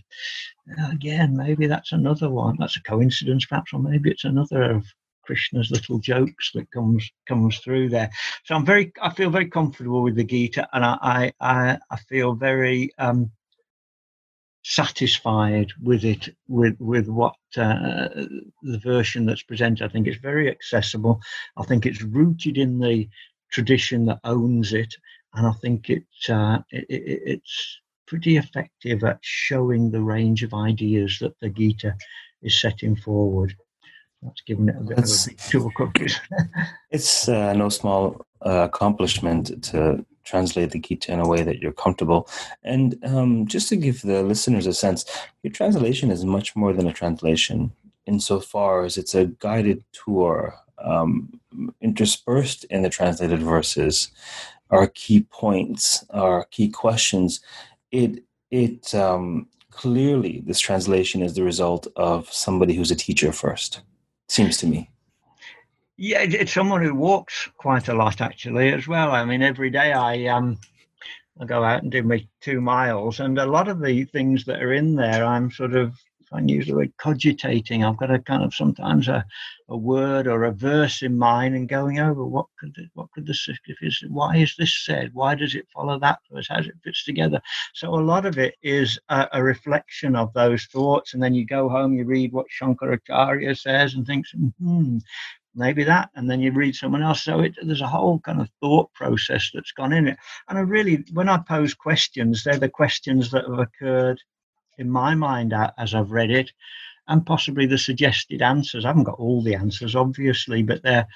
Again, 0.92 1.36
maybe 1.36 1.66
that's 1.66 1.92
another 1.92 2.30
one. 2.30 2.56
That's 2.60 2.78
a 2.78 2.84
coincidence, 2.84 3.46
perhaps, 3.46 3.74
or 3.74 3.80
maybe 3.80 4.12
it's 4.12 4.26
another 4.26 4.64
of 4.72 4.86
Krishna's 5.24 5.72
little 5.72 6.00
jokes 6.00 6.52
that 6.54 6.70
comes 6.72 7.10
comes 7.28 7.60
through 7.60 7.90
there. 7.90 8.10
So 8.46 8.56
I'm 8.56 8.66
very, 8.66 8.92
I 9.02 9.14
feel 9.14 9.30
very 9.30 9.50
comfortable 9.50 10.04
with 10.04 10.16
the 10.16 10.24
Gita, 10.24 10.68
and 10.74 10.84
I 10.86 11.34
I 11.40 11.78
I 11.90 11.98
feel 11.98 12.34
very 12.34 12.92
um, 12.98 13.32
satisfied 14.64 15.72
with 15.82 16.04
it, 16.04 16.36
with 16.48 16.76
with 16.80 17.08
what 17.08 17.36
uh, 17.58 18.10
the 18.62 18.80
version 18.80 19.26
that's 19.26 19.44
presented. 19.44 19.86
I 19.86 19.90
think 19.90 20.08
it's 20.08 20.22
very 20.22 20.50
accessible. 20.50 21.22
I 21.58 21.64
think 21.64 21.86
it's 21.86 22.02
rooted 22.02 22.58
in 22.58 22.80
the 22.80 23.10
tradition 23.52 24.06
that 24.06 24.20
owns 24.24 24.74
it, 24.74 24.94
and 25.34 25.46
I 25.46 25.52
think 25.62 25.90
it, 25.90 26.06
uh, 26.30 26.60
it, 26.72 26.86
it 26.90 27.22
it's 27.26 27.80
pretty 28.08 28.38
effective 28.38 29.04
at 29.04 29.20
showing 29.22 29.92
the 29.92 30.02
range 30.02 30.44
of 30.44 30.54
ideas 30.54 31.18
that 31.20 31.40
the 31.40 31.50
Gita 31.50 31.96
is 32.42 32.60
setting 32.60 32.96
forward. 32.96 33.56
That's 34.24 34.42
giving 34.42 34.70
it 34.70 34.76
a 34.78 34.84
bit 34.84 34.98
That's, 34.98 35.28
of 35.28 35.34
a 35.34 35.36
tool 35.50 35.72
cookies. 35.76 36.20
it's 36.92 37.28
uh, 37.28 37.54
no 37.54 37.70
small 37.70 38.26
uh, 38.46 38.68
accomplishment 38.72 39.64
to 39.66 40.06
translate 40.24 40.72
the 40.72 40.80
Gita 40.80 41.12
in 41.12 41.20
a 41.20 41.28
way 41.28 41.44
that 41.44 41.60
you're 41.60 41.74
comfortable. 41.74 42.30
And 42.64 42.98
um, 43.04 43.46
just 43.46 43.70
to 43.70 43.76
give 43.76 44.02
the 44.02 44.24
listeners 44.24 44.68
a 44.68 44.74
sense, 44.74 45.06
your 45.44 45.52
translation 45.52 46.12
is 46.12 46.24
much 46.24 46.56
more 46.56 46.74
than 46.74 46.88
a 46.88 46.94
translation 46.94 47.72
insofar 48.06 48.84
as 48.84 48.98
it's 48.98 49.16
a 49.16 49.26
guided 49.26 49.84
tour 49.92 50.56
um, 50.84 51.40
interspersed 51.82 52.66
in 52.66 52.82
the 52.82 52.90
translated 52.90 53.42
verses 53.42 54.12
are 54.70 54.88
key 54.88 55.26
points, 55.30 56.04
are 56.10 56.46
key 56.46 56.70
questions. 56.70 57.42
It 57.92 58.24
it 58.52 58.94
um, 58.94 59.48
clearly 59.72 60.44
this 60.46 60.60
translation 60.60 61.22
is 61.22 61.36
the 61.36 61.44
result 61.44 61.88
of 61.96 62.32
somebody 62.32 62.74
who's 62.74 62.92
a 62.92 62.96
teacher 62.96 63.32
first 63.32 63.82
seems 64.34 64.58
to 64.58 64.68
me. 64.68 64.90
Yeah, 65.96 66.22
it's 66.22 66.54
someone 66.54 66.84
who 66.84 66.96
walks 66.96 67.50
quite 67.58 67.88
a 67.88 67.94
lot 67.94 68.20
actually 68.20 68.74
as 68.74 68.88
well. 68.88 69.12
I 69.12 69.24
mean, 69.26 69.44
every 69.44 69.70
day 69.70 69.94
I 69.94 70.26
um 70.26 70.58
I 71.40 71.46
go 71.46 71.64
out 71.64 71.84
and 71.84 71.92
do 71.92 72.04
my 72.04 72.28
two 72.42 72.62
miles, 72.62 73.20
and 73.20 73.38
a 73.38 73.46
lot 73.46 73.68
of 73.68 73.80
the 73.80 74.04
things 74.06 74.46
that 74.46 74.62
are 74.62 74.74
in 74.74 74.96
there, 74.96 75.24
I'm 75.24 75.52
sort 75.52 75.76
of 75.76 75.96
I 76.32 76.42
use 76.42 76.68
the 76.68 76.74
word 76.76 76.94
cogitating. 76.98 77.84
I've 77.84 77.98
got 77.98 78.12
a 78.12 78.20
kind 78.20 78.44
of 78.44 78.56
sometimes 78.56 79.08
a, 79.08 79.24
a 79.74 79.78
word 79.78 80.28
or 80.28 80.44
a 80.44 80.52
verse 80.52 81.02
in 81.02 81.18
mind 81.18 81.56
and 81.56 81.68
going 81.68 82.00
over 82.00 82.24
what 82.26 82.46
could 82.60 82.74
it, 82.78 82.90
what 82.94 83.12
could 83.12 83.26
the 83.26 83.34
significance? 83.34 84.04
Why 84.08 84.38
is 84.38 84.56
this 84.58 84.86
said? 84.86 85.12
Why 85.14 85.36
does 85.36 85.56
it 85.56 85.68
follow 85.74 86.00
that 86.00 86.20
verse? 86.32 86.48
How 86.50 86.58
does 86.58 86.68
it 86.68 86.84
fits 86.84 87.04
together? 87.04 87.42
So 87.74 87.94
a 87.94 88.08
lot 88.14 88.26
of 88.26 88.38
it 88.38 88.56
is 88.64 89.00
a, 89.10 89.28
a 89.34 89.44
reflection 89.44 90.16
of 90.16 90.32
those 90.34 90.66
thoughts, 90.66 91.14
and 91.14 91.22
then 91.22 91.34
you 91.34 91.46
go 91.46 91.68
home, 91.68 91.94
you 91.94 92.06
read 92.06 92.32
what 92.32 92.48
Shankaracharya 92.62 93.58
says, 93.58 93.96
and 93.96 94.06
thinks 94.06 94.32
hmm, 94.32 95.00
maybe 95.56 95.84
that 95.84 96.10
and 96.16 96.30
then 96.30 96.42
you 96.42 96.52
read 96.52 96.76
someone 96.76 97.04
else 97.04 97.22
so 97.24 97.42
it, 97.42 97.54
there's 97.62 97.82
a 97.82 97.88
whole 97.88 98.20
kind 98.20 98.42
of 98.42 98.50
thought 98.60 98.92
process 98.94 99.52
that's 99.54 99.72
gone 99.72 99.94
in 99.94 100.08
it 100.08 100.18
and 100.50 100.58
i 100.58 100.62
really 100.62 101.06
when 101.14 101.30
i 101.30 101.38
pose 101.38 101.76
questions 101.76 102.44
they're 102.44 102.58
the 102.58 102.68
questions 102.68 103.30
that 103.30 103.46
have 103.48 103.60
occurred 103.60 104.20
in 104.78 104.90
my 104.90 105.16
mind 105.16 105.54
as 105.78 105.94
I've 105.94 106.12
read 106.12 106.32
it, 106.32 106.52
and 107.08 107.26
possibly 107.26 107.66
the 107.66 107.78
suggested 107.78 108.42
answers. 108.42 108.86
I 108.86 108.90
haven't 108.90 109.04
got 109.04 109.20
all 109.20 109.42
the 109.42 109.56
answers, 109.56 109.96
obviously, 109.96 110.64
but 110.64 110.84
they're 110.84 111.08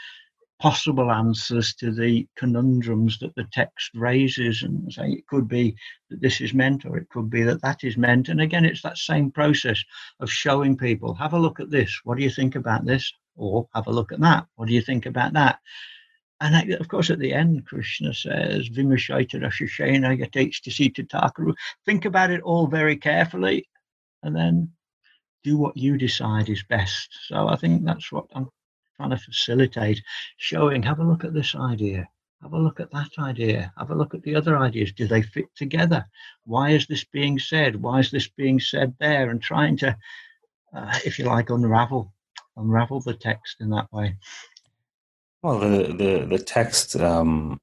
possible 0.60 1.12
answers 1.12 1.76
to 1.76 1.92
the 1.92 2.28
conundrums 2.36 3.20
that 3.20 3.36
the 3.36 3.48
text 3.54 3.92
raises. 3.94 4.64
And 4.64 4.92
say 4.92 5.12
it 5.12 5.28
could 5.28 5.48
be 5.48 5.76
that 6.10 6.22
this 6.22 6.42
is 6.42 6.54
meant, 6.54 6.86
or 6.86 6.98
it 6.98 7.10
could 7.10 7.30
be 7.30 7.44
that 7.44 7.62
that 7.62 7.84
is 7.84 7.96
meant. 7.96 8.30
And 8.30 8.42
again, 8.42 8.66
it's 8.66 8.82
that 8.82 8.98
same 8.98 9.32
process 9.32 9.82
of 10.20 10.32
showing 10.32 10.76
people 10.76 11.14
have 11.14 11.34
a 11.34 11.40
look 11.40 11.60
at 11.60 11.70
this. 11.70 12.02
What 12.04 12.18
do 12.18 12.24
you 12.24 12.32
think 12.32 12.56
about 12.56 12.86
this? 12.86 13.12
Or 13.36 13.68
have 13.76 13.88
a 13.88 13.92
look 13.92 14.12
at 14.12 14.22
that. 14.22 14.48
What 14.56 14.68
do 14.68 14.74
you 14.74 14.82
think 14.82 15.06
about 15.06 15.34
that? 15.34 15.60
And 16.42 16.74
of 16.74 16.88
course, 16.88 17.10
at 17.10 17.20
the 17.20 17.34
end, 17.34 17.66
Krishna 17.66 18.14
says, 18.14 18.70
Vimashaita 18.70 19.36
Rashashena 19.36 20.20
Yatechtasita 20.20 21.08
Takaru. 21.08 21.54
Think 21.86 22.06
about 22.06 22.32
it 22.32 22.42
all 22.42 22.68
very 22.68 22.96
carefully 22.96 23.68
and 24.24 24.36
then 24.36 24.72
do 25.48 25.58
what 25.58 25.78
you 25.86 25.98
decide 25.98 26.50
is 26.50 26.64
best. 26.78 27.10
So 27.30 27.48
I 27.54 27.56
think 27.56 27.86
that's 27.86 28.12
what 28.12 28.26
I'm 28.36 28.48
trying 28.98 29.12
to 29.12 29.18
facilitate, 29.18 30.00
showing, 30.38 30.84
have 30.84 31.00
a 31.00 31.10
look 31.12 31.24
at 31.24 31.34
this 31.34 31.56
idea, 31.56 32.08
have 32.42 32.54
a 32.54 32.64
look 32.66 32.80
at 32.80 32.92
that 32.92 33.14
idea, 33.32 33.74
have 33.78 33.92
a 33.92 33.96
look 33.96 34.14
at 34.14 34.24
the 34.24 34.36
other 34.36 34.58
ideas. 34.58 34.92
Do 34.92 35.08
they 35.08 35.22
fit 35.22 35.50
together? 35.56 36.06
Why 36.46 36.72
is 36.78 36.86
this 36.88 37.04
being 37.04 37.40
said? 37.40 37.82
Why 37.86 38.00
is 38.00 38.10
this 38.12 38.28
being 38.28 38.60
said 38.60 38.94
there? 39.00 39.30
And 39.30 39.42
trying 39.42 39.78
to, 39.78 39.90
uh, 40.76 41.00
if 41.06 41.18
you 41.18 41.26
like, 41.26 41.50
unravel, 41.50 42.14
unravel 42.56 43.00
the 43.02 43.14
text 43.14 43.62
in 43.62 43.70
that 43.70 43.88
way. 43.92 44.16
Well, 45.44 45.60
the 45.60 45.94
the 46.02 46.28
the 46.34 46.44
text 46.58 46.96
um, 46.96 47.60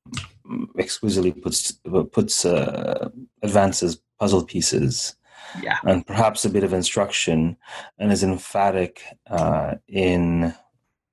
exquisitely 0.78 1.32
puts 1.32 1.72
puts 2.12 2.44
uh, 2.44 3.10
advances 3.42 4.00
puzzle 4.20 4.44
pieces, 4.44 5.16
yeah, 5.62 5.78
and 5.84 6.06
perhaps 6.06 6.44
a 6.44 6.50
bit 6.50 6.64
of 6.64 6.72
instruction, 6.72 7.56
and 7.98 8.12
is 8.12 8.22
emphatic 8.22 9.02
uh, 9.28 9.74
in 9.88 10.54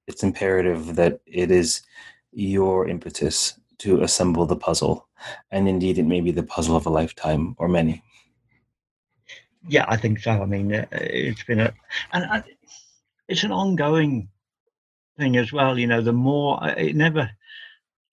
its 0.07 0.23
imperative 0.23 0.95
that 0.95 1.19
it 1.25 1.51
is 1.51 1.81
your 2.31 2.87
impetus 2.87 3.59
to 3.79 4.01
assemble 4.01 4.45
the 4.45 4.55
puzzle, 4.55 5.07
and 5.51 5.67
indeed 5.67 5.97
it 5.97 6.03
may 6.05 6.21
be 6.21 6.31
the 6.31 6.43
puzzle 6.43 6.75
of 6.75 6.85
a 6.85 6.89
lifetime 6.89 7.55
or 7.57 7.67
many. 7.67 8.03
Yeah, 9.67 9.85
I 9.87 9.97
think 9.97 10.19
so. 10.19 10.31
I 10.31 10.45
mean, 10.45 10.73
uh, 10.73 10.85
it's 10.91 11.43
been 11.43 11.59
a 11.59 11.73
and 12.13 12.25
I, 12.25 12.43
it's 13.27 13.43
an 13.43 13.51
ongoing 13.51 14.29
thing 15.17 15.37
as 15.37 15.51
well. 15.51 15.77
You 15.77 15.87
know, 15.87 16.01
the 16.01 16.13
more 16.13 16.59
it 16.77 16.95
never 16.95 17.29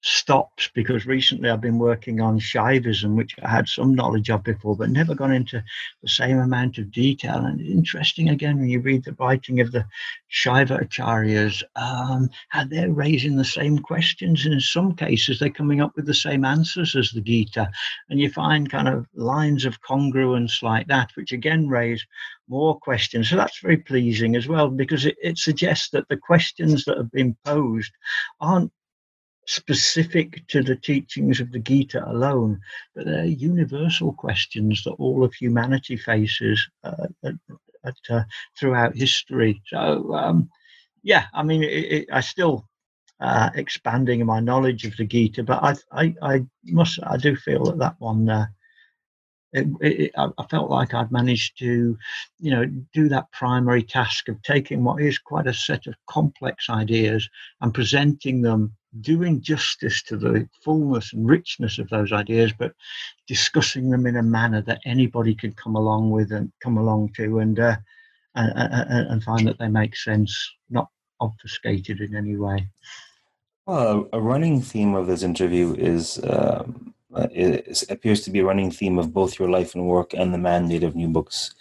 stops 0.01 0.71
because 0.75 1.07
recently 1.07 1.51
I've 1.51 1.61
been 1.61 1.79
working 1.79 2.21
on 2.21 2.39
Shaivism, 2.39 3.17
which 3.17 3.35
I 3.43 3.49
had 3.49 3.69
some 3.69 3.95
knowledge 3.95 4.31
of 4.31 4.45
before, 4.45 4.77
but 4.77 4.91
never 4.91 5.15
gone 5.15 5.33
into 5.33 5.63
the 6.03 6.09
same 6.09 6.39
amount 6.39 6.79
of 6.79 6.93
detail. 6.93 7.45
And 7.45 7.61
interesting 7.61 8.29
again 8.29 8.59
when 8.59 8.69
you 8.69 8.81
read 8.81 9.05
the 9.05 9.17
writing 9.19 9.61
of 9.61 9.73
the 9.73 9.85
Shaiva 10.31 10.83
Acharyas, 10.83 11.63
um, 11.75 12.31
how 12.51 12.65
they're 12.65 12.93
raising 12.93 13.37
the 13.37 13.45
same 13.45 13.79
questions, 13.79 14.45
and 14.45 14.55
in 14.55 14.61
some 14.61 14.95
cases 14.95 15.39
they're 15.39 15.51
coming 15.51 15.81
up 15.81 15.97
with 15.97 16.07
the 16.07 16.15
same 16.15 16.45
answers 16.45 16.95
as 16.95 17.11
the 17.11 17.21
Gita, 17.21 17.69
and 18.09 18.21
you 18.21 18.31
find 18.31 18.71
kind 18.71 18.89
of 18.89 19.07
lines 19.15 19.65
of 19.65 19.83
congruence 19.83 20.63
like 20.63 20.87
that, 20.87 21.11
which 21.17 21.33
again 21.33 21.69
raise 21.69 22.07
more 22.49 22.79
questions. 22.79 23.29
So 23.29 23.37
that's 23.37 23.61
very 23.61 23.77
pleasing 23.77 24.37
as 24.37 24.49
well 24.49 24.69
because 24.69 25.05
it, 25.05 25.17
it 25.23 25.39
suggests 25.39 25.91
that 25.91 26.09
the 26.09 26.17
questions 26.17 26.85
that 26.85 26.97
have 26.97 27.11
been 27.11 27.37
posed 27.45 27.93
aren't 28.41 28.73
specific 29.49 30.47
to 30.47 30.63
the 30.63 30.77
teachings 30.77 31.41
of 31.41 31.51
the 31.51 31.59
Gita 31.59 32.07
alone, 32.07 32.61
but 32.95 33.07
they're 33.07 33.25
universal 33.25 34.13
questions 34.13 34.85
that 34.85 34.93
all 34.93 35.25
of 35.25 35.33
humanity 35.33 35.97
faces 35.97 36.69
uh, 36.85 37.07
at, 37.25 37.35
at, 37.85 37.97
uh, 38.11 38.25
throughout 38.59 38.95
history. 38.95 39.63
So, 39.67 40.15
um, 40.15 40.51
yeah, 41.03 41.25
I 41.33 41.43
mean, 41.43 41.63
it, 41.63 41.67
it, 41.67 42.09
I 42.13 42.21
still 42.21 42.69
uh, 43.21 43.49
expanding 43.55 44.25
my 44.27 44.41
knowledge 44.41 44.85
of 44.85 44.95
the 44.99 45.05
Gita, 45.07 45.43
but 45.43 45.65
I, 45.65 45.77
I, 45.93 46.15
I 46.21 46.47
must, 46.65 46.99
I 47.03 47.17
do 47.17 47.35
feel 47.35 47.65
that 47.65 47.79
that 47.79 47.97
one. 47.99 48.29
Uh, 48.29 48.47
it, 49.55 49.67
it, 49.81 50.11
I 50.17 50.45
felt 50.51 50.69
like 50.69 50.93
I'd 50.93 51.11
managed 51.11 51.59
to, 51.61 51.97
you 52.39 52.51
know, 52.51 52.67
do 52.93 53.09
that 53.09 53.33
primary 53.33 53.83
task 53.83 54.29
of 54.29 54.43
taking 54.43 54.85
what 54.85 55.01
is 55.01 55.19
quite 55.19 55.47
a 55.47 55.55
set 55.55 55.87
of 55.87 55.95
complex 56.07 56.69
ideas 56.69 57.27
and 57.63 57.73
presenting 57.73 58.43
them 58.43 58.77
doing 59.01 59.41
justice 59.41 60.03
to 60.05 60.17
the 60.17 60.49
fullness 60.65 61.13
and 61.13 61.29
richness 61.29 61.79
of 61.79 61.89
those 61.89 62.13
ideas, 62.13 62.53
but 62.59 62.73
discussing 63.27 63.91
them 63.91 64.07
in 64.07 64.17
a 64.17 64.23
manner 64.23 64.63
that 64.63 64.81
anybody 64.85 65.35
could 65.35 65.57
come 65.57 65.77
along 65.77 66.11
with 66.11 66.33
and 66.33 66.53
come 66.63 66.79
along 66.79 67.13
to 67.15 67.39
and 67.39 67.59
uh, 67.59 67.77
and, 68.35 69.11
and, 69.11 69.25
find 69.25 69.49
that 69.49 69.59
they 69.59 69.69
make 69.69 69.97
sense, 69.97 70.53
not 70.71 70.89
obfuscated 71.21 72.01
in 72.01 72.15
any 72.15 72.37
way. 72.37 72.69
Well, 73.67 74.09
a 74.13 74.21
running 74.21 74.61
theme 74.61 74.95
of 74.95 75.07
this 75.07 75.23
interview 75.23 75.75
is, 75.75 76.21
um, 76.25 76.95
is 77.33 77.85
appears 77.91 78.23
to 78.23 78.31
be 78.31 78.39
a 78.39 78.45
running 78.45 78.71
theme 78.71 78.99
of 78.99 79.13
both 79.13 79.39
your 79.39 79.51
life 79.51 79.75
and 79.75 79.87
work 79.87 80.15
and 80.15 80.33
the 80.33 80.39
mandate 80.39 80.85
of 80.85 80.95
New 80.95 81.09
Books 81.09 81.55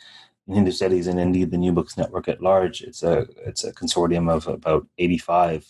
in 0.47 0.55
Hindu 0.55 0.71
Studies 0.71 1.07
and 1.07 1.19
indeed 1.19 1.51
the 1.51 1.57
New 1.57 1.71
Books 1.71 1.97
Network 1.97 2.27
at 2.27 2.41
large. 2.41 2.81
It's 2.81 3.03
a 3.03 3.27
it's 3.45 3.63
a 3.63 3.73
consortium 3.73 4.31
of 4.31 4.47
about 4.47 4.87
eighty 4.97 5.17
five 5.17 5.65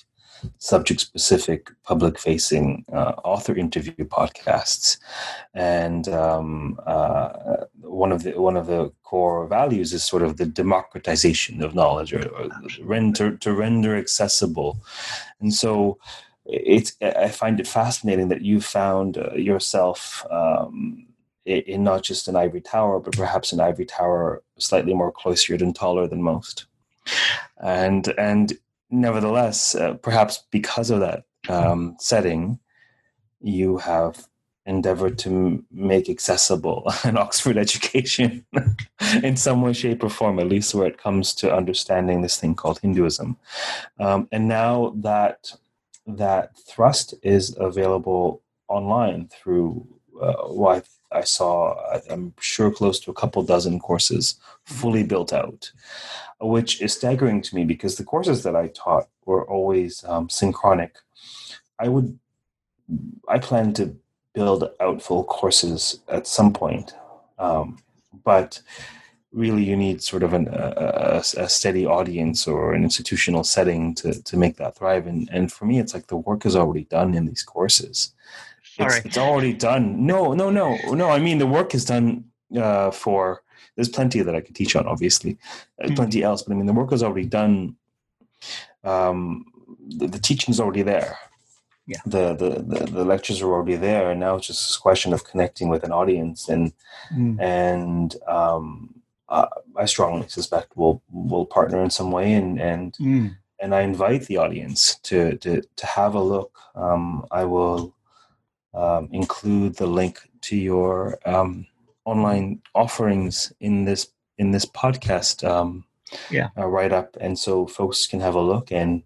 subject 0.58 1.02
specific, 1.02 1.70
public 1.84 2.20
facing 2.20 2.86
uh, 2.92 3.14
author 3.24 3.56
interview 3.56 4.06
podcasts. 4.06 4.98
And 5.54 6.08
um, 6.10 6.80
uh, 6.86 7.66
one 7.82 8.12
of 8.12 8.24
the 8.24 8.40
one 8.42 8.58
of 8.58 8.68
the 8.68 8.92
core 9.04 9.48
values 9.48 9.94
is 9.94 10.04
sort 10.04 10.24
of 10.24 10.38
the 10.38 10.46
democratization 10.46 11.64
of 11.64 11.76
knowledge, 11.76 12.14
or, 12.14 12.28
or 12.30 12.50
render 12.82 13.38
to 13.38 13.54
render 13.54 13.96
accessible. 13.96 14.80
And 15.40 15.54
so, 15.54 15.98
it's 16.46 16.96
I 17.02 17.30
find 17.30 17.60
it 17.60 17.68
fascinating 17.68 18.30
that 18.30 18.42
you 18.42 18.62
found 18.62 19.18
uh, 19.18 19.34
yourself. 19.34 20.26
Um, 20.30 21.08
in 21.48 21.82
not 21.82 22.04
just 22.04 22.28
an 22.28 22.36
ivory 22.36 22.60
tower, 22.60 23.00
but 23.00 23.16
perhaps 23.16 23.54
an 23.54 23.62
ivory 23.62 23.86
tower 23.86 24.44
slightly 24.60 24.94
more 24.94 25.14
cloistered 25.14 25.62
and 25.62 25.74
taller 25.74 26.06
than 26.06 26.22
most. 26.22 26.66
And 27.62 28.14
and 28.18 28.58
nevertheless, 28.90 29.76
uh, 29.76 29.96
perhaps 29.96 30.46
because 30.52 30.90
of 30.90 31.00
that 31.00 31.24
um, 31.50 31.96
setting, 32.00 32.60
you 33.42 33.78
have 33.78 34.28
endeavored 34.66 35.18
to 35.18 35.30
m- 35.30 35.66
make 35.72 36.10
accessible 36.10 36.92
an 37.04 37.18
Oxford 37.18 37.58
education 37.58 38.46
in 39.24 39.36
some 39.38 39.62
way, 39.62 39.74
shape, 39.74 40.04
or 40.04 40.10
form, 40.10 40.40
at 40.40 40.48
least 40.48 40.76
where 40.76 40.88
it 40.88 40.98
comes 40.98 41.34
to 41.36 41.54
understanding 41.54 42.22
this 42.22 42.40
thing 42.40 42.54
called 42.54 42.80
Hinduism. 42.80 43.38
Um, 44.00 44.28
and 44.32 44.48
now 44.48 44.94
that 44.98 45.52
that 46.06 46.58
thrust 46.58 47.14
is 47.22 47.56
available 47.60 48.42
online 48.70 49.28
through 49.28 49.86
uh, 50.22 50.48
I 51.12 51.22
saw, 51.22 51.76
I'm 52.10 52.34
sure, 52.40 52.72
close 52.72 53.00
to 53.02 53.12
a 53.12 53.14
couple 53.14 53.42
dozen 53.44 53.80
courses 53.80 54.36
fully 54.66 55.04
built 55.04 55.32
out 55.32 55.72
which 56.40 56.82
is 56.82 56.94
staggering 56.94 57.42
to 57.42 57.56
me 57.56 57.66
because 57.66 57.96
the 57.96 58.04
courses 58.04 58.44
that 58.44 58.56
I 58.56 58.68
taught 58.68 59.08
were 59.26 59.48
always 59.50 60.04
um, 60.06 60.30
synchronic. 60.30 60.98
I 61.80 61.88
would, 61.90 62.18
I 63.28 63.40
plan 63.40 63.74
to 63.74 63.96
build 64.34 64.70
out 64.80 65.02
full 65.02 65.24
courses 65.24 66.00
at 66.08 66.28
some 66.28 66.54
point, 66.54 66.94
um, 67.40 67.80
but 68.24 68.62
really 69.32 69.64
you 69.64 69.76
need 69.76 70.02
sort 70.02 70.24
of 70.24 70.34
an, 70.34 70.48
a, 70.52 71.22
a, 71.38 71.50
steady 71.50 71.86
audience 71.86 72.48
or 72.48 72.74
an 72.74 72.84
institutional 72.84 73.44
setting 73.44 73.94
to, 73.94 74.22
to 74.24 74.38
make 74.38 74.58
that 74.58 74.76
thrive. 74.76 75.06
And, 75.06 75.30
and 75.32 75.52
for 75.52 75.66
me, 75.66 75.80
it's 75.80 75.94
like 75.94 76.08
the 76.08 76.18
work 76.18 76.46
is 76.46 76.56
already 76.56 76.86
done 76.86 77.14
in 77.14 77.26
these 77.26 77.44
courses. 77.44 78.14
Sorry. 78.78 78.98
It's, 78.98 79.06
it's 79.08 79.18
already 79.18 79.54
done. 79.54 80.06
No, 80.06 80.34
no, 80.34 80.50
no, 80.50 80.78
no. 80.94 81.10
I 81.10 81.20
mean, 81.20 81.40
the 81.40 81.48
work 81.48 81.74
is 81.74 81.84
done 81.84 82.26
uh, 82.56 82.92
for 82.92 83.42
there's 83.76 83.90
plenty 83.90 84.22
that 84.22 84.36
I 84.36 84.42
could 84.42 84.56
teach 84.56 84.76
on, 84.76 84.88
obviously, 84.88 85.38
mm-hmm. 85.82 85.96
plenty 85.96 86.24
else. 86.24 86.44
But 86.44 86.54
I 86.54 86.56
mean, 86.58 86.66
the 86.66 86.74
work 86.74 86.92
is 86.92 87.04
already 87.04 87.28
done. 87.28 87.76
Um, 88.84 89.46
the, 89.88 90.08
the 90.08 90.20
teaching 90.20 90.52
is 90.52 90.60
already 90.60 90.84
there. 90.84 91.18
Yeah. 91.88 92.02
The, 92.06 92.36
the, 92.36 92.50
the 92.62 92.86
the 92.92 93.06
lectures 93.06 93.42
are 93.42 93.52
already 93.52 93.78
there, 93.78 94.12
and 94.12 94.20
now 94.20 94.36
it's 94.36 94.48
just 94.48 94.78
a 94.78 94.82
question 94.82 95.14
of 95.14 95.24
connecting 95.24 95.70
with 95.70 95.86
an 95.86 95.94
audience, 95.94 96.50
and 96.50 96.74
mm. 97.16 97.40
and 97.40 98.14
um, 98.28 99.02
uh, 99.30 99.48
I 99.76 99.86
strongly 99.86 100.28
suspect 100.28 100.74
we'll 100.76 101.02
we'll 101.10 101.46
partner 101.46 101.82
in 101.82 101.90
some 101.90 102.12
way, 102.12 102.34
and 102.34 102.60
and 102.60 102.94
mm. 102.98 103.38
and 103.62 103.74
I 103.74 103.82
invite 103.82 104.24
the 104.24 104.36
audience 104.36 104.96
to 105.04 105.38
to 105.38 105.62
to 105.62 105.86
have 105.86 106.14
a 106.14 106.22
look. 106.22 106.60
Um, 106.76 107.26
I 107.32 107.46
will 107.46 107.96
um, 108.78 109.10
include 109.12 109.76
the 109.76 109.88
link 109.88 110.20
to 110.42 110.56
your 110.56 111.20
um, 111.26 111.66
online 112.06 112.62
offerings 112.76 113.52
in 113.60 113.86
this 113.86 114.10
in 114.38 114.52
this 114.52 114.66
podcast 114.66 115.48
um, 115.48 115.84
yeah. 116.30 116.50
uh, 116.58 116.68
write 116.68 116.94
up, 116.94 117.18
and 117.20 117.38
so 117.38 117.66
folks 117.66 118.06
can 118.06 118.20
have 118.20 118.36
a 118.36 118.42
look 118.42 118.72
and 118.72 119.04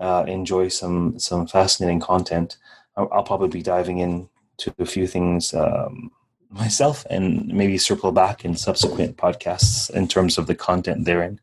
uh, 0.00 0.24
enjoy 0.26 0.68
some 0.68 1.18
some 1.18 1.46
fascinating 1.46 2.00
content. 2.00 2.56
I'll, 2.96 3.08
I'll, 3.12 3.22
probably 3.22 3.48
be 3.48 3.62
diving 3.62 3.98
in 3.98 4.28
to 4.58 4.74
a 4.78 4.86
few 4.86 5.06
things 5.06 5.54
um, 5.54 6.10
myself, 6.50 7.06
and 7.08 7.46
maybe 7.46 7.78
circle 7.78 8.10
back 8.10 8.44
in 8.44 8.56
subsequent 8.56 9.16
podcasts 9.16 9.88
in 9.90 10.08
terms 10.08 10.36
of 10.36 10.48
the 10.48 10.54
content 10.54 11.04
therein. 11.04 11.40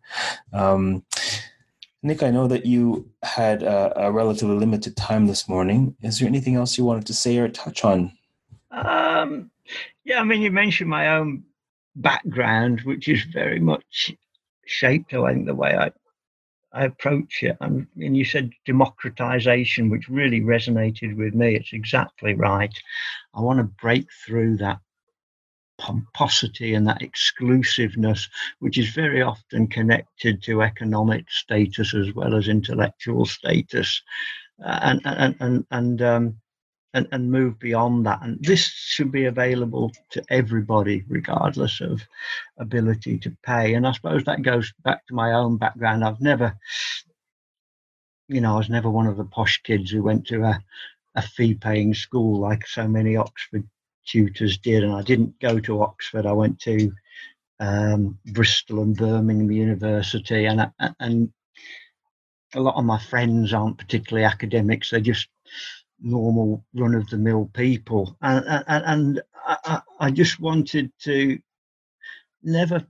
Um, 0.51 1.05
Nick, 2.03 2.21
I 2.21 2.31
know 2.31 2.47
that 2.47 2.65
you 2.65 3.09
had 3.23 3.63
a, 3.63 4.07
a, 4.07 4.11
relatively 4.11 4.57
limited 4.57 4.97
time 4.97 5.25
this 5.25 5.47
morning. 5.47 5.95
Is 6.01 6.19
there 6.19 6.27
anything 6.27 6.55
else 6.55 6.77
you 6.77 6.83
wanted 6.83 7.07
to 7.07 7.13
say 7.13 7.37
or 7.37 7.47
touch 7.47 7.85
on? 7.85 8.11
Um, 8.71 9.49
yeah, 10.03 10.19
I 10.19 10.25
mean, 10.25 10.41
you 10.41 10.51
mentioned 10.51 10.89
my 10.89 11.15
own 11.15 11.43
background, 11.95 12.81
which 12.81 13.07
is 13.07 13.23
very 13.23 13.61
much 13.61 14.11
shaped, 14.65 15.13
I 15.13 15.33
think, 15.33 15.45
the 15.45 15.55
way 15.55 15.75
I 15.75 15.91
I 16.73 16.85
approach 16.85 17.43
it. 17.43 17.55
And, 17.61 17.85
and 17.97 18.17
you 18.17 18.25
said 18.25 18.51
democratization, 18.65 19.89
which 19.89 20.09
really 20.09 20.41
resonated 20.41 21.15
with 21.15 21.35
me. 21.35 21.55
It's 21.55 21.71
exactly 21.71 22.33
right. 22.33 22.73
I 23.35 23.41
want 23.41 23.59
to 23.59 23.63
break 23.63 24.07
through 24.25 24.57
that 24.57 24.79
pomposity 25.83 26.73
and 26.73 26.87
that 26.87 27.01
exclusiveness, 27.01 28.29
which 28.59 28.77
is 28.77 28.89
very 28.89 29.21
often 29.21 29.67
connected 29.67 30.41
to 30.43 30.61
economic 30.61 31.29
status 31.29 31.93
as 31.93 32.13
well 32.13 32.35
as 32.35 32.47
intellectual 32.47 33.25
status. 33.25 34.01
Uh, 34.63 34.79
and 34.81 35.01
and 35.05 35.35
and 35.39 35.65
and 35.71 36.01
um, 36.01 36.35
and, 36.93 37.07
and 37.11 37.31
move 37.31 37.59
beyond 37.59 38.05
that. 38.05 38.21
And 38.21 38.37
this 38.41 38.61
should 38.61 39.11
be 39.11 39.25
available 39.25 39.91
to 40.11 40.23
everybody, 40.29 41.03
regardless 41.07 41.81
of 41.81 42.01
ability 42.57 43.17
to 43.19 43.35
pay. 43.43 43.73
And 43.73 43.85
I 43.85 43.91
suppose 43.91 44.23
that 44.23 44.43
goes 44.43 44.71
back 44.83 45.05
to 45.07 45.13
my 45.13 45.33
own 45.33 45.57
background. 45.57 46.05
I've 46.05 46.21
never, 46.21 46.55
you 48.27 48.41
know, 48.41 48.53
I 48.53 48.57
was 48.57 48.69
never 48.69 48.89
one 48.89 49.07
of 49.07 49.17
the 49.17 49.25
posh 49.25 49.61
kids 49.63 49.91
who 49.91 50.03
went 50.03 50.27
to 50.27 50.43
a, 50.43 50.59
a 51.15 51.21
fee 51.21 51.55
paying 51.55 51.93
school 51.93 52.39
like 52.39 52.67
so 52.67 52.87
many 52.87 53.17
Oxford 53.17 53.67
tutors 54.05 54.57
did. 54.57 54.83
And 54.83 54.93
I 54.93 55.01
didn't 55.01 55.39
go 55.39 55.59
to 55.59 55.81
Oxford, 55.81 56.25
I 56.25 56.31
went 56.31 56.59
to 56.61 56.91
um, 57.59 58.17
Bristol 58.27 58.81
and 58.81 58.95
Birmingham 58.95 59.51
University. 59.51 60.45
And, 60.45 60.71
and 60.99 61.31
a 62.55 62.59
lot 62.59 62.75
of 62.75 62.85
my 62.85 62.99
friends 62.99 63.53
aren't 63.53 63.77
particularly 63.77 64.25
academics, 64.25 64.91
they're 64.91 64.99
just 64.99 65.27
normal 66.01 66.65
run 66.73 66.95
of 66.95 67.07
the 67.09 67.17
mill 67.17 67.49
people. 67.53 68.17
And, 68.21 68.63
and, 68.67 68.83
and 68.85 69.21
I, 69.45 69.81
I 69.99 70.11
just 70.11 70.39
wanted 70.39 70.91
to 71.03 71.39
never 72.43 72.85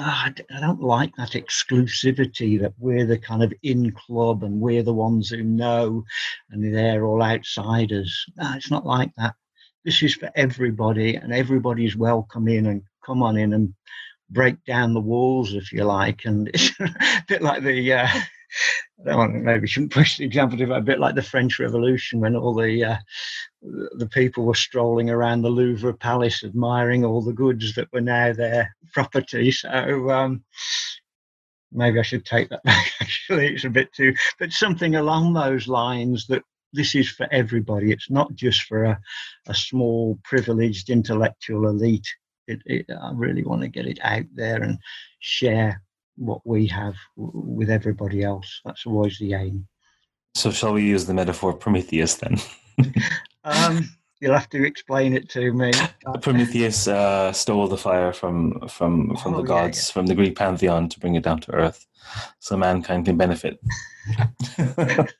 Ah, 0.00 0.32
I 0.54 0.60
don't 0.60 0.80
like 0.80 1.16
that 1.16 1.30
exclusivity 1.30 2.60
that 2.60 2.74
we're 2.78 3.04
the 3.04 3.18
kind 3.18 3.42
of 3.42 3.52
in 3.64 3.90
club 3.90 4.44
and 4.44 4.60
we're 4.60 4.84
the 4.84 4.94
ones 4.94 5.30
who 5.30 5.42
know 5.42 6.04
and 6.50 6.72
they're 6.72 7.04
all 7.04 7.20
outsiders. 7.20 8.24
No, 8.36 8.52
it's 8.54 8.70
not 8.70 8.86
like 8.86 9.10
that. 9.16 9.34
This 9.88 10.02
is 10.02 10.16
for 10.16 10.30
everybody 10.34 11.14
and 11.14 11.32
everybody's 11.32 11.96
welcome 11.96 12.46
in 12.46 12.66
and 12.66 12.82
come 13.02 13.22
on 13.22 13.38
in 13.38 13.54
and 13.54 13.72
break 14.28 14.62
down 14.66 14.92
the 14.92 15.00
walls 15.00 15.54
if 15.54 15.72
you 15.72 15.84
like. 15.84 16.26
And 16.26 16.48
it's 16.52 16.78
a 16.78 17.24
bit 17.26 17.40
like 17.40 17.62
the, 17.62 17.94
uh, 17.94 18.08
I 19.10 19.26
maybe 19.28 19.66
shouldn't 19.66 19.94
push 19.94 20.18
the 20.18 20.26
example, 20.26 20.60
a 20.72 20.82
bit 20.82 21.00
like 21.00 21.14
the 21.14 21.22
French 21.22 21.58
Revolution 21.58 22.20
when 22.20 22.36
all 22.36 22.52
the 22.52 22.84
uh, 22.84 22.96
the 23.62 24.06
people 24.12 24.44
were 24.44 24.54
strolling 24.54 25.08
around 25.08 25.40
the 25.40 25.48
Louvre 25.48 25.94
Palace 25.94 26.44
admiring 26.44 27.02
all 27.02 27.22
the 27.22 27.32
goods 27.32 27.74
that 27.76 27.90
were 27.90 28.02
now 28.02 28.34
their 28.34 28.76
property. 28.92 29.50
So 29.50 30.10
um, 30.10 30.44
maybe 31.72 31.98
I 31.98 32.02
should 32.02 32.26
take 32.26 32.50
that 32.50 32.62
back. 32.62 32.92
Actually, 33.00 33.54
it's 33.54 33.64
a 33.64 33.70
bit 33.70 33.90
too, 33.94 34.14
but 34.38 34.52
something 34.52 34.96
along 34.96 35.32
those 35.32 35.66
lines 35.66 36.26
that 36.26 36.42
this 36.72 36.94
is 36.94 37.08
for 37.08 37.26
everybody. 37.32 37.92
It's 37.92 38.10
not 38.10 38.34
just 38.34 38.62
for 38.62 38.84
a, 38.84 39.00
a 39.46 39.54
small, 39.54 40.18
privileged 40.24 40.90
intellectual 40.90 41.68
elite. 41.68 42.06
It, 42.46 42.60
it, 42.64 42.86
I 42.90 43.12
really 43.14 43.44
want 43.44 43.62
to 43.62 43.68
get 43.68 43.86
it 43.86 43.98
out 44.02 44.24
there 44.34 44.62
and 44.62 44.78
share 45.20 45.82
what 46.16 46.40
we 46.44 46.66
have 46.66 46.94
with 47.16 47.70
everybody 47.70 48.22
else. 48.22 48.60
That's 48.64 48.86
always 48.86 49.18
the 49.18 49.34
aim. 49.34 49.66
So, 50.34 50.50
shall 50.50 50.72
we 50.72 50.84
use 50.84 51.06
the 51.06 51.14
metaphor 51.14 51.52
Prometheus 51.52 52.14
then? 52.16 52.38
um, 53.44 53.88
you'll 54.20 54.34
have 54.34 54.48
to 54.50 54.64
explain 54.64 55.14
it 55.14 55.28
to 55.30 55.52
me. 55.52 55.72
Prometheus 56.20 56.88
uh, 56.88 57.32
stole 57.32 57.68
the 57.68 57.76
fire 57.76 58.12
from 58.12 58.68
from 58.68 59.16
from 59.16 59.34
oh, 59.34 59.38
the 59.38 59.42
gods, 59.42 59.78
yeah, 59.78 59.82
yeah. 59.82 59.92
from 59.92 60.06
the 60.06 60.14
Greek 60.14 60.36
pantheon, 60.36 60.88
to 60.88 61.00
bring 61.00 61.14
it 61.14 61.24
down 61.24 61.40
to 61.40 61.52
Earth, 61.52 61.86
so 62.38 62.56
mankind 62.56 63.06
can 63.06 63.16
benefit. 63.16 63.58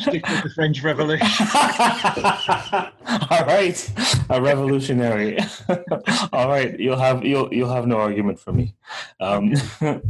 stick 0.00 0.26
with 0.28 0.42
the 0.42 0.50
French 0.54 0.82
Revolution. 0.82 1.46
All 3.30 3.44
right, 3.46 3.92
a 4.28 4.40
revolutionary. 4.40 5.38
All 6.32 6.48
right, 6.48 6.78
you'll 6.78 6.98
have 6.98 7.24
you'll 7.24 7.52
you'll 7.52 7.72
have 7.72 7.86
no 7.86 7.98
argument 7.98 8.38
for 8.38 8.52
me. 8.52 8.74
Um, 9.20 9.54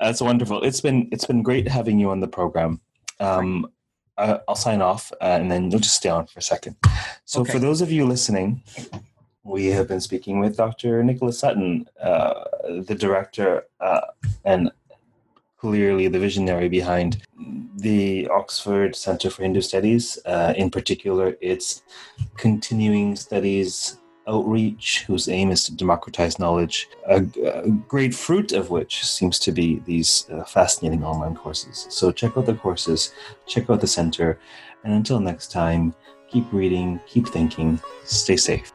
that's 0.00 0.20
wonderful. 0.20 0.62
It's 0.62 0.80
been 0.80 1.08
it's 1.12 1.26
been 1.26 1.42
great 1.42 1.68
having 1.68 1.98
you 1.98 2.10
on 2.10 2.20
the 2.20 2.28
program. 2.28 2.80
Um, 3.20 3.68
uh, 4.16 4.38
I'll 4.46 4.54
sign 4.54 4.80
off, 4.80 5.12
uh, 5.20 5.38
and 5.40 5.50
then 5.50 5.70
you'll 5.70 5.80
just 5.80 5.96
stay 5.96 6.08
on 6.08 6.26
for 6.26 6.38
a 6.38 6.42
second. 6.42 6.76
So, 7.24 7.40
okay. 7.40 7.52
for 7.52 7.58
those 7.58 7.80
of 7.80 7.90
you 7.90 8.06
listening, 8.06 8.62
we 9.42 9.66
have 9.66 9.88
been 9.88 10.00
speaking 10.00 10.40
with 10.40 10.56
Dr. 10.56 11.02
Nicholas 11.02 11.38
Sutton, 11.38 11.86
uh, 12.00 12.44
the 12.86 12.94
director 12.94 13.66
uh, 13.80 14.00
and 14.44 14.70
clearly 15.64 16.08
the 16.08 16.18
visionary 16.18 16.68
behind 16.68 17.22
the 17.76 18.28
Oxford 18.28 18.94
Centre 18.94 19.30
for 19.30 19.44
Hindu 19.44 19.62
Studies, 19.62 20.18
uh, 20.26 20.52
in 20.58 20.68
particular, 20.68 21.38
its 21.40 21.84
continuing 22.36 23.16
studies 23.16 23.98
outreach, 24.28 25.04
whose 25.06 25.26
aim 25.26 25.50
is 25.50 25.64
to 25.64 25.74
democratize 25.74 26.38
knowledge, 26.38 26.86
a, 27.08 27.24
a 27.46 27.70
great 27.88 28.14
fruit 28.14 28.52
of 28.52 28.68
which 28.68 29.06
seems 29.06 29.38
to 29.38 29.52
be 29.52 29.80
these 29.86 30.28
uh, 30.30 30.44
fascinating 30.44 31.02
online 31.02 31.34
courses. 31.34 31.86
So 31.88 32.12
check 32.12 32.36
out 32.36 32.44
the 32.44 32.56
courses, 32.66 33.14
check 33.46 33.70
out 33.70 33.80
the 33.80 33.86
center, 33.86 34.38
and 34.84 34.92
until 34.92 35.18
next 35.18 35.50
time, 35.50 35.94
keep 36.28 36.44
reading, 36.52 37.00
keep 37.06 37.26
thinking, 37.28 37.80
stay 38.04 38.36
safe. 38.36 38.73